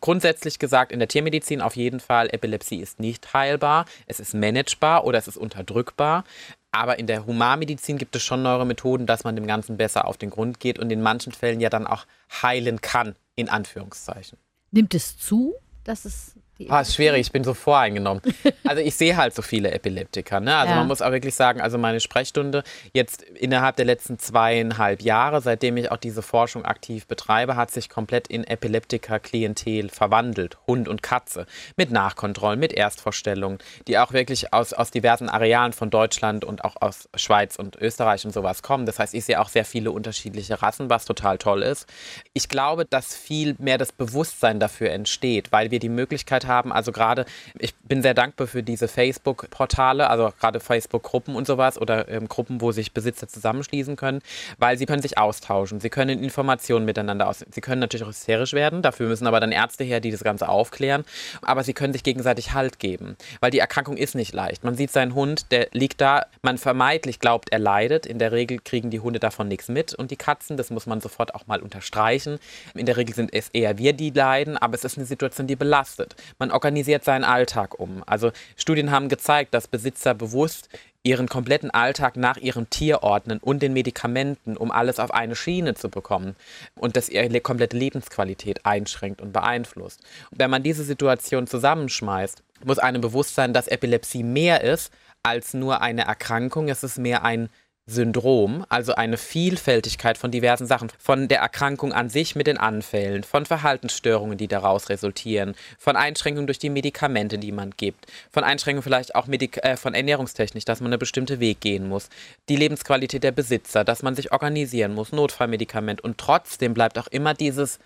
grundsätzlich 0.00 0.58
gesagt, 0.58 0.92
in 0.92 0.98
der 0.98 1.08
Tiermedizin 1.08 1.60
auf 1.60 1.76
jeden 1.76 2.00
Fall, 2.00 2.28
Epilepsie 2.32 2.80
ist 2.80 3.00
nicht 3.00 3.32
heilbar, 3.32 3.86
es 4.06 4.20
ist 4.20 4.34
managebar 4.34 5.04
oder 5.04 5.18
es 5.18 5.28
ist 5.28 5.36
unterdrückbar. 5.36 6.24
Aber 6.72 6.98
in 7.00 7.08
der 7.08 7.26
Humanmedizin 7.26 7.98
gibt 7.98 8.14
es 8.14 8.22
schon 8.22 8.42
neue 8.42 8.64
Methoden, 8.64 9.06
dass 9.06 9.24
man 9.24 9.34
dem 9.34 9.46
Ganzen 9.46 9.76
besser 9.76 10.06
auf 10.06 10.16
den 10.16 10.30
Grund 10.30 10.60
geht 10.60 10.78
und 10.78 10.90
in 10.90 11.02
manchen 11.02 11.32
Fällen 11.32 11.60
ja 11.60 11.68
dann 11.68 11.86
auch 11.86 12.06
heilen 12.42 12.80
kann, 12.80 13.16
in 13.34 13.48
Anführungszeichen. 13.48 14.38
Nimmt 14.70 14.94
es 14.94 15.18
zu, 15.18 15.54
dass 15.82 16.04
es 16.04 16.36
Ah, 16.68 16.80
ist 16.80 16.94
schwierig, 16.94 17.20
ich 17.22 17.32
bin 17.32 17.44
so 17.44 17.54
voreingenommen. 17.54 18.22
Also 18.70 18.82
ich 18.82 18.94
sehe 18.94 19.16
halt 19.16 19.34
so 19.34 19.42
viele 19.42 19.72
Epileptiker. 19.72 20.38
Ne? 20.38 20.54
Also 20.54 20.70
ja. 20.70 20.78
man 20.78 20.86
muss 20.86 21.02
auch 21.02 21.10
wirklich 21.10 21.34
sagen, 21.34 21.60
also 21.60 21.76
meine 21.76 21.98
Sprechstunde 21.98 22.62
jetzt 22.92 23.22
innerhalb 23.22 23.74
der 23.74 23.84
letzten 23.84 24.16
zweieinhalb 24.16 25.02
Jahre, 25.02 25.40
seitdem 25.40 25.76
ich 25.76 25.90
auch 25.90 25.96
diese 25.96 26.22
Forschung 26.22 26.64
aktiv 26.64 27.08
betreibe, 27.08 27.56
hat 27.56 27.72
sich 27.72 27.88
komplett 27.88 28.28
in 28.28 28.44
Epileptiker-Klientel 28.44 29.88
verwandelt. 29.88 30.56
Hund 30.68 30.86
und 30.86 31.02
Katze. 31.02 31.46
Mit 31.76 31.90
Nachkontrollen, 31.90 32.60
mit 32.60 32.72
Erstvorstellungen, 32.72 33.58
die 33.88 33.98
auch 33.98 34.12
wirklich 34.12 34.52
aus, 34.52 34.72
aus 34.72 34.92
diversen 34.92 35.28
Arealen 35.28 35.72
von 35.72 35.90
Deutschland 35.90 36.44
und 36.44 36.64
auch 36.64 36.76
aus 36.80 37.08
Schweiz 37.16 37.56
und 37.56 37.74
Österreich 37.74 38.24
und 38.24 38.32
sowas 38.32 38.62
kommen. 38.62 38.86
Das 38.86 39.00
heißt, 39.00 39.14
ich 39.14 39.24
sehe 39.24 39.40
auch 39.40 39.48
sehr 39.48 39.64
viele 39.64 39.90
unterschiedliche 39.90 40.62
Rassen, 40.62 40.90
was 40.90 41.06
total 41.06 41.38
toll 41.38 41.64
ist. 41.64 41.88
Ich 42.34 42.48
glaube, 42.48 42.84
dass 42.84 43.16
viel 43.16 43.56
mehr 43.58 43.78
das 43.78 43.90
Bewusstsein 43.90 44.60
dafür 44.60 44.90
entsteht, 44.90 45.50
weil 45.50 45.72
wir 45.72 45.80
die 45.80 45.88
Möglichkeit 45.88 46.46
haben, 46.46 46.49
haben. 46.50 46.72
Also 46.72 46.92
gerade, 46.92 47.24
ich 47.58 47.74
bin 47.76 48.02
sehr 48.02 48.12
dankbar 48.12 48.46
für 48.46 48.62
diese 48.62 48.88
Facebook-Portale, 48.88 50.10
also 50.10 50.32
gerade 50.38 50.60
Facebook-Gruppen 50.60 51.34
und 51.34 51.46
sowas 51.46 51.80
oder 51.80 52.08
ähm, 52.08 52.28
Gruppen, 52.28 52.60
wo 52.60 52.72
sich 52.72 52.92
Besitzer 52.92 53.28
zusammenschließen 53.28 53.96
können, 53.96 54.20
weil 54.58 54.76
sie 54.76 54.84
können 54.84 55.00
sich 55.00 55.16
austauschen, 55.16 55.80
sie 55.80 55.88
können 55.88 56.22
Informationen 56.22 56.84
miteinander 56.84 57.28
aus. 57.28 57.44
Sie 57.50 57.60
können 57.62 57.80
natürlich 57.80 58.04
auch 58.04 58.10
hysterisch 58.10 58.52
werden, 58.52 58.82
dafür 58.82 59.08
müssen 59.08 59.26
aber 59.26 59.40
dann 59.40 59.52
Ärzte 59.52 59.84
her, 59.84 60.00
die 60.00 60.10
das 60.10 60.22
Ganze 60.22 60.48
aufklären, 60.48 61.04
aber 61.40 61.64
sie 61.64 61.72
können 61.72 61.92
sich 61.92 62.02
gegenseitig 62.02 62.52
Halt 62.52 62.78
geben, 62.80 63.16
weil 63.40 63.50
die 63.50 63.60
Erkrankung 63.60 63.96
ist 63.96 64.14
nicht 64.14 64.34
leicht. 64.34 64.64
Man 64.64 64.74
sieht 64.74 64.90
seinen 64.90 65.14
Hund, 65.14 65.52
der 65.52 65.68
liegt 65.72 66.00
da, 66.00 66.26
man 66.42 66.58
vermeintlich 66.58 67.20
glaubt, 67.20 67.52
er 67.52 67.60
leidet. 67.60 68.06
In 68.06 68.18
der 68.18 68.32
Regel 68.32 68.58
kriegen 68.58 68.90
die 68.90 69.00
Hunde 69.00 69.20
davon 69.20 69.46
nichts 69.48 69.68
mit 69.68 69.94
und 69.94 70.10
die 70.10 70.16
Katzen, 70.16 70.56
das 70.56 70.70
muss 70.70 70.86
man 70.86 71.00
sofort 71.00 71.34
auch 71.34 71.46
mal 71.46 71.60
unterstreichen. 71.60 72.38
In 72.74 72.86
der 72.86 72.96
Regel 72.96 73.14
sind 73.14 73.32
es 73.32 73.48
eher 73.50 73.78
wir, 73.78 73.92
die 73.92 74.10
leiden, 74.10 74.56
aber 74.56 74.74
es 74.74 74.84
ist 74.84 74.98
eine 74.98 75.06
Situation, 75.06 75.46
die 75.46 75.56
belastet. 75.56 76.16
Man 76.40 76.50
organisiert 76.50 77.04
seinen 77.04 77.22
Alltag 77.22 77.78
um. 77.78 78.02
Also 78.06 78.32
Studien 78.56 78.90
haben 78.90 79.08
gezeigt, 79.08 79.54
dass 79.54 79.68
Besitzer 79.68 80.14
bewusst 80.14 80.68
ihren 81.02 81.28
kompletten 81.28 81.70
Alltag 81.70 82.16
nach 82.16 82.36
ihrem 82.36 82.68
Tier 82.68 83.02
ordnen 83.02 83.38
und 83.38 83.62
den 83.62 83.72
Medikamenten, 83.72 84.56
um 84.56 84.70
alles 84.70 84.98
auf 84.98 85.12
eine 85.12 85.36
Schiene 85.36 85.74
zu 85.74 85.88
bekommen 85.88 86.36
und 86.74 86.96
das 86.96 87.08
ihre 87.08 87.40
komplette 87.40 87.76
Lebensqualität 87.76 88.66
einschränkt 88.66 89.22
und 89.22 89.32
beeinflusst. 89.32 90.00
Wenn 90.30 90.50
man 90.50 90.62
diese 90.62 90.84
Situation 90.84 91.46
zusammenschmeißt, 91.46 92.42
muss 92.64 92.78
einem 92.78 93.00
bewusst 93.00 93.34
sein, 93.34 93.54
dass 93.54 93.68
Epilepsie 93.68 94.22
mehr 94.22 94.62
ist 94.62 94.92
als 95.22 95.54
nur 95.54 95.80
eine 95.80 96.02
Erkrankung. 96.02 96.68
Es 96.68 96.82
ist 96.82 96.98
mehr 96.98 97.24
ein 97.24 97.48
Syndrom, 97.86 98.64
also 98.68 98.94
eine 98.94 99.16
Vielfältigkeit 99.16 100.16
von 100.16 100.30
diversen 100.30 100.66
Sachen, 100.66 100.90
von 100.98 101.28
der 101.28 101.40
Erkrankung 101.40 101.92
an 101.92 102.08
sich 102.08 102.36
mit 102.36 102.46
den 102.46 102.58
Anfällen, 102.58 103.24
von 103.24 103.46
Verhaltensstörungen, 103.46 104.38
die 104.38 104.48
daraus 104.48 104.88
resultieren, 104.88 105.54
von 105.78 105.96
Einschränkungen 105.96 106.46
durch 106.46 106.58
die 106.58 106.70
Medikamente, 106.70 107.38
die 107.38 107.52
man 107.52 107.72
gibt, 107.76 108.06
von 108.30 108.44
Einschränkungen 108.44 108.84
vielleicht 108.84 109.14
auch 109.14 109.26
Medik 109.26 109.58
äh, 109.64 109.76
von 109.76 109.94
Ernährungstechnik, 109.94 110.64
dass 110.64 110.80
man 110.80 110.92
einen 110.92 111.00
bestimmten 111.00 111.40
Weg 111.40 111.60
gehen 111.60 111.88
muss, 111.88 112.08
die 112.48 112.56
Lebensqualität 112.56 113.24
der 113.24 113.32
Besitzer, 113.32 113.84
dass 113.84 114.02
man 114.02 114.14
sich 114.14 114.32
organisieren 114.32 114.94
muss, 114.94 115.12
Notfallmedikament 115.12 116.00
und 116.00 116.18
trotzdem 116.18 116.74
bleibt 116.74 116.98
auch 116.98 117.08
immer 117.08 117.34
dieses 117.34 117.80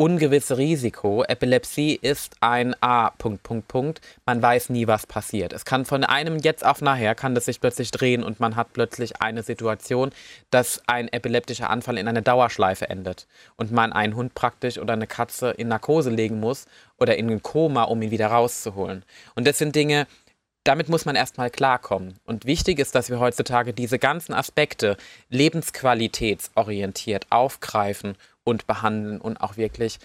ungewisse 0.00 0.56
Risiko. 0.56 1.24
Epilepsie 1.24 1.94
ist 2.00 2.34
ein 2.40 2.74
A. 2.80 3.10
Punkt, 3.10 3.42
Punkt, 3.42 3.68
Punkt. 3.68 4.00
Man 4.24 4.40
weiß 4.40 4.70
nie, 4.70 4.86
was 4.86 5.06
passiert. 5.06 5.52
Es 5.52 5.66
kann 5.66 5.84
von 5.84 6.04
einem 6.04 6.38
jetzt 6.38 6.64
auf 6.64 6.80
nachher, 6.80 7.14
kann 7.14 7.34
das 7.34 7.44
sich 7.44 7.60
plötzlich 7.60 7.90
drehen 7.90 8.24
und 8.24 8.40
man 8.40 8.56
hat 8.56 8.72
plötzlich 8.72 9.20
eine 9.20 9.42
Situation, 9.42 10.10
dass 10.50 10.80
ein 10.86 11.08
epileptischer 11.12 11.68
Anfall 11.68 11.98
in 11.98 12.08
eine 12.08 12.22
Dauerschleife 12.22 12.88
endet 12.88 13.26
und 13.56 13.72
man 13.72 13.92
einen 13.92 14.16
Hund 14.16 14.34
praktisch 14.34 14.78
oder 14.78 14.94
eine 14.94 15.06
Katze 15.06 15.50
in 15.50 15.68
Narkose 15.68 16.08
legen 16.08 16.40
muss 16.40 16.64
oder 16.98 17.18
in 17.18 17.28
ein 17.28 17.42
Koma, 17.42 17.82
um 17.82 18.00
ihn 18.00 18.10
wieder 18.10 18.28
rauszuholen. 18.28 19.04
Und 19.34 19.46
das 19.46 19.58
sind 19.58 19.76
Dinge, 19.76 20.06
damit 20.64 20.88
muss 20.88 21.04
man 21.04 21.16
erstmal 21.16 21.50
klarkommen. 21.50 22.18
Und 22.24 22.44
wichtig 22.44 22.78
ist, 22.78 22.94
dass 22.94 23.10
wir 23.10 23.18
heutzutage 23.18 23.72
diese 23.72 23.98
ganzen 23.98 24.34
Aspekte 24.34 24.96
lebensqualitätsorientiert 25.28 27.26
aufgreifen 27.30 28.16
und 28.44 28.66
behandeln 28.66 29.20
und 29.20 29.40
auch 29.40 29.56
wirklich 29.56 29.98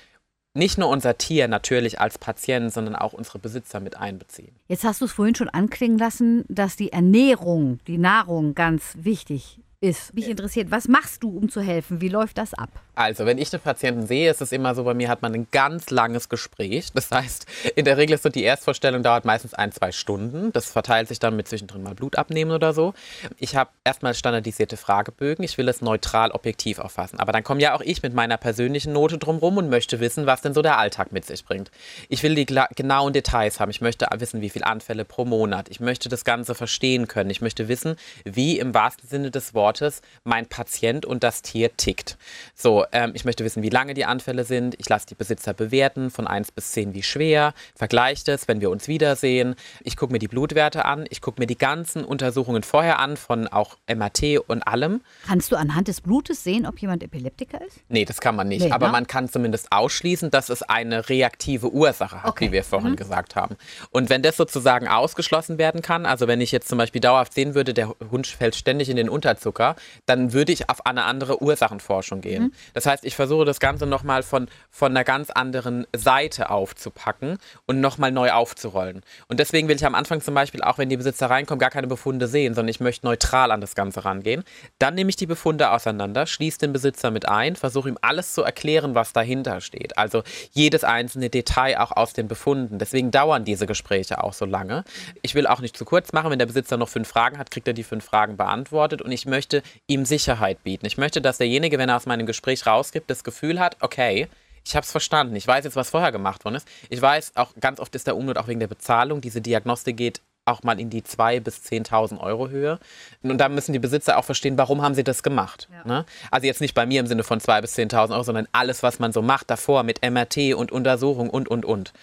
nicht 0.56 0.78
nur 0.78 0.88
unser 0.88 1.17
Tier 1.17 1.48
natürlich 1.48 2.00
als 2.00 2.17
Patient, 2.17 2.71
sondern 2.71 2.95
auch 2.95 3.13
unsere 3.13 3.39
Besitzer 3.39 3.82
mit 3.82 3.98
einbeziehen. 3.98 4.56
Jetzt 4.67 4.86
hast 4.86 5.02
du 5.02 5.06
es 5.06 5.12
vorhin 5.12 5.36
schon 5.36 5.50
anklingen 5.50 5.98
lassen, 5.98 6.45
dass 6.48 6.78
die 6.78 6.93
Ernährung, 6.93 7.80
die 7.88 7.98
Nahrung 7.98 8.56
ganz 8.56 8.93
wichtig 8.98 9.60
ist. 9.82 10.13
Mich 10.13 10.30
interessiert, 10.30 10.71
was 10.71 10.88
machst 10.88 11.24
du, 11.24 11.38
um 11.38 11.50
zu 11.50 11.62
helfen? 11.62 12.00
Wie 12.00 12.10
läuft 12.10 12.38
das 12.38 12.54
ab? 12.54 12.69
Also, 12.95 13.25
wenn 13.25 13.38
ich 13.38 13.49
den 13.49 13.60
Patienten 13.60 14.08
sehe, 14.08 14.31
ist 14.31 14.41
es 14.41 14.51
immer 14.53 14.73
so, 14.73 14.86
bei 14.86 14.93
mir 14.93 15.10
hat 15.10 15.21
man 15.21 15.34
ein 15.34 15.47
ganz 15.51 15.89
langes 15.89 16.29
Gespräch. 16.29 16.91
Das 16.93 17.12
heißt, 17.12 17.45
in 17.75 17.84
der 17.84 17.97
Regel 17.97 18.15
ist 18.15 18.23
so 18.23 18.29
die 18.29 18.43
Erstvorstellung 18.43 19.03
dauert 19.03 19.25
meistens 19.25 19.53
ein, 19.53 19.71
zwei 19.73 19.91
Stunden. 19.91 20.53
Das 20.53 20.71
verteilt 20.71 21.10
sich 21.10 21.19
dann 21.19 21.36
mit 21.36 21.47
zwischendrin 21.47 21.84
mal 21.84 21.93
Blut 21.93 22.17
abnehmen 22.17 22.51
oder 22.51 22.73
so. 22.73 22.93
Ich 23.38 23.55
habe 23.55 23.69
erstmal 23.84 24.13
standardisierte 24.13 24.77
Fragebögen. 24.77 25.43
Ich 25.43 25.58
will 25.58 25.67
es 25.67 25.81
neutral, 25.81 26.31
objektiv 26.31 26.79
auffassen. 26.79 27.19
Aber 27.19 27.34
dann 27.34 27.43
komme 27.43 27.62
ja 27.62 27.75
auch 27.75 27.81
ich 27.81 28.01
mit 28.01 28.13
meiner 28.13 28.38
persönlichen 28.38 28.93
Note 28.93 29.17
drumherum 29.17 29.58
und 29.58 29.69
möchte 29.69 29.99
wissen, 29.99 30.25
was 30.25 30.41
denn 30.41 30.53
so 30.53 30.62
der 30.62 30.77
Alltag 30.77 31.12
mit 31.12 31.25
sich 31.25 31.43
bringt. 31.43 31.71
Ich 32.08 32.23
will 32.23 32.36
die 32.36 32.45
genauen 32.45 33.12
Details 33.12 33.60
haben. 33.60 33.71
Ich 33.71 33.81
möchte 33.81 34.08
wissen, 34.17 34.39
wie 34.39 34.49
viele 34.49 34.65
Anfälle 34.67 35.03
pro 35.03 35.25
Monat. 35.25 35.67
Ich 35.69 35.81
möchte 35.81 36.08
das 36.08 36.23
Ganze 36.23 36.55
verstehen 36.55 37.10
können. 37.10 37.29
Ich 37.29 37.41
möchte 37.41 37.67
wissen, 37.67 37.97
wie 38.23 38.58
im 38.58 38.73
wahrsten 38.73 39.10
Sinne 39.10 39.31
des 39.31 39.53
Wortes 39.53 40.01
mein 40.23 40.45
Patient 40.45 41.05
und 41.05 41.23
das 41.23 41.41
Tier 41.41 41.75
tickt. 41.75 42.17
So, 42.55 42.85
ähm, 42.91 43.12
ich 43.13 43.26
möchte 43.26 43.43
wissen, 43.43 43.63
wie 43.63 43.69
lange 43.69 43.93
die 43.93 44.06
Anfälle 44.06 44.43
sind. 44.43 44.76
Ich 44.80 44.89
lasse 44.89 45.08
die 45.08 45.15
Besitzer 45.15 45.54
bewerten 45.54 46.10
von 46.10 46.28
1 46.28 46.52
bis 46.52 46.71
10, 46.71 46.93
wie 46.93 47.04
schwer. 47.04 47.54
Vergleiche 47.76 48.24
das, 48.26 48.48
wenn 48.48 48.62
wir 48.62 48.69
uns 48.69 48.88
wiedersehen. 48.88 49.56
Ich 49.84 49.98
gucke 49.98 50.12
mir 50.12 50.19
die 50.19 50.28
Blutwerte 50.28 50.86
an. 50.86 51.06
Ich 51.10 51.21
gucke 51.21 51.41
mir 51.41 51.48
die 51.48 51.58
ganzen 51.58 52.04
Untersuchungen 52.04 52.63
vorher 52.63 53.00
an, 53.00 53.17
von 53.17 53.48
auch 53.48 53.78
MRT 53.88 54.39
und 54.48 54.63
allem. 54.67 55.02
Kannst 55.28 55.52
du 55.52 55.56
anhand 55.56 55.88
des 55.88 56.02
Blutes 56.02 56.43
sehen, 56.43 56.65
ob 56.65 56.80
jemand 56.80 57.04
Epileptiker 57.04 57.62
ist? 57.65 57.80
Nee, 57.89 58.06
das 58.06 58.21
kann 58.21 58.36
man 58.36 58.48
nicht. 58.48 58.65
Nee, 58.65 58.71
Aber 58.71 58.88
ne? 58.88 58.91
man 58.91 59.08
kann 59.08 59.30
zumindest 59.30 59.71
ausschließen, 59.71 60.32
dass 60.32 60.50
es 60.50 60.63
eine 60.63 61.10
reaktive 61.10 61.71
Ursache 61.71 62.24
hat, 62.24 62.30
okay. 62.30 62.48
wie 62.48 62.52
wir 62.54 62.63
vorhin 62.63 62.91
mhm. 62.91 62.95
gesagt 62.95 63.36
haben. 63.36 63.56
Und 63.91 64.10
wenn 64.10 64.21
das 64.21 64.38
sozusagen 64.38 64.88
ausgeschlossen 64.88 65.58
werden 65.58 65.82
kann, 65.82 66.06
also 66.06 66.28
wenn 66.28 66.41
ich 66.41 66.52
jetzt 66.52 66.67
zum 66.67 66.78
Beispiel 66.78 67.02
dauerhaft 67.02 67.34
sehen 67.34 67.56
würde, 67.56 67.74
der 67.74 67.95
Hund 68.12 68.28
fällt 68.28 68.56
ständig 68.56 68.89
in 68.89 68.95
den 68.95 69.10
Unterzucker, 69.10 69.76
dann 70.06 70.34
würde 70.34 70.52
ich 70.52 70.69
auf 70.69 70.86
eine 70.86 71.04
andere 71.04 71.41
Ursachenforschung 71.41 72.21
gehen. 72.21 72.43
Mhm. 72.43 72.54
Das 72.75 72.85
heißt, 72.85 73.05
ich 73.05 73.15
versuche 73.15 73.45
das 73.45 73.59
Ganze 73.59 73.85
nochmal 73.85 74.21
von, 74.21 74.47
von 74.69 74.91
einer 74.91 75.05
ganz 75.05 75.31
anderen 75.31 75.88
Seite 75.95 76.49
aufzupacken 76.49 77.38
und 77.65 77.79
nochmal 77.79 78.11
neu 78.11 78.31
aufzurollen. 78.31 79.01
Und 79.29 79.39
deswegen 79.39 79.69
will 79.69 79.77
ich 79.77 79.85
am 79.85 79.95
Anfang 79.95 80.21
zum 80.21 80.35
Beispiel, 80.35 80.61
auch 80.61 80.77
wenn 80.77 80.89
die 80.89 80.97
Besitzer 80.97 81.29
reinkommen, 81.29 81.59
gar 81.59 81.69
keine 81.69 81.88
Befunde 81.88 82.27
sehen, 82.27 82.53
sondern 82.53 82.69
ich 82.69 82.81
möchte 82.81 83.05
neutral 83.05 83.51
an 83.51 83.61
das 83.61 83.75
Ganze 83.75 84.03
rangehen. 84.03 84.43
Dann 84.77 84.93
nehme 84.93 85.09
ich 85.09 85.15
die 85.15 85.25
Befunde 85.25 85.71
auseinander, 85.71 86.27
schließe 86.27 86.59
den 86.59 86.73
Besitzer 86.73 87.11
mit 87.11 87.29
ein, 87.29 87.55
versuche 87.55 87.88
ihm 87.88 87.97
alles 88.01 88.33
zu 88.33 88.43
erklären, 88.43 88.93
was 88.93 89.13
dahinter 89.13 89.61
steht. 89.61 89.97
Also 89.97 90.23
jedes 90.51 90.83
einzelne 90.83 91.29
Detail 91.29 91.79
auch 91.79 91.93
aus 91.93 92.11
den 92.11 92.27
Befunden. 92.27 92.77
Deswegen 92.77 93.09
dauern 93.09 93.45
diese 93.45 93.67
Gespräche 93.67 94.21
auch 94.21 94.33
so 94.33 94.43
lange. 94.43 94.83
Ich 95.21 95.33
will 95.33 95.47
auch 95.47 95.61
nicht 95.61 95.77
zu 95.77 95.85
kurz 95.85 96.11
machen. 96.11 96.29
Wenn 96.29 96.39
der 96.39 96.45
Besitzer 96.45 96.75
noch 96.75 96.89
fünf 96.89 97.07
Fragen 97.07 97.38
hat, 97.38 97.51
kriegt 97.51 97.69
er 97.69 97.73
die 97.73 97.83
fünf 97.83 98.03
Fragen 98.03 98.35
beantwortet. 98.35 99.01
Und 99.01 99.13
ich 99.13 99.25
möchte 99.25 99.63
ihm 99.88 100.03
Sicherheit 100.03 100.61
bieten. 100.63 100.85
Ich 100.85 100.97
möchte, 100.97 101.21
dass 101.21 101.38
derjenige, 101.38 101.77
wenn 101.77 101.88
er 101.88 101.95
aus 101.95 102.05
meinem 102.05 102.25
Gespräch 102.25 102.64
rausgibt, 102.65 103.10
das 103.10 103.23
Gefühl 103.23 103.60
hat, 103.60 103.78
okay, 103.82 104.28
ich 104.65 104.75
habe 104.75 104.84
es 104.84 104.91
verstanden. 104.91 105.36
Ich 105.36 105.47
weiß 105.47 105.63
jetzt, 105.63 105.75
was 105.75 105.91
vorher 105.91 106.12
gemacht 106.12 106.43
worden 106.43 106.56
ist. 106.56 106.67
Ich 106.89 107.01
weiß, 107.01 107.34
auch 107.36 107.54
ganz 107.60 107.80
oft 107.80 107.93
ist 107.95 108.08
der 108.08 108.17
Unmut 108.17 108.38
auch 108.38 108.47
wegen 108.47 108.60
der 108.60 108.67
Bezahlung. 108.67 109.21
Diese 109.21 109.41
Diagnostik 109.41 109.97
geht 109.97 110.21
auch 110.45 110.63
mal 110.63 110.79
in 110.79 110.89
die 110.89 111.01
2.000 111.01 111.39
bis 111.41 111.58
10.000 111.63 112.19
Euro 112.19 112.49
Höhe. 112.49 112.79
Und 113.23 113.39
da 113.39 113.49
müssen 113.49 113.73
die 113.73 113.79
Besitzer 113.79 114.17
auch 114.17 114.25
verstehen, 114.25 114.58
warum 114.58 114.81
haben 114.81 114.93
sie 114.93 115.03
das 115.03 115.23
gemacht. 115.23 115.67
Ja. 115.71 115.88
Ne? 115.88 116.05
Also 116.29 116.45
jetzt 116.45 116.62
nicht 116.62 116.75
bei 116.75 116.86
mir 116.86 116.99
im 116.99 117.08
Sinne 117.08 117.23
von 117.23 117.39
2.000 117.39 117.62
bis 117.62 117.75
10.000 117.77 118.12
Euro, 118.12 118.23
sondern 118.23 118.47
alles, 118.51 118.84
was 118.84 118.99
man 118.99 119.12
so 119.12 119.21
macht 119.21 119.49
davor 119.49 119.84
mit 119.84 120.01
MRT 120.08 120.53
und 120.55 120.71
Untersuchung 120.71 121.29
und, 121.29 121.49
und, 121.49 121.65
und. 121.65 121.93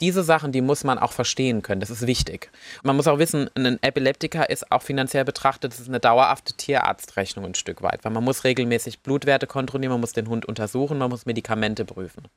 Diese 0.00 0.24
Sachen, 0.24 0.50
die 0.52 0.60
muss 0.60 0.82
man 0.82 0.98
auch 0.98 1.12
verstehen 1.12 1.62
können. 1.62 1.80
Das 1.80 1.90
ist 1.90 2.06
wichtig. 2.06 2.50
Man 2.82 2.96
muss 2.96 3.06
auch 3.06 3.18
wissen, 3.18 3.48
ein 3.54 3.78
Epileptiker 3.82 4.50
ist 4.50 4.72
auch 4.72 4.82
finanziell 4.82 5.24
betrachtet, 5.24 5.72
das 5.72 5.80
ist 5.80 5.88
eine 5.88 6.00
dauerhafte 6.00 6.54
Tierarztrechnung 6.54 7.44
ein 7.44 7.54
Stück 7.54 7.82
weit, 7.82 8.04
weil 8.04 8.12
man 8.12 8.24
muss 8.24 8.44
regelmäßig 8.44 9.00
Blutwerte 9.00 9.46
kontrollieren, 9.46 9.92
man 9.92 10.00
muss 10.00 10.12
den 10.12 10.28
Hund 10.28 10.44
untersuchen, 10.44 10.98
man 10.98 11.10
muss 11.10 11.26
Medikamente 11.26 11.84
prüfen. 11.84 12.28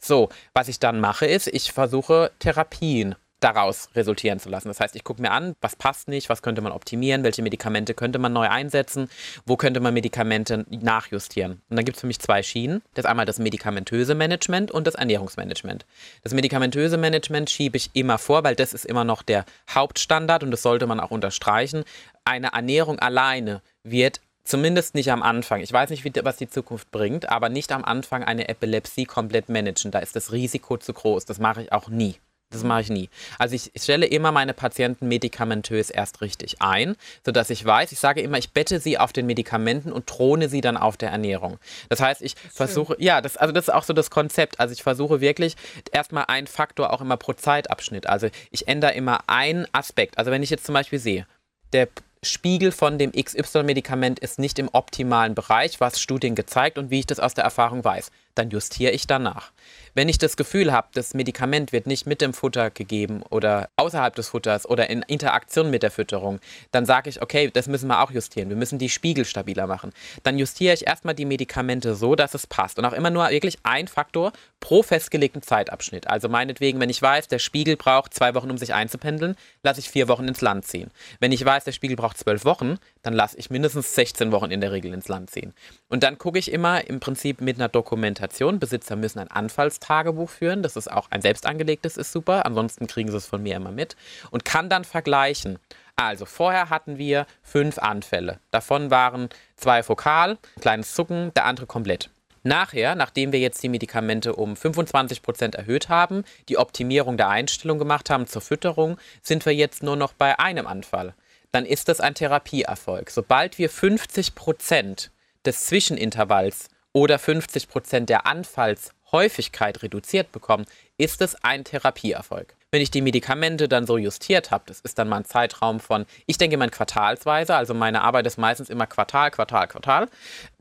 So, 0.00 0.28
was 0.52 0.68
ich 0.68 0.78
dann 0.78 1.00
mache, 1.00 1.26
ist, 1.26 1.48
ich 1.48 1.72
versuche 1.72 2.30
Therapien 2.38 3.14
daraus 3.44 3.90
resultieren 3.94 4.40
zu 4.40 4.48
lassen. 4.48 4.68
Das 4.68 4.80
heißt, 4.80 4.96
ich 4.96 5.04
gucke 5.04 5.20
mir 5.20 5.30
an, 5.30 5.54
was 5.60 5.76
passt 5.76 6.08
nicht, 6.08 6.30
was 6.30 6.40
könnte 6.40 6.62
man 6.62 6.72
optimieren, 6.72 7.22
welche 7.22 7.42
Medikamente 7.42 7.92
könnte 7.92 8.18
man 8.18 8.32
neu 8.32 8.48
einsetzen, 8.48 9.10
wo 9.44 9.56
könnte 9.56 9.80
man 9.80 9.92
Medikamente 9.92 10.64
nachjustieren. 10.70 11.60
Und 11.68 11.76
dann 11.76 11.84
gibt 11.84 11.96
es 11.96 12.00
für 12.00 12.06
mich 12.06 12.18
zwei 12.18 12.42
Schienen. 12.42 12.82
Das 12.94 13.04
ist 13.04 13.10
einmal 13.10 13.26
das 13.26 13.38
medikamentöse 13.38 14.14
Management 14.14 14.70
und 14.70 14.86
das 14.86 14.94
Ernährungsmanagement. 14.94 15.84
Das 16.22 16.32
medikamentöse 16.32 16.96
Management 16.96 17.50
schiebe 17.50 17.76
ich 17.76 17.90
immer 17.92 18.16
vor, 18.16 18.44
weil 18.44 18.56
das 18.56 18.72
ist 18.72 18.86
immer 18.86 19.04
noch 19.04 19.22
der 19.22 19.44
Hauptstandard 19.70 20.42
und 20.42 20.50
das 20.50 20.62
sollte 20.62 20.86
man 20.86 20.98
auch 20.98 21.10
unterstreichen. 21.10 21.84
Eine 22.24 22.52
Ernährung 22.52 22.98
alleine 22.98 23.60
wird 23.82 24.20
Zumindest 24.46 24.94
nicht 24.94 25.10
am 25.10 25.22
Anfang. 25.22 25.62
Ich 25.62 25.72
weiß 25.72 25.88
nicht, 25.88 26.04
wie, 26.04 26.12
was 26.22 26.36
die 26.36 26.50
Zukunft 26.50 26.90
bringt, 26.90 27.30
aber 27.30 27.48
nicht 27.48 27.72
am 27.72 27.82
Anfang 27.82 28.22
eine 28.24 28.46
Epilepsie 28.46 29.06
komplett 29.06 29.48
managen. 29.48 29.90
Da 29.90 30.00
ist 30.00 30.16
das 30.16 30.32
Risiko 30.32 30.76
zu 30.76 30.92
groß. 30.92 31.24
Das 31.24 31.38
mache 31.38 31.62
ich 31.62 31.72
auch 31.72 31.88
nie. 31.88 32.16
Das 32.54 32.64
mache 32.64 32.82
ich 32.82 32.90
nie. 32.90 33.10
Also 33.38 33.54
ich, 33.54 33.70
stelle 33.76 34.06
immer 34.06 34.32
meine 34.32 34.54
Patienten 34.54 35.08
medikamentös 35.08 35.90
erst 35.90 36.20
richtig 36.20 36.62
ein, 36.62 36.96
sodass 37.24 37.50
ich 37.50 37.64
weiß, 37.64 37.92
ich 37.92 37.98
sage 37.98 38.20
immer, 38.20 38.38
ich 38.38 38.52
bette 38.52 38.80
sie 38.80 38.98
auf 38.98 39.12
den 39.12 39.26
Medikamenten 39.26 39.92
und 39.92 40.06
throne 40.06 40.48
sie 40.48 40.60
dann 40.60 40.76
auf 40.76 40.96
der 40.96 41.10
Ernährung. 41.10 41.58
Das 41.88 42.00
heißt, 42.00 42.22
ich 42.22 42.36
versuche, 42.52 42.96
ja, 42.98 43.20
das, 43.20 43.36
also 43.36 43.52
das 43.52 43.68
ist 43.68 43.74
auch 43.74 43.84
so 43.84 43.92
das 43.92 44.10
Konzept. 44.10 44.60
Also 44.60 44.72
ich 44.72 44.82
versuche 44.82 45.20
wirklich 45.20 45.56
erstmal 45.92 46.24
einen 46.28 46.46
Faktor 46.46 46.92
auch 46.92 47.00
immer 47.00 47.16
pro 47.16 47.32
Zeitabschnitt. 47.32 48.06
Also 48.06 48.28
ich 48.50 48.68
ändere 48.68 48.92
immer 48.92 49.20
einen 49.26 49.66
Aspekt. 49.72 50.16
Also 50.18 50.30
wenn 50.30 50.42
ich 50.42 50.50
jetzt 50.50 50.64
zum 50.64 50.74
Beispiel 50.74 50.98
sehe, 50.98 51.26
der 51.72 51.88
Spiegel 52.22 52.72
von 52.72 52.98
dem 52.98 53.12
XY-Medikament 53.12 54.18
ist 54.18 54.38
nicht 54.38 54.58
im 54.58 54.68
optimalen 54.72 55.34
Bereich, 55.34 55.80
was 55.80 56.00
Studien 56.00 56.34
gezeigt 56.34 56.78
und 56.78 56.90
wie 56.90 57.00
ich 57.00 57.06
das 57.06 57.20
aus 57.20 57.34
der 57.34 57.44
Erfahrung 57.44 57.84
weiß, 57.84 58.10
dann 58.34 58.50
justiere 58.50 58.92
ich 58.92 59.06
danach. 59.06 59.52
Wenn 59.96 60.08
ich 60.08 60.18
das 60.18 60.36
Gefühl 60.36 60.72
habe, 60.72 60.88
das 60.92 61.14
Medikament 61.14 61.70
wird 61.70 61.86
nicht 61.86 62.04
mit 62.04 62.20
dem 62.20 62.34
Futter 62.34 62.70
gegeben 62.70 63.22
oder 63.30 63.68
außerhalb 63.76 64.12
des 64.14 64.28
Futters 64.28 64.68
oder 64.68 64.90
in 64.90 65.02
Interaktion 65.02 65.70
mit 65.70 65.84
der 65.84 65.92
Fütterung, 65.92 66.40
dann 66.72 66.84
sage 66.84 67.10
ich, 67.10 67.22
okay, 67.22 67.48
das 67.52 67.68
müssen 67.68 67.86
wir 67.86 68.02
auch 68.02 68.10
justieren. 68.10 68.48
Wir 68.48 68.56
müssen 68.56 68.80
die 68.80 68.88
Spiegel 68.88 69.24
stabiler 69.24 69.68
machen. 69.68 69.92
Dann 70.24 70.36
justiere 70.36 70.74
ich 70.74 70.88
erstmal 70.88 71.14
die 71.14 71.24
Medikamente 71.24 71.94
so, 71.94 72.16
dass 72.16 72.34
es 72.34 72.48
passt. 72.48 72.80
Und 72.80 72.84
auch 72.86 72.92
immer 72.92 73.10
nur 73.10 73.30
wirklich 73.30 73.58
ein 73.62 73.86
Faktor 73.86 74.32
pro 74.58 74.82
festgelegten 74.82 75.42
Zeitabschnitt. 75.42 76.08
Also 76.08 76.28
meinetwegen, 76.28 76.80
wenn 76.80 76.90
ich 76.90 77.00
weiß, 77.00 77.28
der 77.28 77.38
Spiegel 77.38 77.76
braucht 77.76 78.14
zwei 78.14 78.34
Wochen, 78.34 78.50
um 78.50 78.58
sich 78.58 78.74
einzupendeln, 78.74 79.36
lasse 79.62 79.78
ich 79.78 79.90
vier 79.90 80.08
Wochen 80.08 80.26
ins 80.26 80.40
Land 80.40 80.66
ziehen. 80.66 80.90
Wenn 81.20 81.30
ich 81.30 81.44
weiß, 81.44 81.62
der 81.64 81.72
Spiegel 81.72 81.96
braucht 81.96 82.18
zwölf 82.18 82.44
Wochen, 82.44 82.78
dann 83.02 83.14
lasse 83.14 83.38
ich 83.38 83.50
mindestens 83.50 83.94
16 83.94 84.32
Wochen 84.32 84.50
in 84.50 84.60
der 84.60 84.72
Regel 84.72 84.92
ins 84.92 85.06
Land 85.06 85.30
ziehen. 85.30 85.54
Und 85.88 86.02
dann 86.02 86.18
gucke 86.18 86.38
ich 86.38 86.50
immer 86.50 86.88
im 86.88 86.98
Prinzip 86.98 87.40
mit 87.40 87.56
einer 87.56 87.68
Dokumentation. 87.68 88.23
Besitzer 88.58 88.96
müssen 88.96 89.18
ein 89.18 89.30
Anfallstagebuch 89.30 90.30
führen. 90.30 90.62
Das 90.62 90.76
ist 90.76 90.90
auch 90.90 91.10
ein 91.10 91.22
selbst 91.22 91.46
angelegtes, 91.46 91.96
ist 91.96 92.12
super. 92.12 92.46
Ansonsten 92.46 92.86
kriegen 92.86 93.10
sie 93.10 93.16
es 93.16 93.26
von 93.26 93.42
mir 93.42 93.56
immer 93.56 93.72
mit. 93.72 93.96
Und 94.30 94.44
kann 94.44 94.68
dann 94.68 94.84
vergleichen. 94.84 95.58
Also 95.96 96.24
vorher 96.26 96.70
hatten 96.70 96.98
wir 96.98 97.26
fünf 97.42 97.78
Anfälle. 97.78 98.40
Davon 98.50 98.90
waren 98.90 99.28
zwei 99.56 99.82
fokal, 99.82 100.38
kleines 100.60 100.94
Zucken, 100.94 101.32
der 101.34 101.44
andere 101.44 101.66
komplett. 101.66 102.10
Nachher, 102.42 102.94
nachdem 102.94 103.32
wir 103.32 103.40
jetzt 103.40 103.62
die 103.62 103.70
Medikamente 103.70 104.34
um 104.34 104.54
25 104.54 105.22
Prozent 105.22 105.54
erhöht 105.54 105.88
haben, 105.88 106.24
die 106.50 106.58
Optimierung 106.58 107.16
der 107.16 107.30
Einstellung 107.30 107.78
gemacht 107.78 108.10
haben 108.10 108.26
zur 108.26 108.42
Fütterung, 108.42 108.98
sind 109.22 109.46
wir 109.46 109.54
jetzt 109.54 109.82
nur 109.82 109.96
noch 109.96 110.12
bei 110.12 110.38
einem 110.38 110.66
Anfall. 110.66 111.14
Dann 111.52 111.64
ist 111.64 111.88
das 111.88 112.00
ein 112.00 112.14
Therapieerfolg. 112.14 113.10
Sobald 113.10 113.56
wir 113.58 113.70
50 113.70 114.34
Prozent 114.34 115.10
des 115.46 115.66
Zwischenintervalls 115.66 116.68
oder 116.94 117.18
50 117.18 117.68
Prozent 117.68 118.08
der 118.08 118.26
Anfallshäufigkeit 118.26 119.82
reduziert 119.82 120.32
bekommen, 120.32 120.64
ist 120.96 121.20
es 121.20 121.34
ein 121.44 121.64
Therapieerfolg. 121.64 122.54
Wenn 122.70 122.80
ich 122.80 122.90
die 122.90 123.02
Medikamente 123.02 123.68
dann 123.68 123.86
so 123.86 123.98
justiert 123.98 124.50
habe, 124.50 124.64
das 124.66 124.80
ist 124.80 124.98
dann 124.98 125.08
mal 125.08 125.18
ein 125.18 125.24
Zeitraum 125.24 125.80
von, 125.80 126.06
ich 126.26 126.38
denke 126.38 126.56
mal 126.56 126.70
quartalsweise, 126.70 127.54
also 127.54 127.74
meine 127.74 128.02
Arbeit 128.02 128.26
ist 128.26 128.38
meistens 128.38 128.70
immer 128.70 128.86
Quartal, 128.86 129.30
Quartal, 129.30 129.68
Quartal, 129.68 130.08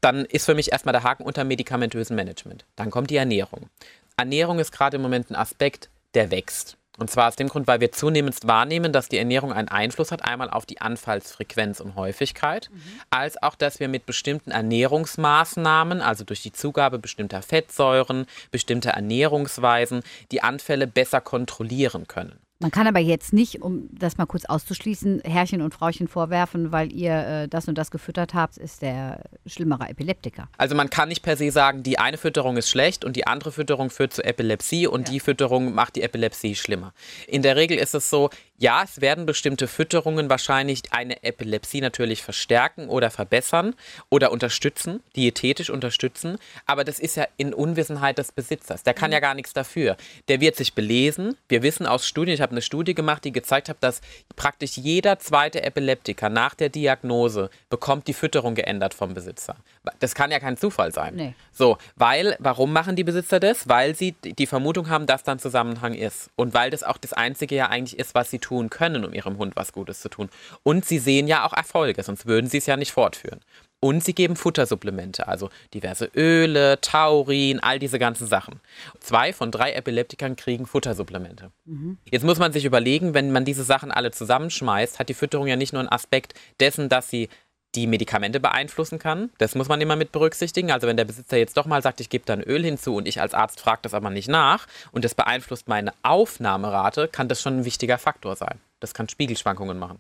dann 0.02 0.26
ist 0.26 0.46
für 0.46 0.56
mich 0.56 0.72
erstmal 0.72 0.94
der 0.94 1.04
Haken 1.04 1.24
unter 1.24 1.44
medikamentösen 1.44 2.16
Management. 2.16 2.66
Dann 2.76 2.92
kommt 2.92 3.10
die 3.10 3.16
Ernährung. 3.16 3.70
Ernährung 4.18 4.60
ist 4.60 4.72
gerade 4.72 4.98
im 4.98 5.02
Moment 5.02 5.32
ein 5.32 5.36
Aspekt, 5.36 5.90
der 6.14 6.30
wächst. 6.30 6.78
Und 7.00 7.10
zwar 7.10 7.28
aus 7.28 7.36
dem 7.36 7.50
Grund, 7.50 7.68
weil 7.68 7.80
wir 7.80 7.92
zunehmend 7.92 8.36
wahrnehmen, 8.46 8.94
dass 8.94 9.10
die 9.10 9.18
Ernährung 9.18 9.52
einen 9.52 9.68
Einfluss 9.68 10.12
hat, 10.12 10.24
einmal 10.24 10.50
auf 10.50 10.68
die 10.68 10.80
Anfallsfrequenz 10.80 11.80
und 11.80 11.96
Häufigkeit, 11.96 12.70
mhm. 12.72 12.82
als 13.10 13.42
auch, 13.42 13.56
dass 13.56 13.80
wir 13.80 13.88
mit 13.88 14.06
bestimmten 14.06 14.52
Ernährungsmaßnahmen, 14.52 16.02
also 16.02 16.24
durch 16.24 16.44
die 16.44 16.52
Zugabe 16.52 17.00
bestimmter 17.00 17.42
Fettsäuren, 17.42 18.28
bestimmter 18.52 18.92
Ernährungsweisen, 18.92 20.04
die 20.32 20.44
Anfälle 20.44 20.86
besser 20.86 21.20
kontrollieren 21.20 22.08
können. 22.08 22.43
Man 22.64 22.72
kann 22.72 22.88
aber 22.88 23.00
jetzt 23.00 23.34
nicht, 23.34 23.62
um 23.62 23.90
das 23.92 24.18
mal 24.18 24.26
kurz 24.26 24.46
auszuschließen, 24.46 25.24
Herrchen 25.26 25.62
und 25.62 25.74
Frauchen 25.74 26.08
vorwerfen, 26.08 26.72
weil 26.72 26.94
ihr 26.94 27.14
äh, 27.14 27.48
das 27.50 27.68
und 27.68 27.78
das 27.78 27.92
gefüttert 27.92 28.34
habt, 28.34 28.56
ist 28.56 28.82
der 28.82 29.26
schlimmere 29.46 29.90
Epileptiker. 29.90 30.48
Also 30.58 30.74
man 30.74 30.90
kann 30.90 31.10
nicht 31.10 31.24
per 31.24 31.36
se 31.36 31.52
sagen, 31.52 31.84
die 31.84 32.00
eine 32.00 32.18
Fütterung 32.18 32.56
ist 32.56 32.70
schlecht 32.70 33.04
und 33.04 33.18
die 33.18 33.28
andere 33.28 33.52
Fütterung 33.52 33.90
führt 33.90 34.14
zu 34.14 34.24
Epilepsie 34.24 34.88
und 34.88 35.10
ja. 35.10 35.14
die 35.14 35.20
Fütterung 35.20 35.74
macht 35.74 35.98
die 35.98 36.04
Epilepsie 36.04 36.56
schlimmer. 36.56 36.94
In 37.28 37.42
der 37.42 37.58
Regel 37.58 37.78
ist 37.78 37.96
es 37.96 38.10
so, 38.10 38.30
ja, 38.64 38.82
es 38.82 39.02
werden 39.02 39.26
bestimmte 39.26 39.68
Fütterungen 39.68 40.30
wahrscheinlich 40.30 40.84
eine 40.92 41.22
Epilepsie 41.22 41.82
natürlich 41.82 42.24
verstärken 42.24 42.88
oder 42.88 43.12
verbessern 43.12 43.76
oder 44.10 44.32
unterstützen, 44.32 45.04
diätetisch 45.18 45.70
unterstützen, 45.70 46.38
aber 46.66 46.86
das 46.86 46.98
ist 46.98 47.18
ja 47.18 47.28
in 47.36 47.54
Unwissenheit 47.54 48.20
des 48.20 48.32
Besitzers. 48.32 48.84
Der 48.84 48.94
kann 48.94 49.12
ja 49.12 49.20
gar 49.20 49.34
nichts 49.34 49.52
dafür. 49.52 49.98
Der 50.30 50.40
wird 50.40 50.56
sich 50.56 50.76
belesen. 50.76 51.36
Wir 51.50 51.62
wissen 51.62 51.86
aus 51.86 52.08
Studien, 52.08 52.36
ich 52.36 52.42
habe 52.42 52.54
eine 52.54 52.62
Studie 52.62 52.94
gemacht, 52.94 53.26
die 53.26 53.34
gezeigt 53.34 53.68
hat, 53.68 53.78
dass 53.82 54.00
praktisch 54.38 54.78
jeder 54.78 55.20
zweite 55.20 55.62
Epileptiker 55.62 56.30
nach 56.30 56.56
der 56.56 56.70
Diagnose 56.70 57.50
bekommt 57.70 58.08
die 58.08 58.14
Fütterung 58.14 58.56
geändert 58.56 58.94
vom 58.94 59.14
Besitzer. 59.14 59.58
Das 60.00 60.16
kann 60.16 60.32
ja 60.32 60.40
kein 60.40 60.58
Zufall 60.58 60.94
sein. 60.94 61.16
Nee. 61.16 61.36
So, 61.52 61.78
weil, 61.96 62.36
warum 62.40 62.72
machen 62.72 62.96
die 62.96 63.04
Besitzer 63.04 63.40
das? 63.40 63.68
Weil 63.68 63.96
sie 63.96 64.14
die 64.24 64.48
Vermutung 64.48 64.90
haben, 64.90 65.06
dass 65.06 65.24
da 65.24 65.34
ein 65.34 65.40
Zusammenhang 65.40 65.94
ist 65.94 66.30
und 66.36 66.54
weil 66.54 66.70
das 66.70 66.84
auch 66.84 66.98
das 66.98 67.14
Einzige 67.14 67.56
ja 67.56 67.70
eigentlich 67.70 68.00
ist, 68.00 68.16
was 68.16 68.30
sie 68.30 68.40
tun 68.40 68.70
können, 68.70 69.04
um 69.04 69.14
ihrem 69.14 69.38
Hund 69.38 69.56
was 69.56 69.74
Gutes 69.74 70.00
zu 70.00 70.10
tun. 70.10 70.30
Und 70.64 70.86
sie 70.86 71.00
sehen 71.00 71.28
ja 71.28 71.46
auch 71.46 71.54
Erfolge, 71.54 72.02
sonst 72.04 72.26
würden 72.26 72.50
sie 72.50 72.60
es 72.60 72.66
ja 72.66 72.78
nicht 72.78 72.92
fortführen. 72.92 73.42
Und 73.84 74.02
sie 74.02 74.16
geben 74.16 74.38
Futtersupplemente, 74.38 75.28
also 75.28 75.50
diverse 75.74 76.10
Öle, 76.16 76.80
Taurin, 76.80 77.60
all 77.60 77.80
diese 77.80 78.00
ganzen 78.00 78.28
Sachen. 78.28 78.62
Zwei 79.02 79.34
von 79.34 79.52
drei 79.52 79.74
Epileptikern 79.74 80.38
kriegen 80.38 80.66
Futtersupplemente. 80.66 81.52
Mhm. 81.66 81.98
Jetzt 82.10 82.24
muss 82.24 82.40
man 82.40 82.54
sich 82.54 82.64
überlegen, 82.64 83.14
wenn 83.14 83.34
man 83.34 83.44
diese 83.44 83.66
Sachen 83.66 83.92
alle 83.92 84.12
zusammenschmeißt, 84.12 85.00
hat 85.00 85.10
die 85.10 85.14
Fütterung 85.14 85.48
ja 85.48 85.58
nicht 85.58 85.74
nur 85.74 85.82
einen 85.82 85.90
Aspekt 85.90 86.34
dessen, 86.62 86.88
dass 86.88 87.10
sie 87.10 87.28
die 87.76 87.88
Medikamente 87.88 88.40
beeinflussen 88.40 89.00
kann. 89.00 89.32
Das 89.38 89.56
muss 89.56 89.68
man 89.68 89.82
immer 89.82 89.96
mit 89.96 90.12
berücksichtigen. 90.12 90.72
Also 90.72 90.88
wenn 90.88 90.98
der 90.98 91.06
Besitzer 91.06 91.38
jetzt 91.38 91.58
doch 91.58 91.66
mal 91.66 91.82
sagt, 91.82 92.00
ich 92.00 92.10
gebe 92.10 92.26
da 92.26 92.34
ein 92.34 92.44
Öl 92.44 92.64
hinzu 92.64 92.96
und 92.96 93.08
ich 93.08 93.20
als 93.20 93.34
Arzt 93.34 93.60
frage 93.60 93.80
das 93.84 93.94
aber 93.94 94.10
nicht 94.10 94.30
nach 94.30 94.68
und 94.92 95.04
das 95.04 95.16
beeinflusst 95.16 95.68
meine 95.68 95.94
Aufnahmerate, 96.04 97.08
kann 97.08 97.28
das 97.28 97.42
schon 97.42 97.60
ein 97.60 97.66
wichtiger 97.66 97.98
Faktor 97.98 98.36
sein. 98.36 98.60
Das 98.80 98.94
kann 98.94 99.10
Spiegelschwankungen 99.10 99.80
machen. 99.80 100.00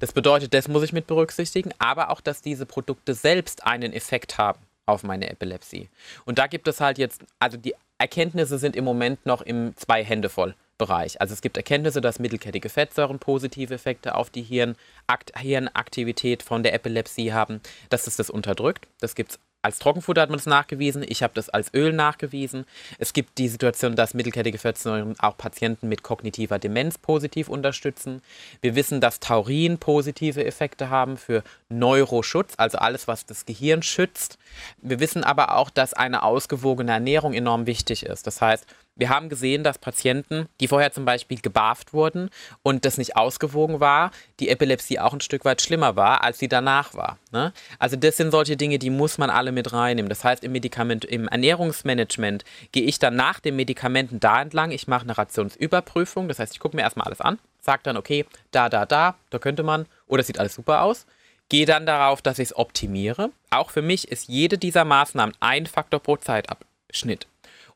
Das 0.00 0.12
bedeutet, 0.12 0.54
das 0.54 0.68
muss 0.68 0.82
ich 0.82 0.92
mit 0.92 1.06
berücksichtigen, 1.06 1.70
aber 1.78 2.10
auch, 2.10 2.20
dass 2.20 2.42
diese 2.42 2.66
Produkte 2.66 3.14
selbst 3.14 3.64
einen 3.64 3.92
Effekt 3.92 4.38
haben 4.38 4.58
auf 4.86 5.02
meine 5.02 5.30
Epilepsie. 5.30 5.88
Und 6.24 6.38
da 6.38 6.46
gibt 6.46 6.66
es 6.68 6.80
halt 6.80 6.98
jetzt, 6.98 7.22
also 7.38 7.56
die 7.56 7.74
Erkenntnisse 7.98 8.58
sind 8.58 8.74
im 8.74 8.84
Moment 8.84 9.24
noch 9.26 9.42
im 9.42 9.76
zwei 9.76 10.04
Hände 10.04 10.28
voll. 10.28 10.54
Bereich. 10.82 11.20
Also 11.20 11.32
es 11.32 11.42
gibt 11.42 11.56
Erkenntnisse, 11.56 12.00
dass 12.00 12.18
mittelkettige 12.18 12.68
Fettsäuren 12.68 13.20
positive 13.20 13.72
Effekte 13.72 14.16
auf 14.16 14.30
die 14.30 14.42
Hirnakt 14.42 15.38
Hirnaktivität 15.38 16.42
von 16.42 16.64
der 16.64 16.74
Epilepsie 16.74 17.32
haben, 17.32 17.60
dass 17.88 18.08
es 18.08 18.16
das 18.16 18.30
unterdrückt. 18.30 18.88
Das 19.00 19.14
gibt 19.14 19.32
es 19.32 19.38
als 19.64 19.78
Trockenfutter 19.78 20.20
hat 20.20 20.28
man 20.28 20.40
es 20.40 20.46
nachgewiesen, 20.46 21.04
ich 21.06 21.22
habe 21.22 21.34
das 21.34 21.48
als 21.48 21.72
Öl 21.72 21.92
nachgewiesen. 21.92 22.66
Es 22.98 23.12
gibt 23.12 23.38
die 23.38 23.46
Situation, 23.46 23.94
dass 23.94 24.12
mittelkettige 24.12 24.58
Fettsäuren 24.58 25.14
auch 25.20 25.36
Patienten 25.36 25.88
mit 25.88 26.02
kognitiver 26.02 26.58
Demenz 26.58 26.98
positiv 26.98 27.48
unterstützen. 27.48 28.22
Wir 28.60 28.74
wissen, 28.74 29.00
dass 29.00 29.20
Taurin 29.20 29.78
positive 29.78 30.44
Effekte 30.44 30.90
haben 30.90 31.16
für 31.16 31.44
Neuroschutz, 31.68 32.54
also 32.56 32.78
alles, 32.78 33.06
was 33.06 33.24
das 33.24 33.46
Gehirn 33.46 33.84
schützt. 33.84 34.36
Wir 34.78 34.98
wissen 34.98 35.22
aber 35.22 35.56
auch, 35.56 35.70
dass 35.70 35.94
eine 35.94 36.24
ausgewogene 36.24 36.90
Ernährung 36.90 37.32
enorm 37.32 37.66
wichtig 37.66 38.04
ist. 38.04 38.26
Das 38.26 38.40
heißt, 38.40 38.66
wir 38.94 39.08
haben 39.08 39.30
gesehen, 39.30 39.64
dass 39.64 39.78
Patienten, 39.78 40.48
die 40.60 40.68
vorher 40.68 40.92
zum 40.92 41.06
Beispiel 41.06 41.40
gebarft 41.40 41.94
wurden 41.94 42.28
und 42.62 42.84
das 42.84 42.98
nicht 42.98 43.16
ausgewogen 43.16 43.80
war, 43.80 44.10
die 44.38 44.50
Epilepsie 44.50 44.98
auch 44.98 45.14
ein 45.14 45.20
Stück 45.20 45.46
weit 45.46 45.62
schlimmer 45.62 45.96
war, 45.96 46.22
als 46.22 46.38
sie 46.38 46.48
danach 46.48 46.94
war. 46.94 47.18
Ne? 47.30 47.54
Also 47.78 47.96
das 47.96 48.18
sind 48.18 48.30
solche 48.30 48.56
Dinge, 48.56 48.78
die 48.78 48.90
muss 48.90 49.16
man 49.16 49.30
alle 49.30 49.50
mit 49.50 49.72
reinnehmen. 49.72 50.10
Das 50.10 50.24
heißt, 50.24 50.44
im 50.44 50.52
Medikament, 50.52 51.06
im 51.06 51.26
Ernährungsmanagement 51.26 52.44
gehe 52.72 52.84
ich 52.84 52.98
dann 52.98 53.16
nach 53.16 53.40
den 53.40 53.56
Medikamenten 53.56 54.20
da 54.20 54.42
entlang. 54.42 54.72
Ich 54.72 54.86
mache 54.88 55.04
eine 55.04 55.16
Rationsüberprüfung. 55.16 56.28
Das 56.28 56.38
heißt, 56.38 56.52
ich 56.52 56.60
gucke 56.60 56.76
mir 56.76 56.82
erstmal 56.82 57.06
alles 57.06 57.22
an, 57.22 57.38
sage 57.60 57.80
dann, 57.84 57.96
okay, 57.96 58.26
da, 58.50 58.68
da, 58.68 58.84
da, 58.84 59.16
da 59.30 59.38
könnte 59.38 59.62
man, 59.62 59.86
oder 60.06 60.22
sieht 60.22 60.38
alles 60.38 60.54
super 60.54 60.82
aus. 60.82 61.06
Gehe 61.48 61.66
dann 61.66 61.86
darauf, 61.86 62.20
dass 62.20 62.38
ich 62.38 62.50
es 62.50 62.56
optimiere. 62.56 63.30
Auch 63.50 63.70
für 63.70 63.82
mich 63.82 64.08
ist 64.08 64.28
jede 64.28 64.58
dieser 64.58 64.84
Maßnahmen 64.84 65.34
ein 65.40 65.66
Faktor 65.66 66.00
pro 66.00 66.16
Zeitabschnitt 66.16 67.26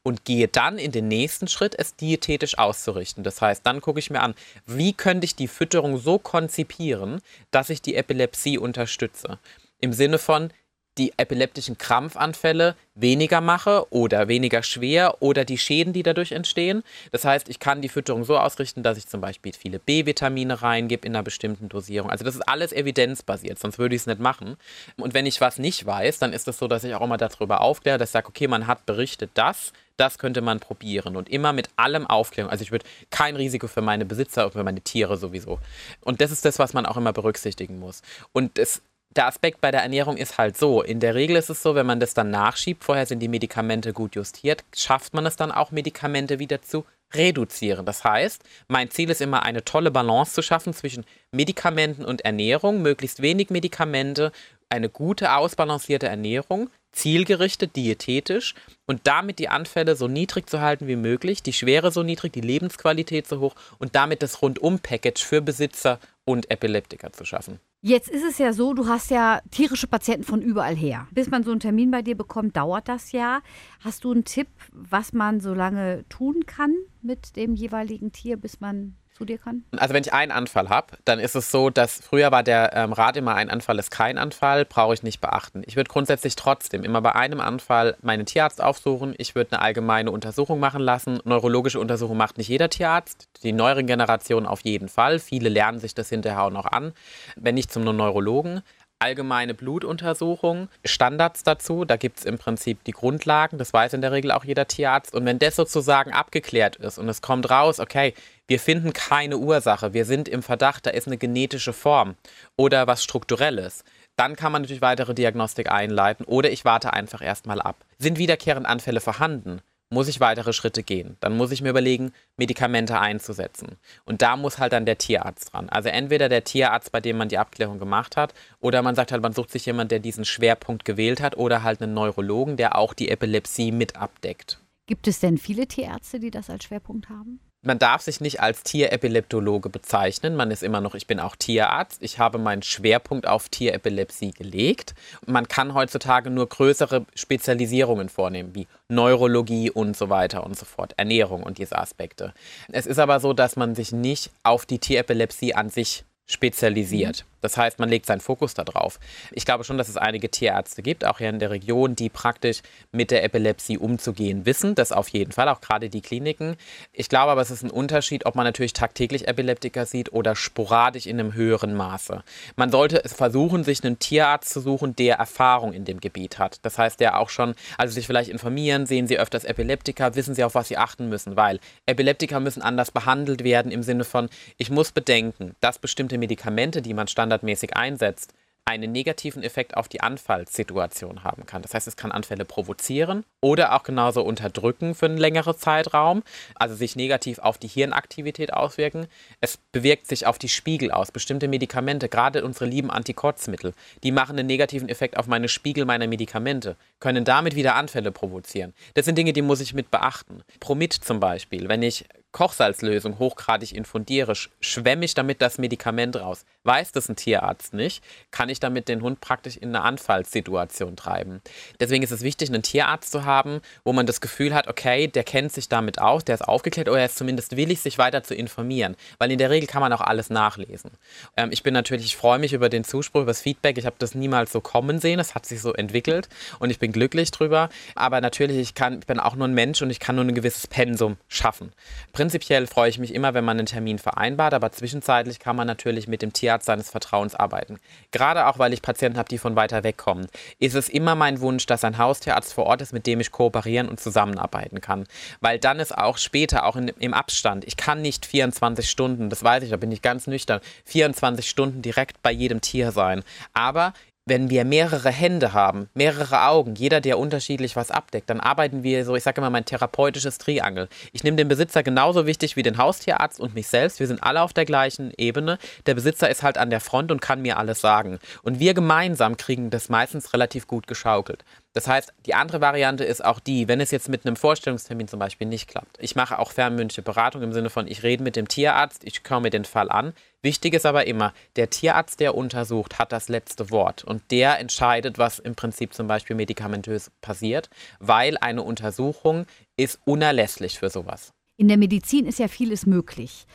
und 0.07 0.25
gehe 0.25 0.47
dann 0.47 0.79
in 0.79 0.92
den 0.92 1.09
nächsten 1.09 1.49
Schritt, 1.49 1.75
es 1.77 1.97
diätetisch 1.97 2.59
auszurichten. 2.59 3.25
Das 3.25 3.42
heißt, 3.42 3.66
dann 3.66 3.81
gucke 3.81 3.99
ich 3.99 4.09
mir 4.09 4.21
an, 4.21 4.37
wie 4.64 4.92
könnte 4.92 5.25
ich 5.25 5.35
die 5.35 5.49
Fütterung 5.49 5.99
so 5.99 6.21
konzipieren, 6.21 7.21
dass 7.51 7.71
ich 7.71 7.83
die 7.83 7.97
Epilepsie 7.97 8.57
unterstütze. 8.57 9.40
Im 9.81 9.92
Sinne 9.92 10.19
von, 10.19 10.51
die 10.97 11.12
epileptischen 11.16 11.77
Krampfanfälle 11.77 12.75
weniger 12.95 13.40
mache 13.40 13.87
oder 13.90 14.29
weniger 14.29 14.62
schwer 14.62 15.21
oder 15.21 15.45
die 15.45 15.59
Schäden, 15.59 15.92
die 15.92 16.03
dadurch 16.03 16.33
entstehen. 16.33 16.83
Das 17.11 17.25
heißt, 17.25 17.49
ich 17.49 17.59
kann 17.59 17.83
die 17.83 17.88
Fütterung 17.88 18.25
so 18.25 18.38
ausrichten, 18.38 18.83
dass 18.83 18.97
ich 18.97 19.07
zum 19.07 19.21
Beispiel 19.21 19.53
viele 19.53 19.79
B-Vitamine 19.79 20.62
reingebe 20.62 21.07
in 21.07 21.14
einer 21.14 21.23
bestimmten 21.23 21.69
Dosierung. 21.69 22.11
Also 22.11 22.25
das 22.25 22.37
ist 22.37 22.49
alles 22.49 22.73
evidenzbasiert, 22.73 23.59
sonst 23.59 23.79
würde 23.79 23.95
ich 23.95 24.03
es 24.03 24.07
nicht 24.07 24.21
machen. 24.21 24.57
Und 24.97 25.14
wenn 25.14 25.27
ich 25.27 25.40
was 25.40 25.59
nicht 25.59 25.85
weiß, 25.85 26.19
dann 26.21 26.33
ist 26.33 26.42
es 26.42 26.45
das 26.45 26.59
so, 26.59 26.69
dass 26.69 26.85
ich 26.85 26.95
auch 26.95 27.03
immer 27.03 27.19
darüber 27.19 27.61
aufkläre, 27.61 27.99
dass 27.99 28.11
ich 28.11 28.14
sage, 28.14 28.29
okay, 28.29 28.49
man 28.49 28.66
hat 28.66 28.87
berichtet 28.87 29.33
das, 29.35 29.73
das 29.97 30.19
könnte 30.19 30.41
man 30.41 30.61
probieren 30.61 31.17
und 31.17 31.29
immer 31.29 31.53
mit 31.53 31.69
allem 31.77 32.07
Aufklärung. 32.07 32.51
Also 32.51 32.63
ich 32.63 32.73
würde 32.73 32.87
kein 33.11 33.37
Risiko 33.37 33.67
für 33.67 33.83
meine 33.83 34.05
Besitzer 34.05 34.47
und 34.47 34.53
für 34.53 34.65
meine 34.65 34.81
Tiere 34.81 35.17
sowieso. 35.17 35.59
Und 36.01 36.21
das 36.21 36.31
ist 36.31 36.45
das, 36.45 36.59
was 36.59 36.73
man 36.73 36.87
auch 36.87 36.97
immer 36.97 37.13
berücksichtigen 37.13 37.79
muss. 37.79 38.03
Und 38.33 38.59
das 38.59 38.83
der 39.17 39.27
Aspekt 39.27 39.61
bei 39.61 39.71
der 39.71 39.83
Ernährung 39.83 40.17
ist 40.17 40.37
halt 40.39 40.57
so. 40.59 40.83
In 40.83 41.01
der 41.01 41.15
Regel 41.15 41.37
ist 41.37 41.49
es 41.49 41.63
so, 41.63 41.75
wenn 41.75 41.87
man 41.87 42.01
das 42.01 42.13
dann 42.13 42.31
nachschiebt, 42.31 42.85
vorher 42.85 43.07
sind 43.07 43.21
die 43.21 43.29
Medikamente 43.29 43.93
gut 43.93 44.15
justiert, 44.15 44.63
schafft 44.75 45.15
man 45.15 45.25
es 45.25 45.37
dann 45.37 45.53
auch, 45.53 45.71
Medikamente 45.71 46.39
wieder 46.39 46.61
zu 46.61 46.85
reduzieren. 47.14 47.87
Das 47.87 48.05
heißt, 48.05 48.42
mein 48.69 48.90
Ziel 48.90 49.11
ist 49.11 49.21
immer 49.21 49.42
eine 49.42 49.64
tolle 49.64 49.90
Balance 49.90 50.33
zu 50.33 50.42
schaffen 50.42 50.73
zwischen 50.73 51.05
Medikamenten 51.31 52.05
und 52.05 52.25
Ernährung, 52.25 52.83
möglichst 52.83 53.23
wenig 53.23 53.51
Medikamente, 53.51 54.33
eine 54.69 54.88
gute, 54.88 55.33
ausbalancierte 55.33 56.09
Ernährung, 56.09 56.71
zielgerichtet, 56.92 57.77
diätetisch 57.77 58.55
und 58.87 59.03
damit 59.05 59.38
die 59.38 59.49
Anfälle 59.49 59.97
so 59.97 60.09
niedrig 60.09 60.49
zu 60.49 60.61
halten 60.61 60.88
wie 60.88 60.97
möglich, 60.97 61.42
die 61.42 61.53
Schwere 61.53 61.92
so 61.92 62.03
niedrig, 62.03 62.33
die 62.33 62.40
Lebensqualität 62.40 63.29
so 63.29 63.40
hoch 63.40 63.55
und 63.79 63.95
damit 63.95 64.23
das 64.23 64.42
Rundum-Package 64.42 65.23
für 65.23 65.42
Besitzer 65.42 66.01
und 66.27 66.51
Epileptiker 66.51 67.12
zu 67.12 67.25
schaffen. 67.25 67.61
Jetzt 67.81 68.09
ist 68.09 68.25
es 68.25 68.39
ja 68.39 68.53
so, 68.53 68.75
du 68.75 68.89
hast 68.89 69.11
ja 69.11 69.41
tierische 69.51 69.87
Patienten 69.87 70.25
von 70.25 70.43
überall 70.43 70.75
her. 70.75 71.07
Bis 71.12 71.31
man 71.31 71.45
so 71.45 71.53
einen 71.53 71.61
Termin 71.61 71.93
bei 71.93 72.03
dir 72.03 72.17
bekommt, 72.17 72.57
dauert 72.57 72.89
das 72.89 73.12
ja. 73.12 73.41
Hast 73.81 74.03
du 74.05 74.11
einen 74.11 74.25
Tipp, 74.25 74.49
was 74.73 75.12
man 75.12 75.41
so 75.41 75.55
lange 75.55 76.05
tun 76.09 76.45
kann 76.47 76.75
mit 77.01 77.37
dem 77.37 77.55
jeweiligen 77.55 78.11
Tier, 78.11 78.37
bis 78.37 78.61
man 78.61 78.97
zu 79.16 79.24
dir 79.24 79.38
kann? 79.38 79.64
Also 79.76 79.94
wenn 79.94 80.02
ich 80.02 80.12
einen 80.12 80.33
Anfall 80.33 80.68
habe, 80.68 80.98
dann 81.05 81.18
ist 81.18 81.35
es 81.35 81.50
so, 81.50 81.70
dass 81.70 82.00
früher 82.00 82.31
war 82.31 82.42
der 82.42 82.72
ähm, 82.74 82.92
Rat 82.92 83.16
immer, 83.16 83.35
ein 83.35 83.50
Anfall 83.50 83.79
ist 83.79 83.90
kein 83.90 84.18
Anfall, 84.18 84.64
brauche 84.64 84.94
ich 84.94 85.02
nicht 85.02 85.20
beachten. 85.20 85.62
Ich 85.66 85.76
würde 85.76 85.90
grundsätzlich 85.90 86.37
trotzdem 86.37 86.85
immer 86.85 87.00
bei 87.00 87.14
einem 87.14 87.40
Anfall 87.40 87.96
meinen 88.02 88.26
Tierarzt 88.26 88.62
aufsuchen. 88.62 89.14
Ich 89.18 89.35
würde 89.35 89.52
eine 89.52 89.62
allgemeine 89.62 90.11
Untersuchung 90.11 90.61
machen 90.61 90.83
lassen. 90.83 91.20
Neurologische 91.24 91.81
Untersuchung 91.81 92.16
macht 92.16 92.38
nicht 92.38 92.48
jeder 92.48 92.68
Tierarzt. 92.68 93.29
Die 93.42 93.52
neueren 93.52 93.87
Generationen 93.87 94.46
auf 94.46 94.61
jeden 94.61 94.88
Fall. 94.88 95.18
Viele 95.18 95.48
lernen 95.48 95.79
sich 95.79 95.94
das 95.94 96.09
hinterher 96.09 96.42
auch 96.42 96.50
noch 96.50 96.66
an. 96.66 96.92
Wenn 97.37 97.55
nicht 97.55 97.72
zum 97.72 97.85
Neurologen 97.85 98.62
allgemeine 98.98 99.55
Blutuntersuchung, 99.55 100.68
Standards 100.85 101.42
dazu. 101.42 101.85
Da 101.85 101.96
gibt 101.96 102.18
es 102.18 102.24
im 102.24 102.38
Prinzip 102.38 102.83
die 102.85 102.92
Grundlagen, 102.92 103.59
das 103.59 103.72
weiß 103.72 103.92
in 103.94 104.00
der 104.00 104.12
Regel 104.12 104.31
auch 104.31 104.44
jeder 104.44 104.66
Tierarzt. 104.66 105.14
Und 105.14 105.24
wenn 105.26 105.38
das 105.38 105.57
sozusagen 105.57 106.12
abgeklärt 106.12 106.76
ist 106.76 106.98
und 106.98 107.09
es 107.09 107.22
kommt 107.22 107.50
raus, 107.50 107.81
okay, 107.81 108.14
wir 108.49 108.61
finden 108.61 108.93
keine 108.93 109.39
Ursache, 109.39 109.93
wir 109.93 110.05
sind 110.05 110.29
im 110.29 110.43
Verdacht, 110.43 110.87
da 110.87 110.91
ist 110.91 111.07
eine 111.07 111.17
genetische 111.17 111.73
Form 111.73 112.15
oder 112.57 112.87
was 112.87 113.03
strukturelles, 113.03 113.85
dann 114.17 114.37
kann 114.37 114.53
man 114.53 114.63
natürlich 114.63 114.83
weitere 114.83 115.15
Diagnostik 115.15 115.71
einleiten 115.71 116.25
oder 116.25 116.51
ich 116.51 116.65
warte 116.65 116.93
einfach 116.93 117.23
erstmal 117.23 117.61
ab. 117.61 117.77
Sind 117.99 118.19
wiederkehrende 118.19 118.69
Anfälle 118.69 119.01
vorhanden? 119.01 119.61
muss 119.91 120.09
ich 120.09 120.21
weitere 120.21 120.53
Schritte 120.53 120.83
gehen. 120.83 121.17
Dann 121.21 121.37
muss 121.37 121.53
ich 121.53 121.63
mir 121.63 121.71
überlegen, 121.71 122.13
Medikamente 122.37 122.99
einzusetzen. 122.99 123.77
Und 124.05 124.23
da 124.23 124.37
muss 124.37 124.59
halt 124.59 124.73
dann 124.73 124.87
der 124.87 124.99
Tierarzt 124.99 125.53
dran. 125.53 125.69
Also 125.69 125.89
entweder 125.89 126.29
der 126.29 126.45
Tierarzt, 126.45 126.91
bei 126.91 127.01
dem 127.01 127.17
man 127.17 127.29
die 127.29 127.39
Abklärung 127.39 127.79
gemacht 127.79 128.17
hat, 128.17 128.35
oder 128.61 128.83
man 128.83 128.95
sagt 128.95 129.13
halt, 129.13 129.23
man 129.23 129.33
sucht 129.33 129.51
sich 129.51 129.67
jemanden, 129.67 129.91
der 129.91 130.01
diesen 130.01 130.25
Schwerpunkt 130.25 130.85
gewählt 130.85 131.21
hat, 131.21 131.37
oder 131.37 131.63
halt 131.63 131.81
einen 131.81 131.95
Neurologen, 131.95 132.57
der 132.57 132.77
auch 132.77 132.95
die 132.95 133.09
Epilepsie 133.11 133.71
mit 133.71 133.97
abdeckt. 133.97 134.61
Gibt 134.87 135.09
es 135.09 135.21
denn 135.21 135.39
viele 135.39 135.67
Tierärzte, 135.67 136.21
die 136.21 136.31
das 136.31 136.51
als 136.51 136.65
Schwerpunkt 136.65 137.09
haben? 137.09 137.41
Man 137.66 137.79
darf 137.79 138.02
sich 138.02 138.20
nicht 138.20 138.40
als 138.40 138.62
Tierepileptologe 138.62 139.68
bezeichnen. 139.68 140.37
Man 140.37 140.50
ist 140.50 140.62
immer 140.62 140.81
noch, 140.81 140.94
ich 140.94 141.07
bin 141.07 141.20
auch 141.20 141.37
Tierarzt. 141.37 142.02
Ich 142.02 142.18
habe 142.18 142.38
meinen 142.38 142.62
Schwerpunkt 142.62 143.26
auf 143.26 143.48
Tierepilepsie 143.48 144.31
gelegt. 144.31 144.94
Man 145.26 145.48
kann 145.48 145.74
heutzutage 145.74 146.31
nur 146.31 146.48
größere 146.48 147.05
Spezialisierungen 147.14 148.09
vornehmen, 148.09 148.55
wie 148.55 148.66
Neurologie 148.88 149.70
und 149.70 149.96
so 149.96 150.09
weiter 150.09 150.44
und 150.44 150.57
so 150.57 150.64
fort, 150.64 150.94
Ernährung 150.96 151.42
und 151.42 151.59
diese 151.59 151.76
Aspekte. 151.76 152.33
Es 152.70 152.87
ist 152.87 152.98
aber 152.98 153.20
so, 153.20 153.33
dass 153.33 153.57
man 153.57 153.74
sich 153.74 153.92
nicht 153.92 154.31
auf 154.44 154.64
die 154.64 154.79
Tierepilepsie 154.79 155.55
an 155.55 155.68
sich 155.68 156.05
spezialisiert. 156.27 157.25
Mhm. 157.25 157.37
Das 157.47 157.57
heißt, 157.57 157.79
man 157.79 157.89
legt 157.89 158.07
seinen 158.07 158.21
Fokus 158.21 158.55
darauf. 158.55 158.99
Ich 159.31 159.45
glaube 159.45 159.62
schon, 159.62 159.79
dass 159.79 159.89
es 159.89 159.97
einige 159.97 160.29
Tierärzte 160.29 160.83
gibt, 160.83 161.05
auch 161.05 161.19
hier 161.19 161.29
in 161.29 161.39
der 161.39 161.51
Region, 161.51 161.95
die 161.95 162.09
praktisch 162.09 162.61
mit 162.91 163.12
der 163.12 163.23
Epilepsie 163.23 163.79
umzugehen 163.79 164.47
wissen. 164.47 164.75
Das 164.75 164.91
auf 164.91 165.07
jeden 165.11 165.31
Fall, 165.31 165.49
auch 165.49 165.61
gerade 165.61 165.89
die 165.89 166.01
Kliniken. 166.01 166.57
Ich 166.93 167.09
glaube 167.09 167.31
aber, 167.31 167.43
es 167.43 167.53
ist 167.53 167.62
ein 167.62 167.71
Unterschied, 167.71 168.27
ob 168.27 168.35
man 168.35 168.47
natürlich 168.47 168.73
tagtäglich 168.73 169.29
Epileptiker 169.29 169.87
sieht 169.87 170.12
oder 170.12 170.35
sporadisch 170.35 171.07
in 171.07 171.21
einem 171.21 171.35
höheren 171.35 171.75
Maße. 171.75 172.25
Man 172.57 172.73
sollte 172.73 173.05
es 173.05 173.12
versuchen, 173.12 173.62
sich 173.62 173.85
einen 173.85 174.01
Tierarzt 174.01 174.51
zu 174.53 174.61
suchen, 174.61 174.97
der 174.97 175.17
Erfahrung 175.17 175.73
in 175.73 175.85
dem 175.85 176.01
Gebiet 176.01 176.41
hat. 176.41 176.59
Das 176.62 176.79
heißt, 176.79 176.99
der 176.99 177.17
auch 177.21 177.29
schon, 177.29 177.55
also 177.79 177.95
sich 177.95 178.09
vielleicht 178.09 178.31
informieren, 178.31 178.87
sehen 178.87 179.07
Sie 179.07 179.21
öfters 179.21 179.45
Epileptiker, 179.45 180.17
wissen 180.17 180.35
Sie, 180.35 180.43
auf 180.43 180.57
was 180.57 180.67
Sie 180.67 180.79
achten 180.79 181.09
müssen, 181.09 181.37
weil 181.37 181.61
Epileptiker 181.85 182.41
müssen 182.41 182.62
anders 182.62 182.91
behandelt 182.91 183.45
werden 183.45 183.71
im 183.71 183.85
Sinne 183.85 184.03
von, 184.03 184.29
ich 184.57 184.71
muss 184.71 184.91
bedenken, 184.91 185.55
dass 185.61 185.79
bestimmte 185.79 186.15
Medikamente, 186.18 186.83
die 186.83 186.94
man 186.94 187.09
standardmäßig 187.09 187.46
standardmäßig 187.46 187.76
einsetzt, 187.76 188.33
einen 188.68 188.90
negativen 188.90 189.44
Effekt 189.44 189.76
auf 189.76 189.87
die 189.87 190.00
Anfallssituation 190.00 191.22
haben 191.22 191.46
kann. 191.46 191.62
Das 191.62 191.72
heißt, 191.72 191.87
es 191.87 191.94
kann 191.94 192.11
Anfälle 192.11 192.44
provozieren 192.44 193.24
oder 193.40 193.72
auch 193.76 193.85
genauso 193.85 194.22
unterdrücken 194.22 194.96
für 194.96 195.07
einen 195.07 195.18
längeren 195.18 195.57
Zeitraum, 195.57 196.24
also 196.57 196.74
sich 196.74 196.96
negativ 196.96 197.38
auf 197.38 197.59
die 197.59 197.68
Hirnaktivität 197.68 198.52
auswirken. 198.52 199.07
Es 199.40 199.57
bewirkt 199.70 200.09
sich 200.09 200.26
auf 200.26 200.38
die 200.38 200.48
Spiegel 200.48 200.90
aus. 200.90 201.12
Bestimmte 201.12 201.46
Medikamente, 201.46 202.09
gerade 202.09 202.44
unsere 202.44 202.64
lieben 202.64 202.90
Antikotzmittel, 202.90 203.72
die 204.02 204.11
machen 204.11 204.37
einen 204.37 204.48
negativen 204.48 204.88
Effekt 204.88 205.16
auf 205.16 205.29
meine 205.29 205.48
Spiegel 205.48 205.85
meiner 205.85 206.09
Medikamente, 206.09 206.74
können 207.01 207.25
damit 207.25 207.55
wieder 207.55 207.75
Anfälle 207.75 208.13
provozieren. 208.13 208.75
Das 208.95 209.05
sind 209.05 209.19
Dinge, 209.19 209.33
die 209.33 209.43
muss 209.43 209.61
ich 209.61 209.75
mit 209.75 209.91
beachten. 209.91 210.43
Promid 210.61 210.93
zum 210.93 211.21
Beispiel, 211.21 211.69
wenn 211.69 211.83
ich 211.83 212.07
Kochsalzlösung 212.37 213.19
hochgradig 213.19 213.75
infundiere, 213.75 214.35
schwemme 214.61 215.07
ich 215.07 215.15
damit 215.15 215.41
das 215.41 215.57
Medikament 215.57 216.17
raus. 216.17 216.45
Weiß 216.65 216.93
das 216.93 217.09
ein 217.09 217.17
Tierarzt 217.17 217.73
nicht, 217.73 218.05
kann 218.31 218.51
ich 218.51 218.61
damit 218.61 218.89
den 218.89 219.01
Hund 219.01 219.23
praktisch 219.23 219.57
in 219.57 219.71
eine 219.71 219.81
Anfallssituation 219.81 220.97
treiben. 220.97 221.41
Deswegen 221.81 222.05
ist 222.05 222.11
es 222.11 222.21
wichtig, 222.21 222.51
einen 222.51 222.63
Tierarzt 222.63 223.11
zu 223.11 223.25
haben, 223.25 223.63
wo 223.85 223.95
man 223.95 224.05
das 224.05 224.21
Gefühl 224.21 224.53
hat, 224.53 224.69
okay, 224.69 225.07
der 225.09 225.25
kennt 225.25 225.51
sich 225.51 225.71
damit 225.71 225.99
aus, 225.99 226.27
der 226.27 226.35
ist 226.35 226.43
aufgeklärt 226.43 226.91
oder 226.91 227.01
er 227.01 227.07
ist 227.07 227.17
zumindest 227.17 227.57
willig, 227.57 227.81
sich 227.81 227.97
weiter 227.97 228.23
zu 228.23 228.35
informieren. 228.35 228.97
Weil 229.17 229.33
in 229.33 229.39
der 229.39 229.49
Regel 229.49 229.67
kann 229.67 229.81
man 229.81 229.95
auch 229.95 230.03
alles 230.03 230.29
nachlesen. 230.29 230.91
Ähm, 231.39 231.49
ich 231.53 231.63
bin 231.63 231.73
natürlich, 231.73 232.05
ich 232.05 232.17
freue 232.19 232.39
mich 232.39 232.53
über 232.53 232.69
den 232.69 232.85
Zuspruch, 232.85 233.23
über 233.23 233.31
das 233.31 233.41
Feedback. 233.41 233.79
Ich 233.79 233.87
habe 233.87 233.97
das 233.99 234.15
niemals 234.15 234.53
so 234.53 234.61
kommen 234.61 234.99
sehen. 234.99 235.21
Es 235.21 235.35
hat 235.35 235.47
sich 235.47 235.63
so 235.63 235.73
entwickelt 235.73 236.29
und 236.59 236.69
ich 236.69 236.79
bin 236.79 236.86
glücklich 236.92 237.31
drüber. 237.31 237.68
Aber 237.94 238.20
natürlich, 238.20 238.59
ich, 238.59 238.75
kann, 238.75 238.99
ich 239.01 239.07
bin 239.07 239.20
auch 239.20 239.37
nur 239.37 239.49
ein 239.49 239.55
Mensch 239.55 239.83
und 239.83 239.90
ich 239.90 240.01
kann 240.01 240.16
nur 240.16 240.25
ein 240.25 240.35
gewisses 240.35 240.66
Pensum 240.66 241.16
schaffen. 241.29 241.72
Prinzipiell 242.12 242.66
freue 242.66 242.88
ich 242.90 242.99
mich 242.99 243.14
immer, 243.14 243.35
wenn 243.35 243.44
man 243.44 243.59
einen 243.59 243.66
Termin 243.66 243.99
vereinbart, 243.99 244.55
aber 244.55 244.72
zwischenzeitlich 244.72 245.38
kann 245.38 245.57
man 245.57 245.66
natürlich 245.66 246.09
mit 246.09 246.22
dem 246.22 246.33
Tierarzt 246.33 246.66
seines 246.66 246.90
Vertrauens 246.90 247.35
arbeiten. 247.35 247.79
Gerade 248.11 248.46
auch, 248.46 248.59
weil 248.59 248.72
ich 248.72 248.83
Patienten 248.83 249.18
habe, 249.18 249.29
die 249.29 249.38
von 249.38 249.57
weiter 249.57 249.85
weg 249.85 249.96
kommen, 249.96 250.27
ist 250.59 250.75
es 250.75 250.88
immer 250.88 251.14
mein 251.14 251.40
Wunsch, 251.40 251.66
dass 251.66 251.85
ein 251.85 251.99
Haustierarzt 251.99 252.55
vor 252.55 252.66
Ort 252.66 252.83
ist, 252.83 252.92
mit 252.92 253.07
dem 253.07 253.20
ich 253.20 253.31
kooperieren 253.31 253.88
und 253.88 254.01
zusammenarbeiten 254.01 254.81
kann. 254.81 255.07
Weil 255.40 255.59
dann 255.59 255.81
ist 255.81 255.96
auch 255.96 256.18
später, 256.18 256.64
auch 256.64 256.77
in, 256.77 256.88
im 256.88 257.14
Abstand, 257.14 257.64
ich 257.64 257.77
kann 257.77 258.03
nicht 258.03 258.27
24 258.27 258.88
Stunden, 258.88 259.31
das 259.31 259.42
weiß 259.42 259.62
ich, 259.62 259.70
da 259.70 259.77
bin 259.77 259.92
ich 259.92 260.03
ganz 260.03 260.27
nüchtern, 260.27 260.61
24 260.85 261.49
Stunden 261.49 261.83
direkt 261.83 262.22
bei 262.22 262.31
jedem 262.33 262.61
Tier 262.61 262.92
sein. 262.92 263.22
Aber 263.53 263.92
wenn 264.29 264.51
wir 264.51 264.65
mehrere 264.65 265.11
Hände 265.11 265.53
haben, 265.53 265.89
mehrere 265.95 266.43
Augen, 266.43 266.75
jeder, 266.75 267.01
der 267.01 267.17
unterschiedlich 267.19 267.77
was 267.77 267.93
abdeckt, 267.93 268.29
dann 268.29 268.41
arbeiten 268.41 268.83
wir 268.83 269.05
so, 269.05 269.15
ich 269.15 269.23
sage 269.23 269.41
immer, 269.41 269.51
mein 269.51 269.65
therapeutisches 269.65 270.39
Triangel. 270.39 270.89
Ich 271.12 271.23
nehme 271.23 271.37
den 271.37 271.47
Besitzer 271.47 271.85
genauso 271.85 272.27
wichtig 272.27 272.57
wie 272.57 272.65
den 272.65 272.77
Haustierarzt 272.77 273.39
und 273.39 273.55
mich 273.55 273.69
selbst. 273.69 274.01
Wir 274.01 274.09
sind 274.09 274.25
alle 274.25 274.43
auf 274.43 274.53
der 274.53 274.65
gleichen 274.65 275.12
Ebene. 275.17 275.59
Der 275.87 275.95
Besitzer 275.95 276.29
ist 276.29 276.43
halt 276.43 276.59
an 276.59 276.71
der 276.71 276.81
Front 276.81 277.12
und 277.12 277.21
kann 277.21 277.41
mir 277.41 277.57
alles 277.57 277.81
sagen. 277.81 278.19
Und 278.43 278.59
wir 278.59 278.75
gemeinsam 278.75 279.37
kriegen 279.37 279.71
das 279.71 279.89
meistens 279.89 280.33
relativ 280.33 280.67
gut 280.67 280.89
geschaukelt. 280.89 281.45
Das 281.77 281.89
heißt, 281.89 282.15
die 282.25 282.33
andere 282.33 282.62
Variante 282.62 283.05
ist 283.05 283.23
auch 283.23 283.39
die, 283.39 283.69
wenn 283.69 283.83
es 283.83 283.91
jetzt 283.91 284.09
mit 284.09 284.25
einem 284.25 284.37
Vorstellungstermin 284.37 285.09
zum 285.09 285.19
Beispiel 285.19 285.47
nicht 285.47 285.69
klappt. 285.69 285.99
Ich 286.01 286.17
mache 286.17 286.39
auch 286.39 286.53
fernmündliche 286.53 287.03
Beratung 287.03 287.43
im 287.43 287.53
Sinne 287.53 287.69
von, 287.69 287.87
ich 287.87 288.03
rede 288.03 288.23
mit 288.23 288.35
dem 288.35 288.49
Tierarzt, 288.49 289.05
ich 289.05 289.21
schaue 289.23 289.43
mir 289.43 289.51
den 289.51 289.67
Fall 289.67 289.91
an. 289.91 290.15
Wichtig 290.41 290.73
ist 290.73 290.87
aber 290.87 291.07
immer, 291.07 291.35
der 291.57 291.69
Tierarzt, 291.69 292.19
der 292.19 292.35
untersucht, 292.35 292.99
hat 292.99 293.12
das 293.12 293.29
letzte 293.29 293.71
Wort 293.71 294.05
und 294.05 294.23
der 294.31 294.59
entscheidet, 294.59 295.19
was 295.19 295.39
im 295.39 295.55
Prinzip 295.55 295.93
zum 295.93 296.07
Beispiel 296.07 296.35
medikamentös 296.35 297.11
passiert, 297.21 297.69
weil 298.01 298.39
eine 298.39 298.62
Untersuchung 298.62 299.45
ist 299.77 300.01
unerlässlich 300.07 300.79
für 300.79 300.89
sowas. 300.89 301.35
In 301.59 301.69
der 301.69 301.77
Medizin 301.77 302.25
ist 302.25 302.39
ja 302.39 302.49
vieles 302.49 302.87
möglich. 302.87 303.47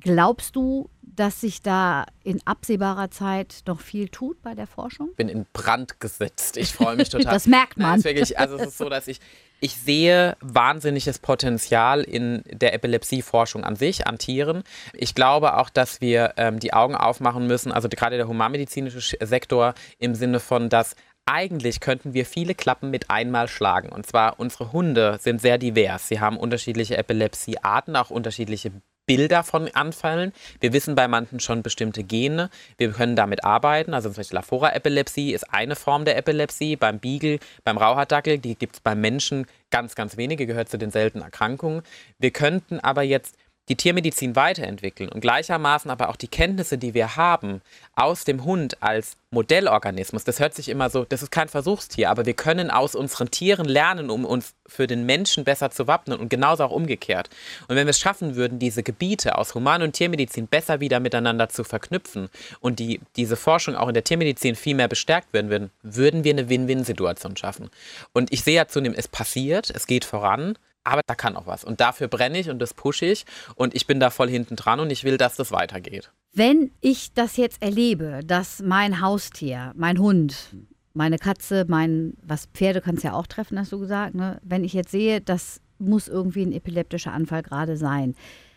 Glaubst 0.00 0.56
du, 0.56 0.90
dass 1.02 1.40
sich 1.40 1.62
da 1.62 2.04
in 2.24 2.40
absehbarer 2.44 3.10
Zeit 3.12 3.62
noch 3.66 3.80
viel 3.80 4.08
tut 4.08 4.42
bei 4.42 4.54
der 4.54 4.66
Forschung? 4.66 5.10
Ich 5.10 5.16
bin 5.16 5.28
in 5.28 5.46
Brand 5.52 6.00
gesetzt. 6.00 6.56
Ich 6.56 6.72
freue 6.72 6.96
mich 6.96 7.10
total. 7.10 7.32
das 7.32 7.46
merkt 7.46 7.76
man. 7.76 7.90
Nein, 7.92 8.04
wirklich, 8.04 8.38
also 8.38 8.56
es 8.56 8.68
ist 8.68 8.78
so, 8.78 8.88
dass 8.88 9.06
ich, 9.06 9.20
ich 9.60 9.76
sehe 9.76 10.36
wahnsinniges 10.40 11.20
Potenzial 11.20 12.02
in 12.02 12.42
der 12.50 12.74
Epilepsieforschung 12.74 13.62
an 13.62 13.76
sich, 13.76 14.08
an 14.08 14.18
Tieren. 14.18 14.64
Ich 14.94 15.14
glaube 15.14 15.56
auch, 15.56 15.70
dass 15.70 16.00
wir 16.00 16.34
ähm, 16.38 16.58
die 16.58 16.72
Augen 16.72 16.96
aufmachen 16.96 17.46
müssen, 17.46 17.70
also 17.70 17.88
gerade 17.88 18.16
der 18.16 18.26
humanmedizinische 18.26 19.16
Sektor 19.24 19.74
im 19.98 20.16
Sinne 20.16 20.40
von, 20.40 20.68
dass 20.68 20.96
eigentlich 21.26 21.80
könnten 21.80 22.14
wir 22.14 22.26
viele 22.26 22.54
Klappen 22.54 22.90
mit 22.90 23.10
einmal 23.10 23.48
schlagen. 23.48 23.90
Und 23.90 24.06
zwar, 24.06 24.40
unsere 24.40 24.72
Hunde 24.72 25.18
sind 25.20 25.40
sehr 25.40 25.56
divers. 25.56 26.08
Sie 26.08 26.20
haben 26.20 26.36
unterschiedliche 26.36 26.98
Epilepsiearten, 26.98 27.96
auch 27.96 28.10
unterschiedliche 28.10 28.72
Bilder 29.06 29.42
von 29.44 29.68
Anfällen. 29.74 30.32
Wir 30.60 30.72
wissen 30.72 30.94
bei 30.94 31.08
manchen 31.08 31.40
schon 31.40 31.62
bestimmte 31.62 32.02
Gene. 32.04 32.50
Wir 32.78 32.92
können 32.92 33.16
damit 33.16 33.44
arbeiten. 33.44 33.94
Also 33.94 34.08
zum 34.08 34.16
Beispiel 34.16 34.36
Lafora-Epilepsie 34.36 35.32
ist 35.32 35.52
eine 35.52 35.76
Form 35.76 36.04
der 36.04 36.16
Epilepsie. 36.16 36.76
Beim 36.76 36.98
Beagle, 36.98 37.38
beim 37.64 37.78
Rauhaardackel, 37.78 38.38
die 38.38 38.54
gibt 38.54 38.76
es 38.76 38.80
beim 38.80 39.00
Menschen 39.00 39.46
ganz, 39.70 39.94
ganz 39.94 40.16
wenige, 40.16 40.46
gehört 40.46 40.68
zu 40.68 40.78
den 40.78 40.90
seltenen 40.90 41.24
Erkrankungen. 41.24 41.82
Wir 42.18 42.30
könnten 42.30 42.80
aber 42.80 43.02
jetzt 43.02 43.36
die 43.68 43.76
Tiermedizin 43.76 44.36
weiterentwickeln 44.36 45.08
und 45.08 45.20
gleichermaßen 45.20 45.90
aber 45.90 46.10
auch 46.10 46.16
die 46.16 46.28
Kenntnisse, 46.28 46.76
die 46.76 46.94
wir 46.94 47.16
haben 47.16 47.62
aus 47.94 48.24
dem 48.24 48.44
Hund 48.44 48.82
als 48.82 49.16
Modellorganismus. 49.30 50.24
Das 50.24 50.38
hört 50.38 50.54
sich 50.54 50.68
immer 50.68 50.90
so, 50.90 51.04
das 51.04 51.22
ist 51.22 51.30
kein 51.30 51.48
Versuchstier, 51.48 52.10
aber 52.10 52.26
wir 52.26 52.34
können 52.34 52.70
aus 52.70 52.94
unseren 52.94 53.30
Tieren 53.30 53.66
lernen, 53.66 54.10
um 54.10 54.24
uns 54.24 54.54
für 54.66 54.86
den 54.86 55.06
Menschen 55.06 55.44
besser 55.44 55.70
zu 55.70 55.86
wappnen 55.86 56.18
und 56.18 56.28
genauso 56.28 56.64
auch 56.64 56.70
umgekehrt. 56.70 57.30
Und 57.68 57.76
wenn 57.76 57.86
wir 57.86 57.90
es 57.90 57.98
schaffen 57.98 58.36
würden, 58.36 58.58
diese 58.58 58.82
Gebiete 58.82 59.38
aus 59.38 59.54
Human- 59.54 59.82
und 59.82 59.92
Tiermedizin 59.92 60.46
besser 60.46 60.80
wieder 60.80 61.00
miteinander 61.00 61.48
zu 61.48 61.64
verknüpfen 61.64 62.28
und 62.60 62.78
die, 62.78 63.00
diese 63.16 63.36
Forschung 63.36 63.74
auch 63.74 63.88
in 63.88 63.94
der 63.94 64.04
Tiermedizin 64.04 64.56
viel 64.56 64.74
mehr 64.74 64.88
bestärkt 64.88 65.32
werden 65.32 65.50
würden, 65.50 65.70
würden 65.82 66.24
wir 66.24 66.32
eine 66.32 66.48
Win-Win-Situation 66.48 67.36
schaffen. 67.36 67.70
Und 68.12 68.32
ich 68.32 68.44
sehe 68.44 68.56
ja 68.56 68.68
zunehmend, 68.68 68.98
es 68.98 69.08
passiert, 69.08 69.70
es 69.70 69.86
geht 69.86 70.04
voran. 70.04 70.56
Aber 70.84 71.00
da 71.06 71.14
kann 71.14 71.36
auch 71.36 71.46
was. 71.46 71.64
Und 71.64 71.80
dafür 71.80 72.08
brenne 72.08 72.38
ich 72.38 72.50
und 72.50 72.60
das 72.60 72.74
pushe 72.74 73.06
ich 73.06 73.24
und 73.56 73.74
ich 73.74 73.86
bin 73.86 73.98
da 73.98 74.10
voll 74.10 74.28
hinten 74.28 74.56
dran 74.56 74.80
und 74.80 74.90
ich 74.90 75.04
will, 75.04 75.16
dass 75.16 75.36
das 75.36 75.50
weitergeht. 75.50 76.12
Wenn 76.32 76.70
ich 76.80 77.12
das 77.14 77.36
jetzt 77.36 77.62
erlebe, 77.62 78.20
dass 78.24 78.60
mein 78.62 79.00
Haustier, 79.00 79.72
mein 79.76 79.98
Hund, 79.98 80.54
meine 80.92 81.18
Katze, 81.18 81.64
mein, 81.68 82.14
was 82.22 82.46
Pferde 82.46 82.80
kannst 82.80 83.02
ja 83.02 83.14
auch 83.14 83.26
treffen, 83.26 83.58
hast 83.58 83.72
du 83.72 83.80
gesagt, 83.80 84.14
ne? 84.14 84.40
wenn 84.42 84.64
ich 84.64 84.72
jetzt 84.72 84.90
sehe, 84.90 85.20
das 85.20 85.60
muss 85.78 86.08
irgendwie 86.08 86.42
ein 86.42 86.52
epileptischer 86.52 87.12
Anfall 87.12 87.42
gerade 87.42 87.76
sein. 87.76 88.14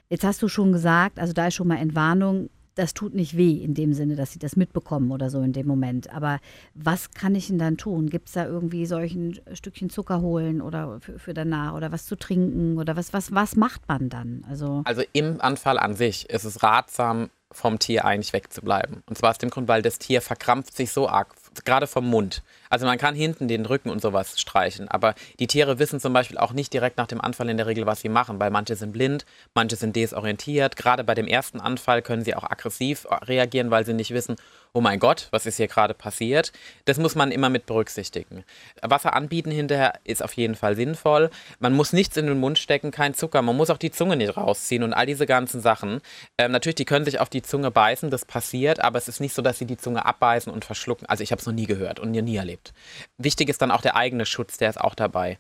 Jetzt 0.10 0.24
hast 0.24 0.42
du 0.42 0.48
schon 0.48 0.72
gesagt, 0.72 1.20
also 1.20 1.34
da 1.34 1.48
ist 1.48 1.56
schon 1.56 1.68
mal 1.68 1.78
Entwarnung, 1.78 2.50
das 2.78 2.94
tut 2.94 3.14
nicht 3.14 3.36
weh 3.38 3.54
in 3.54 3.74
dem 3.74 3.94
Sinne, 3.94 4.16
dass 4.16 4.32
sie 4.32 4.40
das 4.40 4.56
mitbekommen 4.56 5.12
oder 5.12 5.30
so 5.30 5.42
in 5.42 5.54
dem 5.54 5.68
Moment. 5.68 6.12
Aber 6.14 6.40
was 6.74 7.12
kann 7.12 7.36
ich 7.36 7.48
denn 7.48 7.58
dann 7.58 7.78
tun? 7.78 8.10
Gibt 8.10 8.28
es 8.28 8.34
da 8.34 8.46
irgendwie 8.46 8.86
solchen 8.86 9.40
Stückchen 9.54 9.90
Zucker 9.90 10.22
holen 10.22 10.62
oder 10.62 11.00
für, 11.00 11.20
für, 11.20 11.34
danach 11.34 11.74
oder 11.74 11.92
was 11.92 12.06
zu 12.06 12.16
trinken 12.16 12.78
oder 12.78 12.96
was, 12.96 13.14
was, 13.14 13.34
was 13.34 13.56
macht 13.56 13.88
man 13.88 14.10
dann? 14.10 14.46
Also, 14.50 14.82
also 14.86 15.04
im 15.14 15.42
Anfall 15.42 15.80
an 15.80 15.96
sich 15.96 16.30
ist 16.30 16.44
es 16.44 16.64
ratsam, 16.64 17.30
vom 17.52 17.80
Tier 17.80 18.06
eigentlich 18.06 18.34
wegzubleiben. 18.34 19.04
Und 19.08 19.18
zwar 19.18 19.32
aus 19.32 19.38
dem 19.38 19.50
Grund, 19.50 19.68
weil 19.68 19.82
das 19.82 20.00
Tier 20.00 20.22
verkrampft 20.22 20.76
sich 20.76 20.92
so 20.92 21.08
arg, 21.08 21.34
gerade 21.66 21.88
vom 21.88 22.08
Mund. 22.08 22.44
Also 22.70 22.86
man 22.86 22.98
kann 22.98 23.16
hinten 23.16 23.48
den 23.48 23.66
Rücken 23.66 23.90
und 23.90 24.02
sowas 24.02 24.40
streichen, 24.40 24.88
aber 24.88 25.16
die 25.40 25.48
Tiere 25.48 25.80
wissen 25.80 26.00
zum 26.00 26.14
Beispiel 26.14 26.38
auch 26.38 26.54
nicht 26.54 26.74
direkt 26.74 26.98
nach 26.98 27.08
dem 27.08 27.22
Anfall 27.22 27.50
in 27.50 27.58
der 27.58 27.68
Regel, 27.68 27.86
was 27.86 28.02
sie 28.02 28.10
machen, 28.10 28.40
weil 28.40 28.52
manche 28.52 28.76
sind 28.76 28.92
blind, 28.92 29.26
manche 29.54 29.76
sind 29.76 29.96
desorientiert. 29.96 30.76
Gerade 30.76 31.04
bei 31.04 31.16
dem 31.16 31.28
ersten 31.28 31.60
Anfall 31.60 32.02
können 32.02 32.24
sie 32.24 32.36
auch 32.36 32.44
aggressiv 32.44 33.08
reagieren, 33.10 33.72
weil 33.72 33.86
sie 33.86 33.94
nicht 33.94 34.12
wissen, 34.12 34.36
oh 34.78 34.82
mein 34.82 35.00
Gott, 35.00 35.28
was 35.32 35.48
ist 35.48 35.58
hier 35.58 35.68
gerade 35.68 35.96
passiert? 35.96 36.52
Das 36.86 37.00
muss 37.00 37.16
man 37.16 37.32
immer 37.32 37.50
mit 37.50 37.66
berücksichtigen. 37.66 38.44
Wasser 38.84 39.16
anbieten 39.16 39.50
hinterher 39.50 39.96
ist 40.04 40.24
auf 40.24 40.34
jeden 40.34 40.54
Fall 40.54 40.76
sinnvoll. 40.76 41.32
Man 41.58 41.74
muss 41.74 41.94
nichts 41.94 42.16
in 42.16 42.28
den 42.28 42.40
Mund 42.40 42.60
stecken, 42.60 42.92
kein 42.92 43.16
Zucker. 43.16 43.42
Man 43.42 43.58
muss 43.58 43.72
auch 43.72 43.80
die 43.80 43.90
Zunge 43.90 44.18
nicht 44.18 44.38
rausziehen 44.38 44.84
und 44.84 44.94
all 44.94 45.08
diese 45.08 45.26
ganzen 45.26 45.62
Sachen. 45.62 46.00
Ähm, 46.38 46.52
natürlich, 46.52 46.76
die 46.76 46.86
können 46.86 47.06
sich 47.06 47.20
auf 47.20 47.30
die 47.30 47.42
Zunge 47.42 47.72
beißen, 47.72 48.12
das 48.12 48.24
passiert, 48.26 48.80
aber 48.80 49.00
es 49.00 49.08
ist 49.08 49.20
nicht 49.20 49.34
so, 49.34 49.42
dass 49.42 49.58
sie 49.58 49.66
die 49.66 49.78
Zunge 49.78 50.06
abbeißen 50.06 50.54
und 50.54 50.64
verschlucken. 50.64 51.10
Also 51.10 51.24
ich 51.24 51.32
habe 51.32 51.40
es 51.40 51.48
noch 51.48 51.54
nie 51.54 51.66
gehört 51.66 52.00
und 52.00 52.12
nie 52.12 52.36
erlebt. 52.36 52.72
Wichtig 53.18 53.50
ist 53.50 53.64
dann 53.64 53.72
auch 53.72 53.82
der 53.82 53.96
eigene 53.96 54.28
Schutz, 54.28 54.58
der 54.58 54.70
ist 54.70 54.80
auch 54.80 54.94
dabei. 54.94 55.40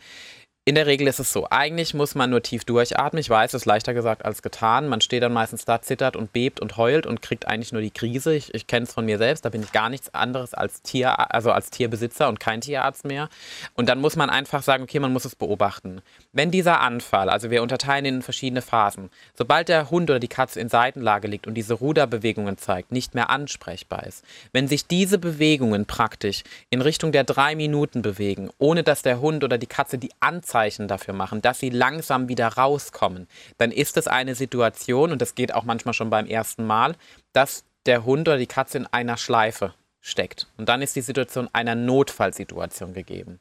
In 0.68 0.76
der 0.76 0.86
Regel 0.86 1.08
ist 1.08 1.22
es 1.22 1.32
so, 1.32 1.48
eigentlich 1.50 1.94
muss 1.94 2.14
man 2.14 2.30
nur 2.30 2.44
tief 2.44 2.66
durchatmen. 2.66 3.22
Ich 3.22 3.30
weiß, 3.30 3.54
es 3.54 3.62
ist 3.62 3.66
leichter 3.66 3.94
gesagt 3.94 4.26
als 4.26 4.42
getan. 4.42 4.90
Man 4.90 5.00
steht 5.00 5.24
dann 5.24 5.32
meistens 5.32 5.64
da, 5.64 5.82
zittert 5.82 6.18
und 6.18 6.34
bebt 6.34 6.60
und 6.60 6.76
heult 6.76 7.06
und 7.06 7.22
kriegt 7.22 7.48
eigentlich 7.48 7.72
nur 7.72 7.82
die 7.82 7.90
Krise. 7.90 8.36
Ich, 8.36 8.54
ich 8.54 8.68
kenne 8.68 8.84
es 8.84 8.94
von 8.94 9.06
mir 9.06 9.18
selbst, 9.18 9.46
da 9.46 9.50
bin 9.50 9.64
ich 9.64 9.72
gar 9.72 9.88
nichts 9.88 10.14
anderes 10.14 10.54
als 10.54 10.82
Tier, 10.82 11.34
also 11.34 11.54
als 11.54 11.70
Tierbesitzer 11.70 12.28
und 12.28 12.42
kein 12.42 12.60
Tierarzt 12.60 13.06
mehr. 13.06 13.30
Und 13.76 13.88
dann 13.88 14.02
muss 14.02 14.18
man 14.18 14.30
einfach 14.30 14.62
sagen, 14.62 14.84
okay, 14.84 15.00
man 15.00 15.14
muss 15.14 15.24
es 15.24 15.38
beobachten. 15.38 16.02
Wenn 16.34 16.52
dieser 16.52 16.82
Anfall, 16.82 17.30
also 17.30 17.50
wir 17.50 17.64
unterteilen 17.64 18.04
ihn 18.04 18.16
in 18.16 18.22
verschiedene 18.22 18.62
Phasen, 18.62 19.10
sobald 19.36 19.70
der 19.70 19.90
Hund 19.90 20.10
oder 20.10 20.20
die 20.20 20.28
Katze 20.28 20.60
in 20.60 20.68
Seitenlage 20.68 21.30
liegt 21.30 21.48
und 21.48 21.54
diese 21.54 21.76
Ruderbewegungen 21.76 22.58
zeigt, 22.58 22.92
nicht 22.92 23.16
mehr 23.16 23.30
ansprechbar 23.30 24.06
ist, 24.06 24.26
wenn 24.52 24.68
sich 24.68 24.86
diese 24.86 25.18
Bewegungen 25.18 25.86
praktisch 25.86 26.44
in 26.70 26.82
Richtung 26.82 27.14
der 27.14 27.24
drei 27.24 27.56
Minuten 27.56 28.02
bewegen, 28.02 28.50
ohne 28.58 28.84
dass 28.84 29.02
der 29.02 29.22
Hund 29.22 29.46
oder 29.46 29.58
die 29.58 29.66
Katze 29.66 29.98
die 29.98 30.12
Anzeige 30.20 30.57
Anzeichen 30.58 30.88
dafür 30.88 31.14
machen, 31.14 31.42
dass 31.42 31.60
sie 31.60 31.70
langsam 31.70 32.30
wieder 32.30 32.48
rauskommen, 32.48 33.28
dann 33.58 33.72
ist 33.72 33.98
es 33.98 34.08
eine 34.08 34.34
Situation, 34.36 35.12
und 35.12 35.22
das 35.22 35.36
geht 35.36 35.54
auch 35.54 35.64
manchmal 35.64 35.94
schon 35.94 36.10
beim 36.10 36.26
ersten 36.26 36.66
Mal, 36.66 36.96
dass 37.34 37.64
der 37.86 38.06
Hund 38.06 38.28
oder 38.28 38.38
die 38.38 38.48
Katze 38.48 38.80
in 38.80 38.88
einer 38.88 39.18
Schleife 39.18 39.74
steckt. 40.02 40.48
Und 40.58 40.68
dann 40.68 40.82
ist 40.82 40.96
die 40.96 41.02
Situation 41.02 41.48
einer 41.54 41.76
Notfallsituation 41.76 42.94
gegeben. 42.94 43.40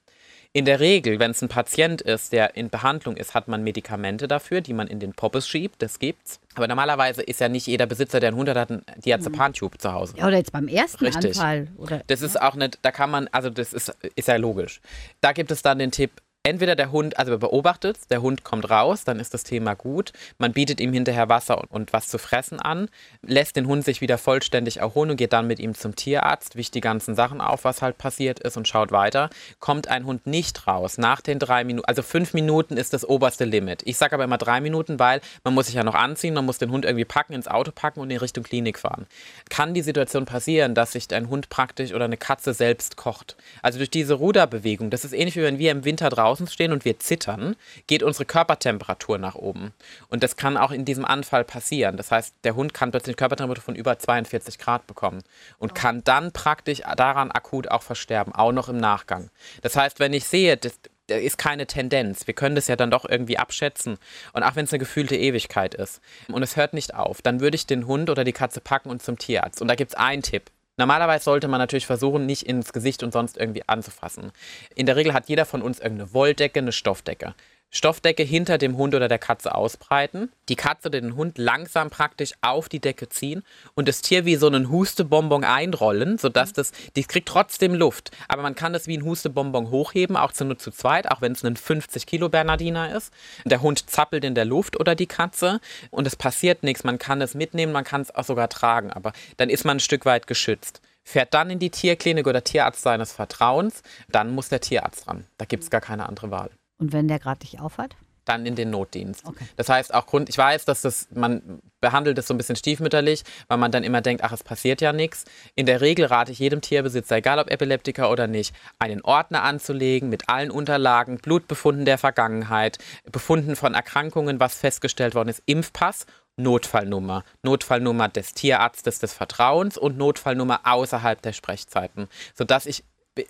In 0.53 0.65
der 0.65 0.81
Regel, 0.81 1.19
wenn 1.19 1.33
es 1.33 1.43
ein 1.43 1.49
Patient 1.49 2.01
ist, 2.01 2.33
der 2.33 2.57
in 2.57 2.71
Behandlung 2.71 3.17
ist, 3.17 3.35
hat 3.35 3.47
man 3.47 3.63
Medikamente 3.63 4.27
dafür, 4.27 4.63
die 4.63 4.73
man 4.73 4.87
in 4.87 5.01
den 5.01 5.13
Poppes 5.13 5.47
schiebt. 5.47 5.83
Das 5.83 5.99
gibt's. 5.99 6.41
Aber 6.55 6.67
normalerweise 6.67 7.23
ist 7.23 7.41
ja 7.41 7.49
nicht 7.49 7.67
jeder 7.67 7.85
Besitzer, 7.85 8.21
der 8.21 8.29
einen 8.29 8.39
Hund 8.39 8.49
hat, 8.49 8.57
hat 8.57 8.71
einen 8.71 8.83
Diazepam-Tube 9.05 9.79
zu 9.79 9.93
Hause. 9.93 10.15
Ja, 10.17 10.27
oder 10.27 10.39
jetzt 10.39 10.53
beim 10.53 10.69
ersten 10.69 11.05
Richtig. 11.05 11.37
Anfall. 11.37 11.69
Oder, 11.77 12.03
das 12.07 12.23
ist 12.23 12.41
auch 12.41 12.55
nicht, 12.55 12.79
da 12.81 12.91
kann 12.91 13.11
man, 13.11 13.29
also 13.33 13.51
das 13.51 13.75
ist, 13.75 13.95
ist 14.15 14.29
ja 14.29 14.37
logisch. 14.37 14.81
Da 15.21 15.33
gibt 15.33 15.51
es 15.51 15.61
dann 15.61 15.79
den 15.79 15.91
Tipp, 15.91 16.11
entweder 16.47 16.77
der 16.77 16.93
Hund, 16.93 17.19
also 17.19 17.37
beobachtet, 17.39 17.99
der 18.09 18.23
Hund 18.23 18.45
kommt 18.45 18.71
raus, 18.71 19.03
dann 19.03 19.19
ist 19.19 19.35
das 19.35 19.43
Thema 19.43 19.75
gut. 19.75 20.13
Man 20.39 20.53
bietet 20.53 20.81
ihm 20.81 20.93
hinterher 20.93 21.29
Wasser 21.29 21.65
und, 21.71 21.93
was 21.93 22.07
zu 22.07 22.19
fressen 22.19 22.61
an, 22.61 22.89
lässt 23.23 23.57
den 23.57 23.67
Hund 23.67 23.85
sich 23.85 24.01
wieder 24.01 24.17
vollständig 24.17 24.77
erholen 24.77 25.11
und 25.11 25.17
geht 25.17 25.33
dann 25.33 25.49
mit 25.49 25.59
ihm 25.59 25.75
zum 25.75 25.97
Tierarzt, 25.97 26.55
wischt 26.55 26.75
die 26.75 26.81
ganzen 26.81 27.17
Sachen 27.17 27.41
auf, 27.41 27.65
was 27.65 27.83
halt 27.83 27.99
passiert 27.99 28.39
ist 28.39 28.57
und 28.57 28.69
schaut 28.69 28.93
weiter. 28.93 29.29
Kommt 29.59 29.89
ein 29.89 30.07
Hund 30.07 30.29
nicht 30.29 30.69
raus 30.69 30.99
nach 30.99 31.21
den 31.21 31.41
drei 31.41 31.65
Minuten, 31.65 31.85
also 31.89 32.03
fünf 32.03 32.33
Minuten 32.33 32.77
ist 32.77 32.93
das 32.93 33.05
oberste 33.05 33.45
Limit. 33.45 33.83
Ich 33.85 33.97
sage 33.97 34.15
aber 34.15 34.23
immer 34.23 34.39
drei 34.39 34.61
Minuten, 34.61 35.01
weil 35.01 35.21
man 35.43 35.53
muss 35.53 35.67
sich 35.67 35.75
ja 35.75 35.83
noch 35.83 35.97
anziehen, 35.97 36.35
man 36.35 36.47
muss 36.47 36.59
den 36.59 36.71
Hund 36.71 36.85
irgendwie 36.85 37.05
packen, 37.05 37.33
ins 37.33 37.49
Auto 37.49 37.73
packen 37.73 37.99
und 37.99 38.11
in 38.11 38.19
Richtung 38.19 38.45
Klinik 38.45 38.79
fahren. 38.79 39.07
Kann 39.51 39.75
die 39.75 39.83
Situation 39.83 40.27
passieren, 40.27 40.77
dass 40.77 40.93
sich 40.93 41.13
ein 41.13 41.29
Hund 41.29 41.49
praktisch 41.49 41.93
oder 41.93 42.05
eine 42.05 42.17
Katze 42.17 42.55
selbst 42.55 42.97
kocht? 42.97 43.37
Also 43.63 43.79
durch 43.79 43.91
diese 43.91 44.15
Ruderbewegung, 44.15 44.91
das 44.91 45.05
ist 45.05 45.13
ähnlich 45.13 45.35
wie 45.35 45.43
wenn 45.43 45.59
wir 45.59 45.73
im 45.73 45.85
Winter 45.85 46.09
draußen 46.09 46.36
draußen 46.37 46.47
stehen 46.47 46.73
und 46.73 46.85
wir 46.85 46.99
zittern, 46.99 47.57
geht 47.87 48.03
unsere 48.03 48.25
Körpertemperatur 48.25 49.19
nach 49.19 49.35
oben. 49.35 49.73
Und 50.09 50.23
das 50.23 50.37
kann 50.37 50.57
auch 50.57 50.71
in 50.71 50.85
diesem 50.85 51.05
Anfall 51.05 51.45
passieren. 51.45 51.97
Das 51.97 52.11
heißt, 52.11 52.35
der 52.45 52.55
Hund 52.55 52.75
kann 52.75 52.91
plötzlich 52.91 53.15
eine 53.15 53.17
Körpertemperatur 53.17 53.65
von 53.65 53.75
über 53.75 53.99
42 53.99 54.59
Grad 54.59 54.87
bekommen 54.87 55.23
und 55.59 55.75
kann 55.75 56.05
dann 56.05 56.33
praktisch 56.33 56.83
daran 56.97 57.31
akut 57.31 57.69
auch 57.69 57.83
versterben, 57.83 58.35
auch 58.35 58.53
noch 58.53 58.69
im 58.69 58.77
Nachgang. 58.77 59.31
Das 59.63 59.77
heißt, 59.77 59.99
wenn 59.99 60.13
ich 60.13 60.25
sehe, 60.25 60.57
das, 60.57 60.79
da 61.07 61.17
ist 61.17 61.39
keine 61.39 61.67
Tendenz. 61.67 62.27
Wir 62.27 62.35
können 62.35 62.57
das 62.57 62.69
ja 62.69 62.77
dann 62.77 62.91
doch 62.91 63.09
irgendwie 63.09 63.39
abschätzen. 63.39 63.99
Und 64.33 64.43
auch 64.43 64.57
wenn 64.57 64.65
es 64.65 64.73
eine 64.73 64.81
gefühlte 64.81 65.17
Ewigkeit 65.17 65.75
ist 65.75 66.01
und 66.29 66.43
es 66.43 66.57
hört 66.57 66.75
nicht 66.75 66.95
auf, 66.95 67.23
dann 67.23 67.41
würde 67.41 67.55
ich 67.55 67.67
den 67.67 67.87
Hund 67.87 68.11
oder 68.11 68.25
die 68.25 68.33
Katze 68.33 68.61
packen 68.61 68.91
und 68.91 69.03
zum 69.03 69.19
Tierarzt. 69.19 69.63
Und 69.63 69.69
da 69.69 69.75
gibt 69.75 69.93
es 69.93 69.97
einen 69.97 70.23
Tipp. 70.23 70.51
Normalerweise 70.79 71.25
sollte 71.25 71.49
man 71.49 71.59
natürlich 71.59 71.87
versuchen, 71.87 72.27
nicht 72.27 72.43
ins 72.43 72.73
Gesicht 72.73 73.03
und 73.03 73.13
sonst 73.13 73.39
irgendwie 73.39 73.67
anzufassen. 73.67 74.31
In 74.75 74.85
der 74.85 74.97
Regel 74.97 75.15
hat 75.15 75.29
jeder 75.29 75.47
von 75.47 75.63
uns 75.63 75.79
irgendeine 75.81 76.13
Wolldecke, 76.13 76.59
eine 76.59 76.73
Stoffdecke. 76.73 77.35
Stoffdecke 77.71 78.23
hinter 78.23 78.59
dem 78.59 78.77
Hund 78.77 78.95
oder 78.95 79.09
der 79.09 79.19
Katze 79.19 79.55
ausbreiten, 79.55 80.33
die 80.49 80.57
Katze 80.57 80.89
oder 80.89 81.01
den 81.01 81.17
Hund 81.17 81.37
langsam 81.37 81.91
praktisch 81.91 82.33
auf 82.41 82.69
die 82.69 82.81
Decke 82.81 83.09
ziehen 83.09 83.43
und 83.75 83.89
das 83.89 84.03
Tier 84.03 84.25
wie 84.25 84.37
so 84.37 84.47
einen 84.47 84.71
Hustebonbon 84.71 85.45
einrollen, 85.45 86.17
sodass 86.17 86.53
das, 86.53 86.73
die 86.95 87.05
kriegt 87.05 87.29
trotzdem 87.29 87.75
Luft, 87.75 88.11
aber 88.29 88.43
man 88.43 88.55
kann 88.55 88.73
das 88.73 88.87
wie 88.87 88.97
ein 88.97 89.05
Hustebonbon 89.05 89.71
hochheben, 89.71 90.17
auch 90.17 90.33
zu 90.33 90.45
nur 90.45 90.59
zu 90.59 90.71
zweit, 90.71 91.11
auch 91.11 91.21
wenn 91.21 91.33
es 91.33 91.45
ein 91.45 91.57
50 91.57 92.07
Kilo 92.07 92.29
Bernardiner 92.29 92.97
ist. 92.97 93.13
Der 93.45 93.61
Hund 93.61 93.91
zappelt 93.91 94.25
in 94.25 94.35
der 94.35 94.45
Luft 94.45 94.79
oder 94.79 94.95
die 94.95 95.07
Katze 95.07 95.61
und 95.91 96.07
es 96.07 96.17
passiert 96.17 96.63
nichts, 96.63 96.85
man 96.85 96.99
kann 96.99 97.21
es 97.21 97.35
mitnehmen, 97.35 97.73
man 97.73 97.85
kann 97.85 98.01
es 98.01 98.15
auch 98.15 98.25
sogar 98.25 98.49
tragen, 98.49 98.91
aber 98.91 99.13
dann 99.37 99.51
ist 99.51 99.65
man 99.65 99.79
ein 99.79 99.81
Stück 99.81 100.07
weit 100.07 100.27
geschützt 100.27 100.81
fährt 101.07 101.35
dann 101.35 101.51
in 101.51 101.61
die 101.61 101.71
Tierklinik 101.71 102.27
oder 102.27 102.43
Tierarzt 102.43 102.83
seines 102.83 103.13
Vertrauens, 103.13 103.83
dann 104.09 104.35
muss 104.35 104.49
der 104.49 104.61
Tierarzt 104.61 105.07
dran. 105.07 105.25
Da 105.39 105.45
gibt 105.45 105.63
es 105.63 105.71
gar 105.71 105.81
keine 105.81 106.09
andere 106.09 106.33
Wahl. 106.33 106.51
Und 106.79 106.93
wenn 106.93 107.09
der 107.09 107.19
gerade 107.19 107.41
nicht 107.43 107.61
aufhat? 107.61 107.97
Dann 108.25 108.45
in 108.45 108.57
den 108.57 108.71
Notdienst. 108.71 109.25
Okay. 109.25 109.45
Das 109.57 109.69
heißt 109.69 109.95
auch 109.95 110.07
Grund, 110.07 110.29
ich 110.29 110.37
weiß, 110.37 110.65
dass 110.65 110.83
das, 110.83 111.07
man 111.15 111.61
behandelt 111.81 112.19
es 112.19 112.27
so 112.27 112.35
ein 112.35 112.39
bisschen 112.39 112.57
stiefmütterlich, 112.57 113.23
weil 113.47 113.59
man 113.59 113.71
dann 113.71 113.85
immer 113.85 114.01
denkt, 114.01 114.25
ach, 114.25 114.33
es 114.33 114.43
passiert 114.43 114.81
ja 114.81 114.93
nichts. 114.93 115.25
In 115.55 115.67
der 115.67 115.81
Regel 115.81 116.07
rate 116.07 116.33
ich 116.33 116.41
jedem 116.41 116.61
Tierbesitzer, 116.61 117.17
egal 117.17 117.39
ob 117.39 117.49
Epileptiker 117.49 118.11
oder 118.11 118.27
nicht, 118.27 118.53
einen 118.81 119.01
Ordner 119.03 119.45
anzulegen 119.45 120.09
mit 120.09 120.29
allen 120.29 120.51
Unterlagen, 120.51 121.19
Blutbefunden 121.19 121.85
der 121.85 121.99
Vergangenheit, 121.99 122.79
Befunden 123.13 123.55
von 123.55 123.75
Erkrankungen, 123.75 124.41
was 124.41 124.57
festgestellt 124.57 125.15
worden 125.15 125.29
ist, 125.29 125.43
Impfpass 125.47 126.07
Notfallnummer. 126.37 127.25
Notfallnummer 127.43 128.09
des 128.09 128.35
Tierarztes 128.35 128.99
des 128.99 129.15
Vertrauens 129.15 129.79
und 129.79 129.97
Notfallnummer 129.97 130.61
außerhalb 130.65 131.23
der 131.23 131.33
Sprechzeiten, 131.33 132.09
sodass 132.35 132.67
ich 132.67 132.85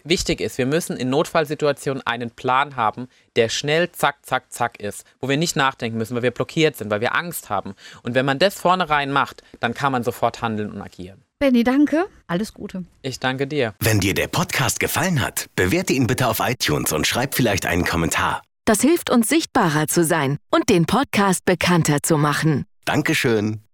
wichtig 0.05 0.41
ist, 0.41 0.59
wir 0.59 0.67
müssen 0.67 0.97
in 0.97 1.11
Notfallsituationen 1.11 2.07
einen 2.07 2.31
Plan 2.31 2.77
haben, 2.77 3.09
der 3.37 3.49
schnell 3.49 3.91
zack, 3.93 4.25
zack, 4.25 4.53
zack 4.53 4.81
ist, 4.81 5.05
wo 5.21 5.29
wir 5.29 5.37
nicht 5.37 5.57
nachdenken 5.57 5.99
müssen, 5.99 6.15
weil 6.15 6.23
wir 6.23 6.31
blockiert 6.31 6.77
sind, 6.77 6.91
weil 6.91 7.01
wir 7.01 7.15
Angst 7.15 7.51
haben. 7.51 7.75
Und 8.03 8.15
wenn 8.15 8.27
man 8.27 8.39
das 8.39 8.55
vornherein 8.55 9.13
macht, 9.13 9.43
dann 9.61 9.75
kann 9.75 9.93
man 9.93 10.05
sofort 10.05 10.43
handeln 10.43 10.73
und 10.73 10.81
agieren. 10.81 11.23
Benny, 11.39 11.65
danke. 11.65 12.07
Alles 12.27 12.55
Gute. 12.55 12.85
Ich 13.03 13.21
danke 13.21 13.47
dir. 13.47 13.75
Wenn 13.81 14.01
dir 14.01 14.15
der 14.15 14.27
Podcast 14.27 14.81
gefallen 14.81 15.21
hat, 15.21 15.49
bewerte 15.55 15.93
ihn 15.93 16.07
bitte 16.07 16.29
auf 16.29 16.41
iTunes 16.41 16.93
und 16.93 17.07
schreib 17.07 17.35
vielleicht 17.35 17.67
einen 17.67 17.85
Kommentar. 17.85 18.43
Das 18.65 18.81
hilft 18.81 19.11
uns 19.11 19.29
sichtbarer 19.29 19.87
zu 19.87 20.03
sein 20.03 20.39
und 20.51 20.71
den 20.71 20.87
Podcast 20.87 21.45
bekannter 21.45 21.99
zu 22.03 22.17
machen. 22.17 22.65
Dankeschön. 22.85 23.66